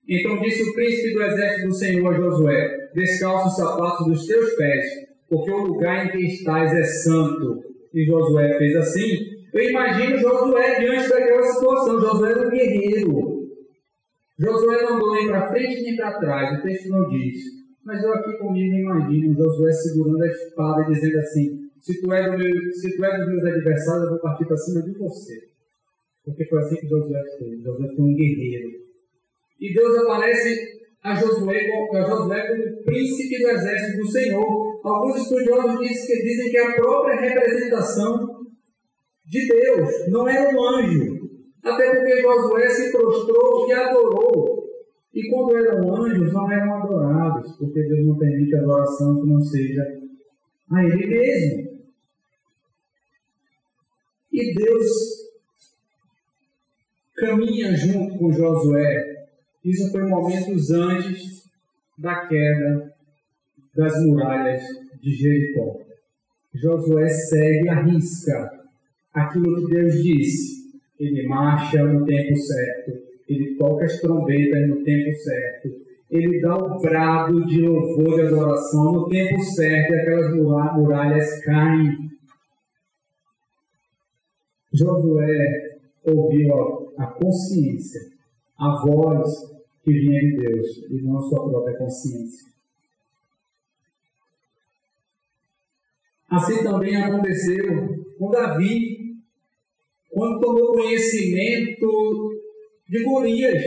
Então 0.09 0.41
disse 0.41 0.63
o 0.69 0.75
príncipe 0.75 1.15
do 1.15 1.23
exército 1.23 1.69
do 1.69 1.75
Senhor 1.75 2.13
a 2.13 2.17
Josué: 2.17 2.91
Descalça 2.95 3.49
os 3.49 3.57
sapatos 3.57 4.07
dos 4.07 4.27
teus 4.27 4.55
pés, 4.57 4.85
porque 5.29 5.51
o 5.51 5.65
lugar 5.65 6.07
em 6.07 6.11
que 6.11 6.27
estás 6.27 6.73
é 6.73 6.83
santo. 6.83 7.63
E 7.95 8.05
Josué 8.05 8.59
fez 8.59 8.75
assim. 8.77 9.09
Eu 9.55 9.71
imagino 9.71 10.19
Josué 10.19 10.81
diante 10.81 11.09
daquela 11.09 11.43
situação. 11.43 12.01
Josué 12.01 12.31
era 12.31 12.47
um 12.47 12.51
guerreiro. 12.51 13.42
Josué 14.43 14.83
não 14.83 14.97
andou 14.97 15.15
nem 15.15 15.29
para 15.29 15.49
frente 15.49 15.83
nem 15.83 15.97
para 15.97 16.19
trás, 16.19 16.59
o 16.59 16.63
texto 16.63 16.89
não 16.89 17.09
diz. 17.09 17.37
Mas 17.85 18.03
eu 18.03 18.13
aqui 18.13 18.37
comigo 18.39 18.75
imagino 18.75 19.37
Josué 19.37 19.73
segurando 19.73 20.23
a 20.23 20.27
espada 20.27 20.83
e 20.83 20.95
dizendo 20.95 21.19
assim: 21.19 21.63
se 21.81 22.01
tu, 22.01 22.13
é 22.13 22.29
do 22.29 22.37
meu, 22.37 22.73
se 22.73 22.97
tu 22.97 23.01
dos 23.01 23.27
meus 23.29 23.45
adversários, 23.45 24.05
eu 24.05 24.11
vou 24.11 24.21
partir 24.21 24.47
para 24.47 24.57
cima 24.57 24.83
de 24.83 24.99
você. 24.99 25.35
Porque 26.25 26.45
foi 26.47 26.59
assim 26.59 26.77
que 26.77 26.89
Josué 26.89 27.23
fez. 27.39 27.63
Josué 27.63 27.89
foi 27.95 28.05
um 28.05 28.15
guerreiro. 28.15 28.69
E 29.61 29.73
Deus 29.73 29.99
aparece 29.99 30.81
a 31.05 31.15
Josué, 31.15 31.61
a 31.95 32.03
Josué 32.03 32.47
como 32.49 32.85
príncipe 32.85 33.43
do 33.43 33.51
exército 33.51 33.99
do 33.99 34.11
Senhor. 34.11 34.81
Alguns 34.85 35.23
estudiosos 35.23 35.79
dizem 35.79 36.07
que, 36.07 36.23
dizem 36.23 36.51
que 36.51 36.59
a 36.59 36.75
própria 36.75 37.21
representação 37.21 38.43
de 39.25 39.49
Deus 39.49 40.11
não 40.11 40.29
era 40.29 40.53
um 40.53 40.69
anjo, 40.69 41.12
até 41.63 41.95
porque 41.95 42.23
Josué 42.23 42.69
se 42.69 42.93
prostrou 42.93 43.69
e 43.69 43.73
adorou. 43.73 44.63
E 45.15 45.29
quando 45.29 45.57
eram 45.57 45.95
anjos, 45.95 46.33
não 46.33 46.51
eram 46.51 46.75
adorados, 46.75 47.57
porque 47.57 47.83
Deus 47.83 48.07
não 48.07 48.19
permite 48.19 48.57
adoração 48.57 49.21
que 49.21 49.29
não 49.29 49.41
seja 49.41 49.83
a 50.71 50.85
Ele 50.85 51.07
mesmo. 51.07 51.73
E 54.33 54.55
Deus 54.55 54.89
caminha 57.17 57.77
junto 57.77 58.19
com 58.19 58.33
Josué. 58.33 59.27
Isso 59.65 59.93
foi 59.93 60.03
momentos 60.09 60.71
antes 60.71 61.49
da 61.99 62.27
queda 62.27 62.93
das 63.77 64.05
muralhas 64.05 64.63
de 65.01 65.15
Jericó. 65.15 65.81
Josué 66.55 67.09
segue 67.09 67.69
a 67.69 67.83
risca 67.83 68.63
aquilo 69.13 69.67
que 69.67 69.75
Deus 69.75 70.03
disse. 70.03 70.52
Ele 71.03 71.27
marcha 71.27 71.83
no 71.83 72.07
tempo 72.07 72.37
certo, 72.37 72.93
ele 73.29 73.57
toca 73.57 73.85
as 73.87 74.01
trombetas 74.01 74.69
no 74.69 74.85
tempo 74.85 75.11
certo, 75.17 75.69
ele 76.09 76.41
dá 76.41 76.57
o 76.57 76.79
brado 76.79 77.45
de 77.45 77.61
louvor 77.61 78.21
e 78.21 78.23
adoração 78.23 78.93
no 78.93 79.09
tempo 79.09 79.41
certo 79.41 79.93
e 79.93 79.97
aquelas 79.97 80.33
muralhas 80.77 81.45
caem. 81.45 82.09
Josué 84.73 85.81
ouviu 86.05 86.93
a, 86.97 87.07
consciência, 87.07 88.01
a 88.57 88.81
voz 88.87 89.29
que 89.83 89.91
vinha 89.91 90.21
de 90.21 90.37
Deus 90.37 90.87
e 90.89 91.03
não 91.03 91.19
a 91.19 91.23
sua 91.23 91.51
própria 91.51 91.79
consciência. 91.79 92.53
Assim 96.31 96.63
também 96.63 96.95
aconteceu 96.95 98.05
com 98.19 98.31
Davi, 98.31 98.92
quando 100.23 100.41
tomou 100.41 100.73
conhecimento 100.73 102.31
de 102.89 103.03
Golias. 103.03 103.63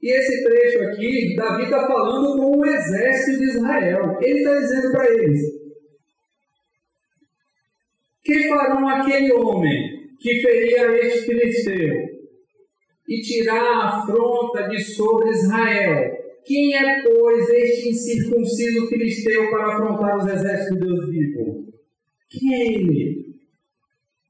E 0.00 0.16
esse 0.16 0.44
trecho 0.44 0.80
aqui, 0.84 1.34
Davi 1.34 1.64
está 1.64 1.86
falando 1.88 2.36
com 2.36 2.58
o 2.58 2.64
exército 2.64 3.38
de 3.40 3.46
Israel. 3.46 4.16
Ele 4.22 4.38
está 4.38 4.60
dizendo 4.60 4.92
para 4.92 5.10
eles: 5.10 5.40
Que 8.22 8.48
farão 8.48 8.88
aquele 8.88 9.32
homem 9.32 9.98
que 10.20 10.40
feria 10.40 10.92
este 11.04 11.26
filisteu 11.26 11.94
e 13.08 13.20
tirar 13.22 13.60
a 13.60 13.98
afronta 13.98 14.68
de 14.68 14.80
sobre 14.80 15.30
Israel? 15.30 16.16
Quem 16.44 16.76
é, 16.76 17.02
pois, 17.02 17.48
este 17.50 17.88
incircunciso 17.88 18.86
filisteu 18.86 19.50
para 19.50 19.74
afrontar 19.74 20.16
os 20.16 20.26
exércitos 20.26 20.78
de 20.78 20.86
Deus 20.86 21.10
vivo? 21.10 21.66
Quem 22.30 22.54
é 22.54 22.72
ele? 22.74 23.27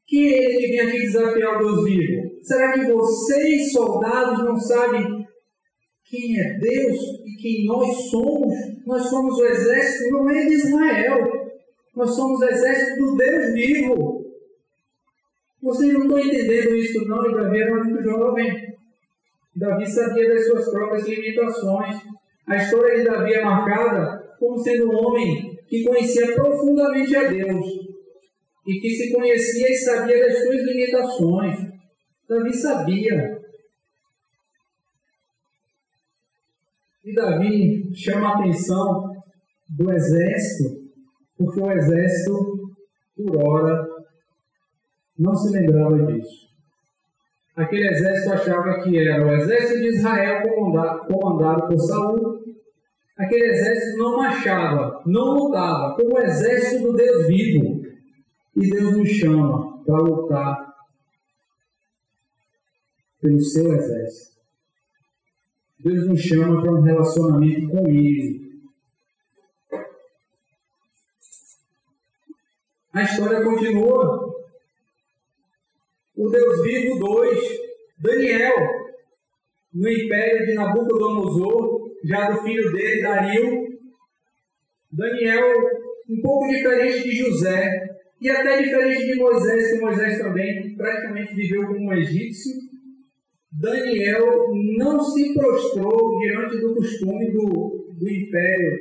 Quem 0.08 0.24
é 0.24 0.44
ele 0.44 0.58
que 0.58 0.68
vem 0.68 0.80
aqui 0.80 0.98
desafiar 1.00 1.56
o 1.56 1.58
Deus 1.58 1.84
vivo? 1.84 2.42
Será 2.42 2.72
que 2.72 2.90
vocês, 2.90 3.70
soldados, 3.72 4.42
não 4.42 4.58
sabem 4.58 5.04
quem 6.02 6.40
é 6.40 6.58
Deus 6.58 6.96
e 7.26 7.36
quem 7.42 7.66
nós 7.66 7.94
somos? 8.08 8.54
Nós 8.86 9.02
somos 9.02 9.38
o 9.38 9.44
exército 9.44 10.10
não 10.10 10.30
é 10.30 10.46
de 10.46 10.54
Israel. 10.54 11.50
Nós 11.94 12.10
somos 12.14 12.40
o 12.40 12.44
exército 12.44 13.04
do 13.04 13.16
Deus 13.16 13.52
vivo. 13.52 14.24
Vocês 15.62 15.92
não 15.92 16.02
estão 16.02 16.18
entendendo 16.18 16.74
isso, 16.74 17.04
não, 17.06 17.28
e 17.28 17.34
Davi 17.34 17.60
era 17.60 17.84
muito 17.84 18.02
jovem. 18.02 18.50
Davi 19.56 19.86
sabia 19.86 20.26
das 20.30 20.46
suas 20.46 20.70
próprias 20.70 21.06
limitações. 21.06 21.96
A 22.46 22.56
história 22.56 22.96
de 22.96 23.04
Davi 23.04 23.34
é 23.34 23.44
marcada 23.44 24.24
como 24.38 24.56
sendo 24.56 24.90
um 24.90 24.96
homem 24.96 25.54
que 25.68 25.84
conhecia 25.84 26.34
profundamente 26.34 27.14
a 27.14 27.24
Deus 27.24 27.87
e 28.68 28.80
que 28.80 28.90
se 28.90 29.12
conhecia 29.12 29.68
e 29.68 29.76
sabia 29.76 30.20
das 30.20 30.38
suas 30.42 30.62
limitações. 30.62 31.56
Davi 32.28 32.54
sabia. 32.54 33.38
E 37.04 37.14
Davi 37.14 37.90
chama 37.96 38.28
a 38.28 38.38
atenção 38.38 39.16
do 39.70 39.90
exército, 39.90 40.82
porque 41.36 41.60
o 41.60 41.72
exército, 41.72 42.70
por 43.16 43.36
hora, 43.42 43.88
não 45.18 45.34
se 45.34 45.50
lembrava 45.50 46.06
disso 46.06 46.48
aquele 47.58 47.88
exército 47.88 48.32
achava 48.32 48.80
que 48.80 48.96
era 48.96 49.26
o 49.26 49.34
exército 49.34 49.80
de 49.80 49.88
Israel 49.88 50.42
comandado, 51.08 51.66
por 51.66 51.78
Saul. 51.78 52.38
Aquele 53.18 53.48
exército 53.48 53.98
não 53.98 54.16
marchava, 54.16 55.02
não 55.04 55.34
lutava, 55.34 55.96
como 55.96 56.14
o 56.14 56.20
exército 56.20 56.84
do 56.84 56.92
Deus 56.92 57.26
vivo. 57.26 57.77
E 58.60 58.70
Deus 58.70 58.96
nos 58.96 59.08
chama 59.08 59.84
para 59.84 59.98
lutar 59.98 60.74
pelo 63.20 63.40
seu 63.40 63.72
exército. 63.72 64.36
Deus 65.78 66.08
nos 66.08 66.20
chama 66.20 66.60
para 66.60 66.72
um 66.72 66.82
relacionamento 66.82 67.68
com 67.68 67.88
Ele. 67.88 68.48
A 72.92 73.02
história 73.02 73.44
continua 73.44 74.34
o 76.16 76.28
Deus 76.28 76.62
vivo 76.64 76.98
2, 76.98 77.38
Daniel, 77.98 78.56
no 79.72 79.88
império 79.88 80.46
de 80.46 80.54
Nabucodonosor, 80.54 81.92
já 82.04 82.32
do 82.32 82.42
filho 82.42 82.72
dele, 82.72 83.02
Dario. 83.02 83.78
Daniel, 84.90 85.46
um 86.10 86.20
pouco 86.20 86.48
diferente 86.48 87.04
de 87.04 87.16
José, 87.18 87.87
e 88.20 88.28
até 88.30 88.60
diferente 88.62 89.06
de 89.06 89.14
Moisés, 89.14 89.72
que 89.72 89.80
Moisés 89.80 90.18
também 90.18 90.74
praticamente 90.76 91.34
viveu 91.34 91.66
como 91.66 91.86
um 91.86 91.92
egípcio. 91.92 92.52
Daniel 93.52 94.52
não 94.76 95.00
se 95.00 95.34
prostrou 95.34 96.18
diante 96.18 96.58
do 96.58 96.74
costume 96.74 97.30
do, 97.32 97.94
do 97.96 98.10
império 98.10 98.78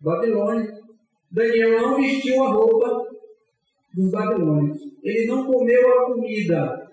babilônico. 0.00 0.86
Daniel 1.30 1.80
não 1.80 1.96
vestiu 1.96 2.44
a 2.44 2.52
roupa 2.52 3.06
dos 3.92 4.10
babilônios. 4.10 4.78
Ele 5.02 5.26
não 5.26 5.46
comeu 5.46 5.90
a 5.90 6.06
comida. 6.06 6.90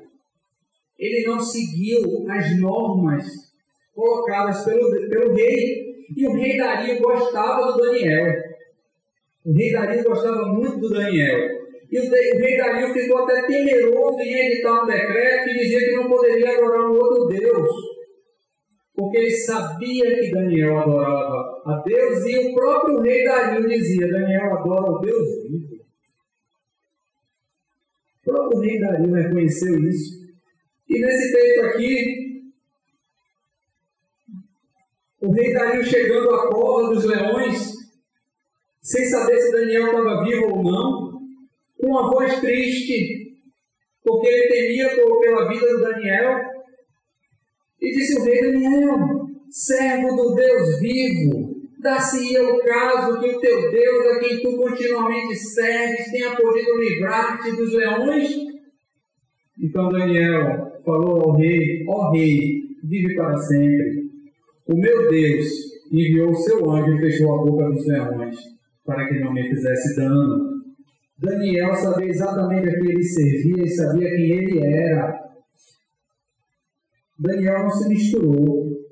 Ele 0.97 1.27
não 1.27 1.39
seguiu 1.39 2.25
as 2.29 2.59
normas 2.59 3.25
colocadas 3.93 4.65
pelo, 4.65 4.89
pelo 5.09 5.33
rei. 5.33 5.93
E 6.15 6.27
o 6.27 6.33
rei 6.33 6.57
Dario 6.57 7.01
gostava 7.01 7.71
do 7.71 7.77
Daniel. 7.77 8.33
O 9.45 9.53
rei 9.53 9.71
Dario 9.71 10.03
gostava 10.03 10.47
muito 10.47 10.79
do 10.79 10.89
Daniel. 10.89 11.62
E 11.93 11.99
o, 11.99 12.09
rei 12.09 12.57
Dario 12.57 12.91
ficou 12.91 13.19
até 13.19 13.45
temeroso 13.45 14.19
em 14.19 14.33
editar 14.33 14.81
um 14.81 14.87
decreto 14.87 15.43
que 15.43 15.59
dizia 15.59 15.79
que 15.79 15.95
não 15.95 16.09
poderia 16.09 16.57
adorar 16.57 16.89
um 16.89 16.95
outro 16.95 17.27
Deus. 17.27 17.69
Porque 18.95 19.17
ele 19.19 19.29
sabia 19.29 20.15
que 20.15 20.31
Daniel 20.31 20.79
adorava 20.79 21.61
a 21.63 21.83
Deus 21.85 22.25
e 22.25 22.49
o 22.49 22.55
próprio 22.55 22.99
rei 22.99 23.23
Dario 23.23 23.67
dizia: 23.67 24.07
Daniel 24.07 24.53
adora 24.55 24.91
o 24.91 24.99
Deus 25.01 25.43
vivo. 25.43 25.83
O 28.17 28.23
próprio 28.23 28.59
rei 28.61 28.79
Dario 28.79 29.13
reconheceu 29.13 29.77
isso. 29.83 30.33
E 30.89 30.99
nesse 30.99 31.31
texto 31.31 31.65
aqui, 31.65 32.53
o 35.21 35.31
rei 35.31 35.53
Dario 35.53 35.83
chegando 35.83 36.33
à 36.33 36.49
cova 36.49 36.91
dos 36.91 37.05
leões, 37.05 37.71
sem 38.81 39.05
saber 39.05 39.39
se 39.39 39.51
Daniel 39.51 39.85
estava 39.85 40.23
vivo 40.23 40.55
ou 40.55 40.63
não, 40.63 41.12
com 41.83 41.89
uma 41.89 42.09
voz 42.09 42.39
triste, 42.39 43.33
porque 44.01 44.27
ele 44.27 44.47
temia 44.47 44.89
pela 45.21 45.49
vida 45.49 45.67
de 45.67 45.81
Daniel, 45.81 46.39
e 47.81 47.91
disse 47.91 48.19
o 48.19 48.23
rei 48.23 48.41
Daniel, 48.41 48.97
servo 49.49 50.15
do 50.15 50.33
Deus 50.33 50.79
vivo, 50.79 51.53
Dá-se-ia 51.83 52.41
o 52.41 52.63
caso 52.63 53.19
que 53.19 53.27
o 53.27 53.39
teu 53.41 53.69
Deus, 53.69 54.07
a 54.07 54.19
quem 54.19 54.41
tu 54.41 54.55
continuamente 54.55 55.35
serves, 55.35 56.09
tenha 56.11 56.33
podido 56.33 56.77
livrar-te 56.77 57.51
dos 57.57 57.73
leões? 57.73 58.29
Então 59.61 59.89
Daniel 59.89 60.79
falou 60.85 61.23
ao 61.23 61.35
rei: 61.35 61.83
Ó 61.89 62.11
rei, 62.11 62.61
vive 62.85 63.13
para 63.15 63.35
sempre. 63.35 64.03
O 64.65 64.77
meu 64.77 65.09
Deus 65.09 65.45
enviou 65.91 66.29
o 66.29 66.35
seu 66.35 66.71
anjo 66.71 66.95
e 66.95 66.99
fechou 66.99 67.33
a 67.33 67.43
boca 67.43 67.69
dos 67.69 67.85
leões, 67.85 68.37
para 68.85 69.05
que 69.09 69.19
não 69.19 69.33
me 69.33 69.43
fizesse 69.43 69.97
dano. 69.97 70.52
Daniel 71.17 71.75
sabia 71.75 72.07
exatamente 72.07 72.69
a 72.69 72.73
quem 72.73 72.89
ele 72.89 73.03
servia 73.03 73.63
e 73.63 73.69
sabia 73.69 74.09
quem 74.09 74.31
ele 74.31 74.59
era. 74.59 75.23
Daniel 77.17 77.59
não 77.59 77.69
se 77.69 77.87
misturou. 77.87 78.83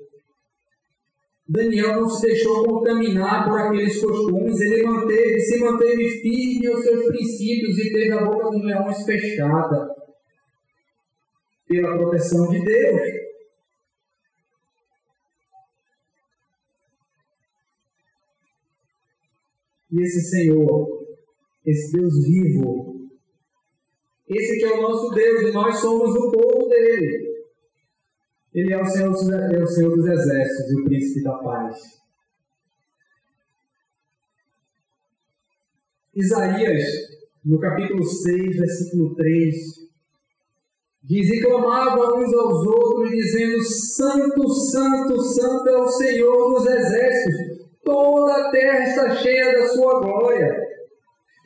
Daniel 1.48 2.00
não 2.00 2.08
se 2.08 2.22
deixou 2.22 2.64
contaminar 2.64 3.46
por 3.46 3.60
aqueles 3.60 4.00
costumes, 4.00 4.60
ele 4.60 4.84
manteve, 4.84 5.40
se 5.40 5.58
manteve 5.58 6.08
firme 6.08 6.66
aos 6.68 6.82
seus 6.82 7.04
princípios 7.06 7.78
e 7.78 7.92
teve 7.92 8.12
a 8.12 8.24
boca 8.24 8.50
dos 8.50 8.64
leões 8.64 9.04
fechada 9.04 9.94
pela 11.66 11.98
proteção 11.98 12.48
de 12.48 12.64
Deus. 12.64 13.02
E 19.90 20.00
esse 20.00 20.22
Senhor 20.22 21.01
esse 21.64 21.92
Deus 21.92 22.12
vivo, 22.26 23.08
esse 24.28 24.58
que 24.58 24.64
é 24.64 24.78
o 24.78 24.82
nosso 24.82 25.10
Deus 25.10 25.42
e 25.42 25.52
nós 25.52 25.76
somos 25.78 26.10
o 26.10 26.30
povo 26.32 26.68
dele. 26.68 27.32
Ele 28.54 28.72
é 28.72 28.80
o 28.80 28.84
Senhor, 28.84 29.10
é 29.10 29.62
o 29.62 29.66
Senhor 29.66 29.96
dos 29.96 30.06
exércitos 30.06 30.72
e 30.72 30.80
o 30.80 30.84
príncipe 30.84 31.22
da 31.22 31.32
paz. 31.38 32.02
Isaías, 36.14 36.84
no 37.44 37.58
capítulo 37.58 38.04
6, 38.04 38.56
versículo 38.58 39.14
3, 39.14 39.54
diz: 41.02 41.30
E 41.30 41.40
clamavam 41.40 42.20
uns 42.20 42.34
aos 42.34 42.66
outros, 42.66 43.10
dizendo: 43.10 43.62
Santo, 43.62 44.48
Santo, 44.48 45.22
Santo 45.22 45.68
é 45.68 45.80
o 45.80 45.88
Senhor 45.88 46.54
dos 46.54 46.66
exércitos, 46.66 47.68
toda 47.82 48.32
a 48.34 48.50
terra 48.50 48.84
está 48.84 49.16
cheia 49.16 49.52
da 49.52 49.68
sua 49.68 50.00
glória. 50.00 50.61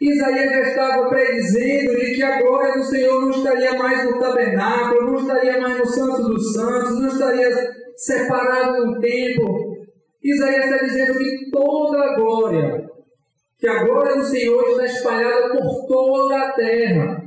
Isaías 0.01 0.69
estava 0.69 1.09
predizendo 1.09 1.97
de 1.97 2.15
que 2.15 2.23
a 2.23 2.39
glória 2.43 2.75
do 2.75 2.85
Senhor 2.85 3.19
não 3.23 3.31
estaria 3.31 3.79
mais 3.79 4.05
no 4.05 4.19
tabernáculo, 4.19 5.13
não 5.13 5.21
estaria 5.21 5.59
mais 5.59 5.79
no 5.79 5.87
Santo 5.87 6.23
dos 6.23 6.53
Santos, 6.53 7.01
não 7.01 7.09
estaria 7.09 7.51
separado 7.97 8.87
no 8.87 9.01
templo. 9.01 9.77
Isaías 10.23 10.65
está 10.67 10.85
dizendo 10.85 11.19
que 11.19 11.51
toda 11.51 11.99
a 11.99 12.15
glória, 12.15 12.91
que 13.59 13.67
a 13.67 13.85
glória 13.85 14.17
do 14.17 14.25
Senhor 14.25 14.69
está 14.71 14.85
espalhada 14.85 15.53
por 15.53 15.87
toda 15.87 16.43
a 16.43 16.53
terra. 16.53 17.23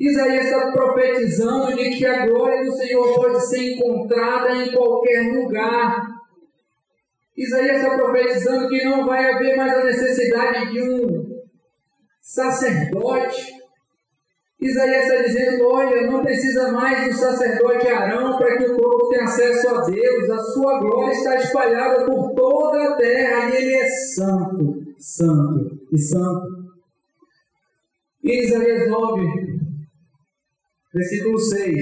Isaías 0.00 0.46
está 0.46 0.72
profetizando 0.72 1.76
de 1.76 1.90
que 1.90 2.06
a 2.06 2.26
glória 2.26 2.64
do 2.64 2.72
Senhor 2.72 3.14
pode 3.14 3.46
ser 3.46 3.74
encontrada 3.74 4.56
em 4.56 4.72
qualquer 4.72 5.32
lugar. 5.32 6.04
Isaías 7.36 7.76
está 7.76 7.96
profetizando 7.96 8.68
que 8.68 8.84
não 8.84 9.06
vai 9.06 9.32
haver 9.32 9.56
mais 9.56 9.72
a 9.72 9.84
necessidade 9.84 10.72
de 10.72 10.82
um 10.82 11.29
sacerdote. 12.34 13.60
Isaías 14.60 15.04
está 15.04 15.22
dizendo: 15.22 15.66
olha, 15.66 16.10
não 16.10 16.22
precisa 16.22 16.70
mais 16.70 17.06
do 17.06 17.18
sacerdote 17.18 17.88
Arão 17.88 18.36
para 18.36 18.56
que 18.56 18.64
o 18.64 18.76
povo 18.76 19.08
tenha 19.08 19.24
acesso 19.24 19.68
a 19.68 19.80
Deus. 19.82 20.30
A 20.30 20.38
sua 20.38 20.78
glória 20.80 21.12
está 21.12 21.36
espalhada 21.36 22.04
por 22.04 22.34
toda 22.34 22.82
a 22.82 22.96
terra 22.96 23.50
e 23.50 23.56
ele 23.56 23.74
é 23.74 23.88
santo, 23.88 24.74
santo 24.98 25.78
e 25.92 25.98
santo. 25.98 26.60
E 28.22 28.44
Isaías 28.44 28.88
9, 28.90 29.26
versículo 30.94 31.38
6, 31.38 31.76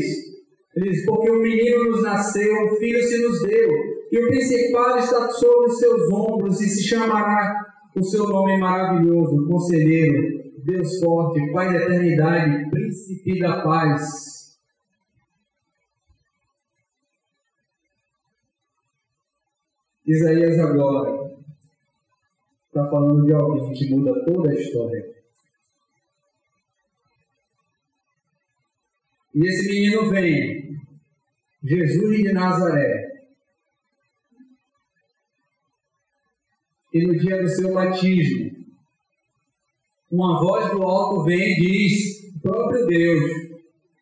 ele 0.77 0.91
diz: 0.91 1.05
Porque 1.05 1.31
um 1.31 1.43
menino 1.43 1.91
nos 1.91 2.03
nasceu, 2.03 2.55
um 2.65 2.77
filho 2.77 3.03
se 3.03 3.19
nos 3.21 3.43
deu, 3.43 3.71
e 4.13 4.19
o 4.25 4.29
principal 4.29 4.99
está 4.99 5.29
sobre 5.31 5.67
os 5.67 5.79
seus 5.79 6.13
ombros, 6.13 6.61
e 6.61 6.69
se 6.69 6.85
chamará 6.85 7.69
o 7.99 8.05
seu 8.05 8.25
nome 8.29 8.59
maravilhoso, 8.59 9.47
Conselheiro, 9.49 10.38
Deus 10.69 11.01
forte, 11.01 11.51
Pai 11.51 11.73
da 11.73 11.83
eternidade, 11.83 12.69
Príncipe 12.69 13.41
da 13.41 13.63
paz. 13.63 14.61
Isaías 20.07 20.59
agora 20.59 21.39
está 22.67 22.87
falando 22.91 23.25
de 23.25 23.33
alguém 23.33 23.73
que 23.73 23.89
muda 23.89 24.23
toda 24.27 24.51
a 24.51 24.55
história. 24.55 25.11
E 29.35 29.47
esse 29.47 29.69
menino 29.69 30.11
vem, 30.11 30.79
Jesus 31.65 32.19
de 32.19 32.33
Nazaré. 32.35 33.27
E 36.93 37.07
no 37.07 37.17
dia 37.17 37.41
do 37.41 37.49
seu 37.49 37.73
batismo, 37.73 38.58
uma 40.11 40.41
voz 40.41 40.71
do 40.71 40.83
alto 40.83 41.25
vem 41.25 41.39
e 41.39 41.57
diz: 41.57 42.41
próprio 42.41 42.87
Deus, 42.87 43.31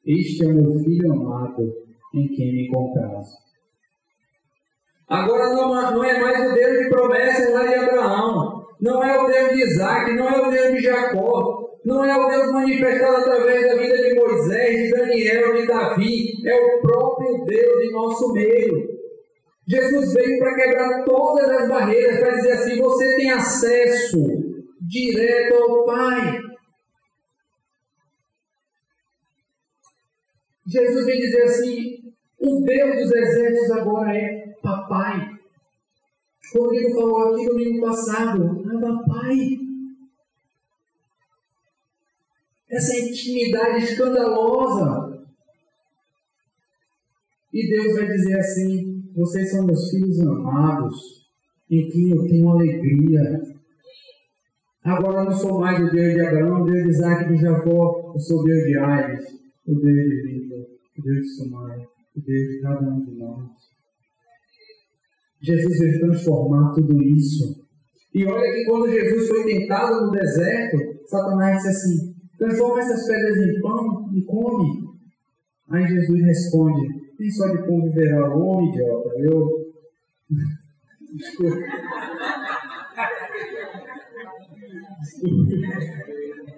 este 0.07 0.45
é 0.45 0.49
o 0.49 0.55
meu 0.55 0.85
filho 0.85 1.13
amado, 1.13 1.73
em 2.15 2.29
quem 2.29 2.53
me 2.53 2.69
comprazo. 2.69 3.35
Agora 5.09 5.53
não, 5.55 6.05
é 6.05 6.21
mais 6.21 6.51
o 6.51 6.55
Deus 6.55 6.79
de 6.79 6.89
promessas 6.89 7.53
lá 7.53 7.67
de 7.67 7.75
Abraão, 7.75 8.67
não 8.81 9.05
é 9.05 9.21
o 9.21 9.27
Deus 9.27 9.51
de 9.51 9.63
Isaac, 9.63 10.13
não 10.15 10.29
é 10.29 10.49
o 10.49 10.51
Deus 10.51 10.75
de 10.75 10.81
Jacó, 10.81 11.79
não 11.85 12.05
é 12.05 12.17
o 12.17 12.29
Deus 12.29 12.53
manifestado 12.53 13.17
através 13.17 13.67
da 13.67 13.77
vida 13.77 13.97
de 13.97 14.15
Moisés, 14.15 14.77
de 14.77 14.91
Daniel, 14.91 15.55
de 15.55 15.67
Davi, 15.67 16.49
é 16.49 16.55
o 16.55 16.81
próprio 16.83 17.45
Deus 17.45 17.85
em 17.85 17.93
nosso 17.93 18.33
meio. 18.33 18.97
Jesus 19.69 20.13
veio 20.13 20.39
para 20.39 20.55
quebrar 20.55 21.05
todas 21.05 21.49
as 21.51 21.69
barreiras, 21.69 22.19
para 22.21 22.35
dizer 22.37 22.53
assim: 22.53 22.81
você 22.81 23.17
tem 23.17 23.31
acesso 23.31 24.46
direto 24.87 25.55
ao 25.55 25.85
Pai. 25.85 26.41
Jesus 30.67 31.07
vem 31.07 31.17
dizer 31.17 31.43
assim: 31.43 32.15
o 32.41 32.65
Deus 32.65 32.97
dos 32.97 33.13
exércitos 33.13 33.71
agora 33.73 34.17
é 34.17 34.55
Papai. 34.63 35.37
Rodrigo 36.55 36.95
falou 36.95 37.35
aqui 37.35 37.47
no 37.47 37.53
domingo 37.53 37.87
passado: 37.87 38.65
é 38.69 38.81
Papai. 38.81 39.37
Essa 42.69 42.97
intimidade 42.99 43.85
escandalosa. 43.85 45.25
E 47.53 47.71
Deus 47.71 47.95
vai 47.95 48.07
dizer 48.07 48.39
assim: 48.39 49.11
vocês 49.15 49.51
são 49.51 49.65
meus 49.65 49.89
filhos 49.91 50.21
amados, 50.21 51.27
em 51.71 51.89
quem 51.89 52.11
eu 52.11 52.27
tenho 52.27 52.51
alegria. 52.51 53.56
Agora 54.87 55.19
eu 55.19 55.25
não 55.25 55.33
sou 55.33 55.59
mais 55.59 55.83
o 55.83 55.91
Deus 55.91 56.15
de 56.15 56.21
Abraão, 56.21 56.63
o 56.63 56.65
Deus 56.65 56.85
de 56.85 56.91
Isaac 56.91 57.29
de 57.29 57.37
Jacó, 57.39 58.13
eu 58.15 58.21
sou 58.21 58.39
o 58.39 58.45
Deus 58.45 58.63
de 58.63 58.79
Aires, 58.79 59.25
o 59.67 59.75
Deus 59.75 59.83
de 59.83 60.23
Vitor, 60.23 60.61
o 60.97 61.03
Deus 61.03 61.19
de 61.19 61.35
Sumai, 61.35 61.79
o 62.15 62.21
Deus 62.21 62.49
de 62.49 62.61
cada 62.63 62.89
um 62.89 63.01
de 63.01 63.19
nós. 63.19 63.51
Jesus 65.43 65.79
veio 65.81 66.01
transformar 66.03 66.71
tudo 66.73 67.03
isso. 67.03 67.67
E 68.15 68.25
olha 68.27 68.53
que 68.53 68.65
quando 68.65 68.89
Jesus 68.89 69.27
foi 69.27 69.45
tentado 69.45 70.07
no 70.07 70.13
deserto, 70.13 70.77
Satanás 71.09 71.57
disse 71.57 71.69
assim: 71.69 72.15
transforma 72.39 72.79
essas 72.79 73.09
pedras 73.09 73.37
em 73.39 73.61
pão 73.61 74.09
e 74.15 74.25
come. 74.25 74.87
Aí 75.69 75.85
Jesus 75.85 76.25
responde: 76.27 76.87
nem 77.19 77.31
só 77.33 77.49
de 77.49 77.59
pão 77.67 77.83
viverá 77.83 78.37
o 78.37 78.41
homem, 78.41 78.69
idiota. 78.69 79.09
Eu. 79.19 79.51
Desculpa. 81.17 81.57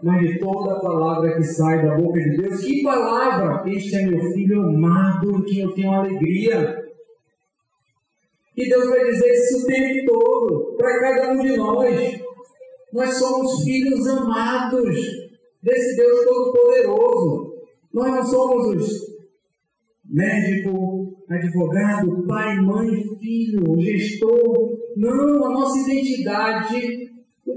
Mas 0.03 0.21
de 0.21 0.39
toda 0.39 0.81
palavra 0.81 1.35
que 1.35 1.43
sai 1.43 1.85
da 1.85 1.97
boca 1.97 2.21
de 2.21 2.37
Deus. 2.37 2.61
Que 2.61 2.83
palavra? 2.83 3.69
Este 3.71 3.97
é 3.97 4.07
meu 4.07 4.33
filho 4.33 4.63
amado, 4.63 5.37
em 5.37 5.45
quem 5.45 5.61
eu 5.61 5.75
tenho 5.75 5.93
alegria. 5.93 6.77
E 8.57 8.69
Deus 8.69 8.89
vai 8.89 9.05
dizer 9.05 9.33
isso 9.33 9.63
o 9.63 9.67
tempo 9.67 10.13
todo, 10.13 10.77
para 10.77 10.99
cada 11.01 11.33
um 11.33 11.41
de 11.41 11.57
nós. 11.57 12.21
Nós 12.93 13.15
somos 13.15 13.63
filhos 13.65 14.07
amados 14.09 14.97
desse 15.63 15.97
Deus 15.97 16.25
Todo-Poderoso. 16.25 17.55
Nós 17.93 18.11
não 18.11 18.25
somos 18.25 18.67
os 18.77 19.09
médico, 20.11 21.17
advogado, 21.29 22.27
pai, 22.27 22.57
mãe, 22.63 23.03
filho, 23.21 23.79
gestor. 23.79 24.79
Não, 24.97 25.45
a 25.47 25.51
nossa 25.51 25.79
identidade 25.81 27.09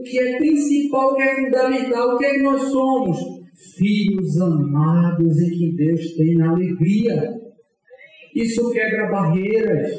que 0.04 0.20
é 0.20 0.38
principal, 0.38 1.16
que 1.16 1.22
é 1.22 1.36
fundamental, 1.36 2.16
o 2.16 2.18
que 2.18 2.26
é 2.26 2.34
que 2.34 2.42
nós 2.42 2.62
somos? 2.64 3.18
Filhos 3.78 4.40
amados 4.42 5.40
em 5.40 5.50
que 5.50 5.76
Deus 5.76 6.14
tem 6.16 6.42
alegria. 6.42 7.40
Isso 8.36 8.72
quebra 8.72 9.12
barreiras. 9.12 9.92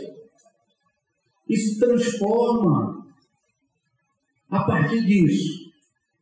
Isso 1.48 1.78
transforma. 1.78 3.02
A 4.50 4.64
partir 4.64 5.04
disso, 5.04 5.70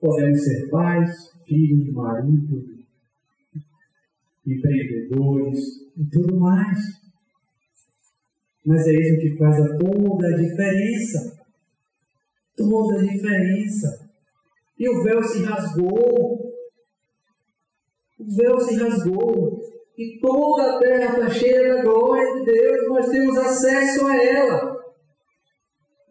podemos 0.01 0.45
ser 0.45 0.68
pais, 0.70 1.11
filhos, 1.47 1.93
marido, 1.93 2.64
empreendedores 4.47 5.59
e 5.97 6.05
tudo 6.11 6.39
mais. 6.39 6.78
Mas 8.64 8.87
é 8.87 8.93
isso 8.93 9.20
que 9.20 9.37
faz 9.39 9.57
a 9.59 9.76
toda 9.76 10.26
a 10.26 10.37
diferença 10.37 11.39
toda 12.69 12.99
a 12.99 13.03
diferença. 13.03 14.11
E 14.79 14.89
o 14.89 15.03
véu 15.03 15.23
se 15.23 15.43
rasgou. 15.43 16.53
O 18.19 18.37
véu 18.37 18.61
se 18.61 18.77
rasgou. 18.77 19.61
E 19.97 20.19
toda 20.21 20.77
a 20.77 20.79
terra 20.79 21.13
está 21.13 21.31
cheia 21.31 21.75
da 21.75 21.83
glória 21.83 22.35
de 22.35 22.45
Deus. 22.45 22.89
Nós 22.89 23.09
temos 23.09 23.39
acesso 23.39 24.07
a 24.07 24.25
ela. 24.25 24.77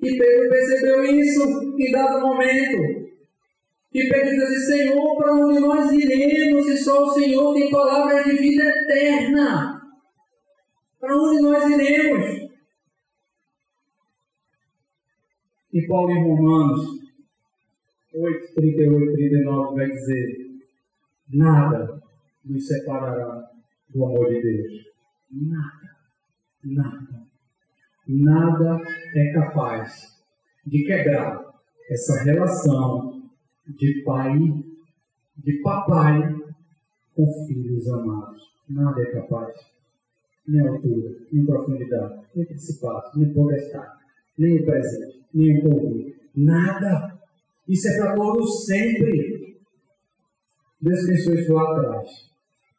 E 0.02 0.18
Pedro 0.18 0.50
percebeu 0.50 1.04
isso 1.06 1.76
em 1.78 1.91
dado 1.91 2.26
momento. 2.26 3.10
E 3.93 4.08
Pedro 4.08 4.30
disse: 4.30 4.66
Senhor, 4.68 5.18
para 5.18 5.34
onde 5.34 5.60
nós 5.60 5.91
iremos 5.91 6.66
se 6.66 6.78
só 6.78 7.04
o 7.04 7.14
Senhor 7.14 7.54
tem 7.54 7.72
palavras 7.72 8.24
de 8.24 8.38
vida 8.38 8.64
eterna? 8.64 9.82
Para 11.00 11.18
onde 11.18 11.41
nós 11.41 11.70
iremos? 11.70 12.49
E 15.72 15.86
Paulo 15.88 16.09
em 16.09 16.24
Romanos, 16.24 16.99
8, 18.11 18.53
38, 18.55 19.13
39 19.13 19.76
vai 19.76 19.88
dizer: 19.88 20.49
Nada 21.32 22.01
nos 22.43 22.67
separará 22.67 23.47
do 23.89 24.05
amor 24.05 24.30
de 24.30 24.41
Deus. 24.41 24.86
Nada, 25.32 25.95
nada, 26.63 27.28
nada 28.07 28.82
é 29.15 29.34
capaz 29.34 30.20
de 30.65 30.84
quebrar 30.84 31.39
essa 31.88 32.24
relação 32.24 33.30
de 33.67 34.01
pai, 34.03 34.39
de 35.38 35.61
papai 35.61 36.36
com 37.15 37.45
filhos 37.45 37.88
amados. 37.89 38.41
Nada 38.67 39.01
é 39.03 39.11
capaz. 39.11 39.55
Nem 40.47 40.67
altura, 40.67 41.15
nem 41.32 41.45
profundidade, 41.45 42.26
nem 42.36 42.45
principado, 42.45 43.20
nem 43.20 43.32
potestade, 43.32 43.99
nem 44.40 44.62
o 44.62 44.66
presente, 44.66 45.22
nem 45.34 45.60
o 45.60 45.62
porvir. 45.62 46.16
Nada. 46.36 47.20
Isso 47.68 47.90
é 47.90 47.98
para 47.98 48.16
todos 48.16 48.66
sempre. 48.66 49.60
Deus 50.82 51.06
pensou 51.06 51.34
isso 51.36 51.54
lá 51.54 51.72
atrás. 51.74 52.08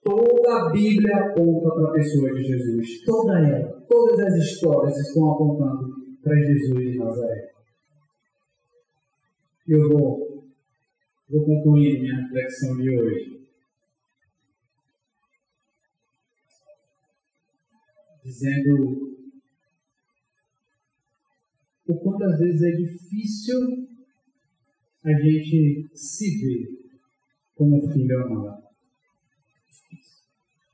Toda 0.03 0.57
a 0.57 0.71
Bíblia 0.71 1.15
aponta 1.15 1.75
para 1.75 1.91
a 1.91 1.93
pessoa 1.93 2.33
de 2.33 2.43
Jesus. 2.43 3.05
Toda 3.05 3.39
ela. 3.39 3.85
Todas 3.87 4.27
as 4.27 4.35
histórias 4.37 4.97
estão 4.97 5.33
apontando 5.33 5.95
para 6.23 6.35
Jesus 6.37 6.93
de 6.93 6.99
Nazaré. 6.99 7.51
Eu 9.69 9.89
vou, 9.91 10.49
vou 11.29 11.45
concluir 11.45 12.01
minha 12.01 12.17
reflexão 12.17 12.77
de 12.79 12.91
hoje. 12.91 13.41
Dizendo 18.25 19.20
o 21.91 21.99
quantas 21.99 22.38
vezes 22.38 22.62
é 22.62 22.70
difícil 22.72 23.88
a 25.05 25.12
gente 25.12 25.91
se 25.95 26.38
ver 26.38 26.68
como 27.55 27.93
filho 27.93 28.24
amado. 28.24 28.62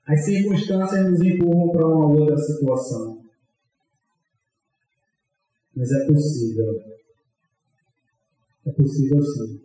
As 0.07 0.25
circunstâncias 0.25 1.11
nos 1.11 1.21
empurram 1.21 1.73
para 1.73 1.87
uma 1.87 2.07
outra 2.07 2.37
situação. 2.39 3.25
Mas 5.75 5.91
é 5.91 6.07
possível. 6.07 6.81
É 8.67 8.71
possível 8.71 9.21
sim. 9.21 9.61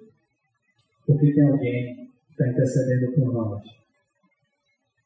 Porque 1.06 1.34
tem 1.34 1.44
alguém 1.48 1.96
que 1.96 2.32
está 2.32 2.50
intercedendo 2.50 3.12
por 3.14 3.34
nós. 3.34 3.64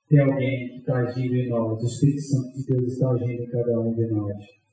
Tem 0.07 0.19
alguém 0.19 0.69
que 0.69 0.77
está 0.77 0.97
agindo 0.99 1.35
em 1.35 1.49
nós. 1.49 1.81
O 1.81 1.85
Espírito 1.85 2.21
Santo 2.21 2.57
de 2.57 2.65
Deus 2.65 2.93
está 2.93 3.11
agindo 3.11 3.43
em 3.43 3.49
cada 3.49 3.79
um 3.79 3.93
de 3.93 4.07
nós. 4.07 4.64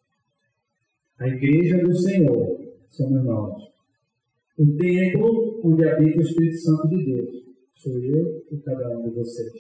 A 1.22 1.28
igreja 1.28 1.78
do 1.78 1.96
Senhor 1.96 2.58
somos 2.88 3.24
nós. 3.24 3.54
O 4.58 4.76
templo 4.76 5.60
onde 5.62 5.88
habita 5.88 6.18
o 6.18 6.22
Espírito 6.22 6.56
Santo 6.56 6.88
de 6.88 7.04
Deus 7.04 7.30
sou 7.70 7.96
eu 7.96 8.42
e 8.50 8.56
cada 8.58 8.98
um 8.98 9.04
de 9.04 9.10
vocês. 9.10 9.52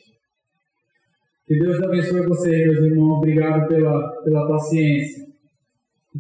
Que 1.46 1.60
Deus 1.60 1.80
abençoe 1.80 2.26
vocês, 2.26 2.66
meus 2.66 2.84
irmãos. 2.84 3.18
Obrigado 3.18 3.68
pela, 3.68 4.22
pela 4.24 4.48
paciência. 4.48 5.24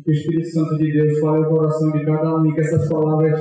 Que 0.00 0.10
o 0.10 0.12
Espírito 0.12 0.46
Santo 0.46 0.78
de 0.78 0.92
Deus 0.92 1.18
fale 1.18 1.44
o 1.44 1.48
coração 1.48 1.90
de 1.90 2.04
cada 2.04 2.36
um 2.36 2.46
e 2.46 2.54
que 2.54 2.60
essas 2.60 2.88
palavras 2.88 3.40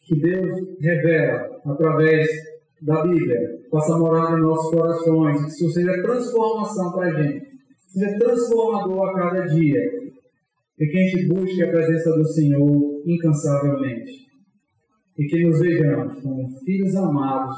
que 0.00 0.14
Deus 0.14 0.78
revela 0.78 1.58
através 1.64 2.28
da 2.82 3.02
Bíblia 3.02 3.64
possa 3.70 3.96
morar 3.96 4.38
em 4.38 4.42
nossos 4.42 4.74
corações. 4.74 5.40
Que 5.40 5.48
isso 5.48 5.70
seja 5.70 6.02
transformação 6.02 6.92
para 6.92 7.06
a 7.06 7.22
gente. 7.22 7.48
Seja 7.86 8.18
transformador 8.18 9.08
a 9.08 9.14
cada 9.14 9.46
dia 9.46 9.97
e 10.78 10.86
que 10.86 10.96
a 10.96 11.08
gente 11.08 11.26
busque 11.26 11.62
a 11.62 11.70
presença 11.70 12.10
do 12.12 12.24
Senhor 12.24 13.02
incansavelmente. 13.04 14.28
E 15.18 15.26
que 15.26 15.44
nos 15.44 15.58
vejamos 15.60 16.22
como 16.22 16.60
filhos 16.60 16.94
amados 16.94 17.56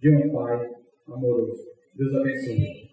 de 0.00 0.14
um 0.14 0.32
Pai 0.32 0.70
amoroso. 1.08 1.64
Deus 1.96 2.14
abençoe. 2.14 2.83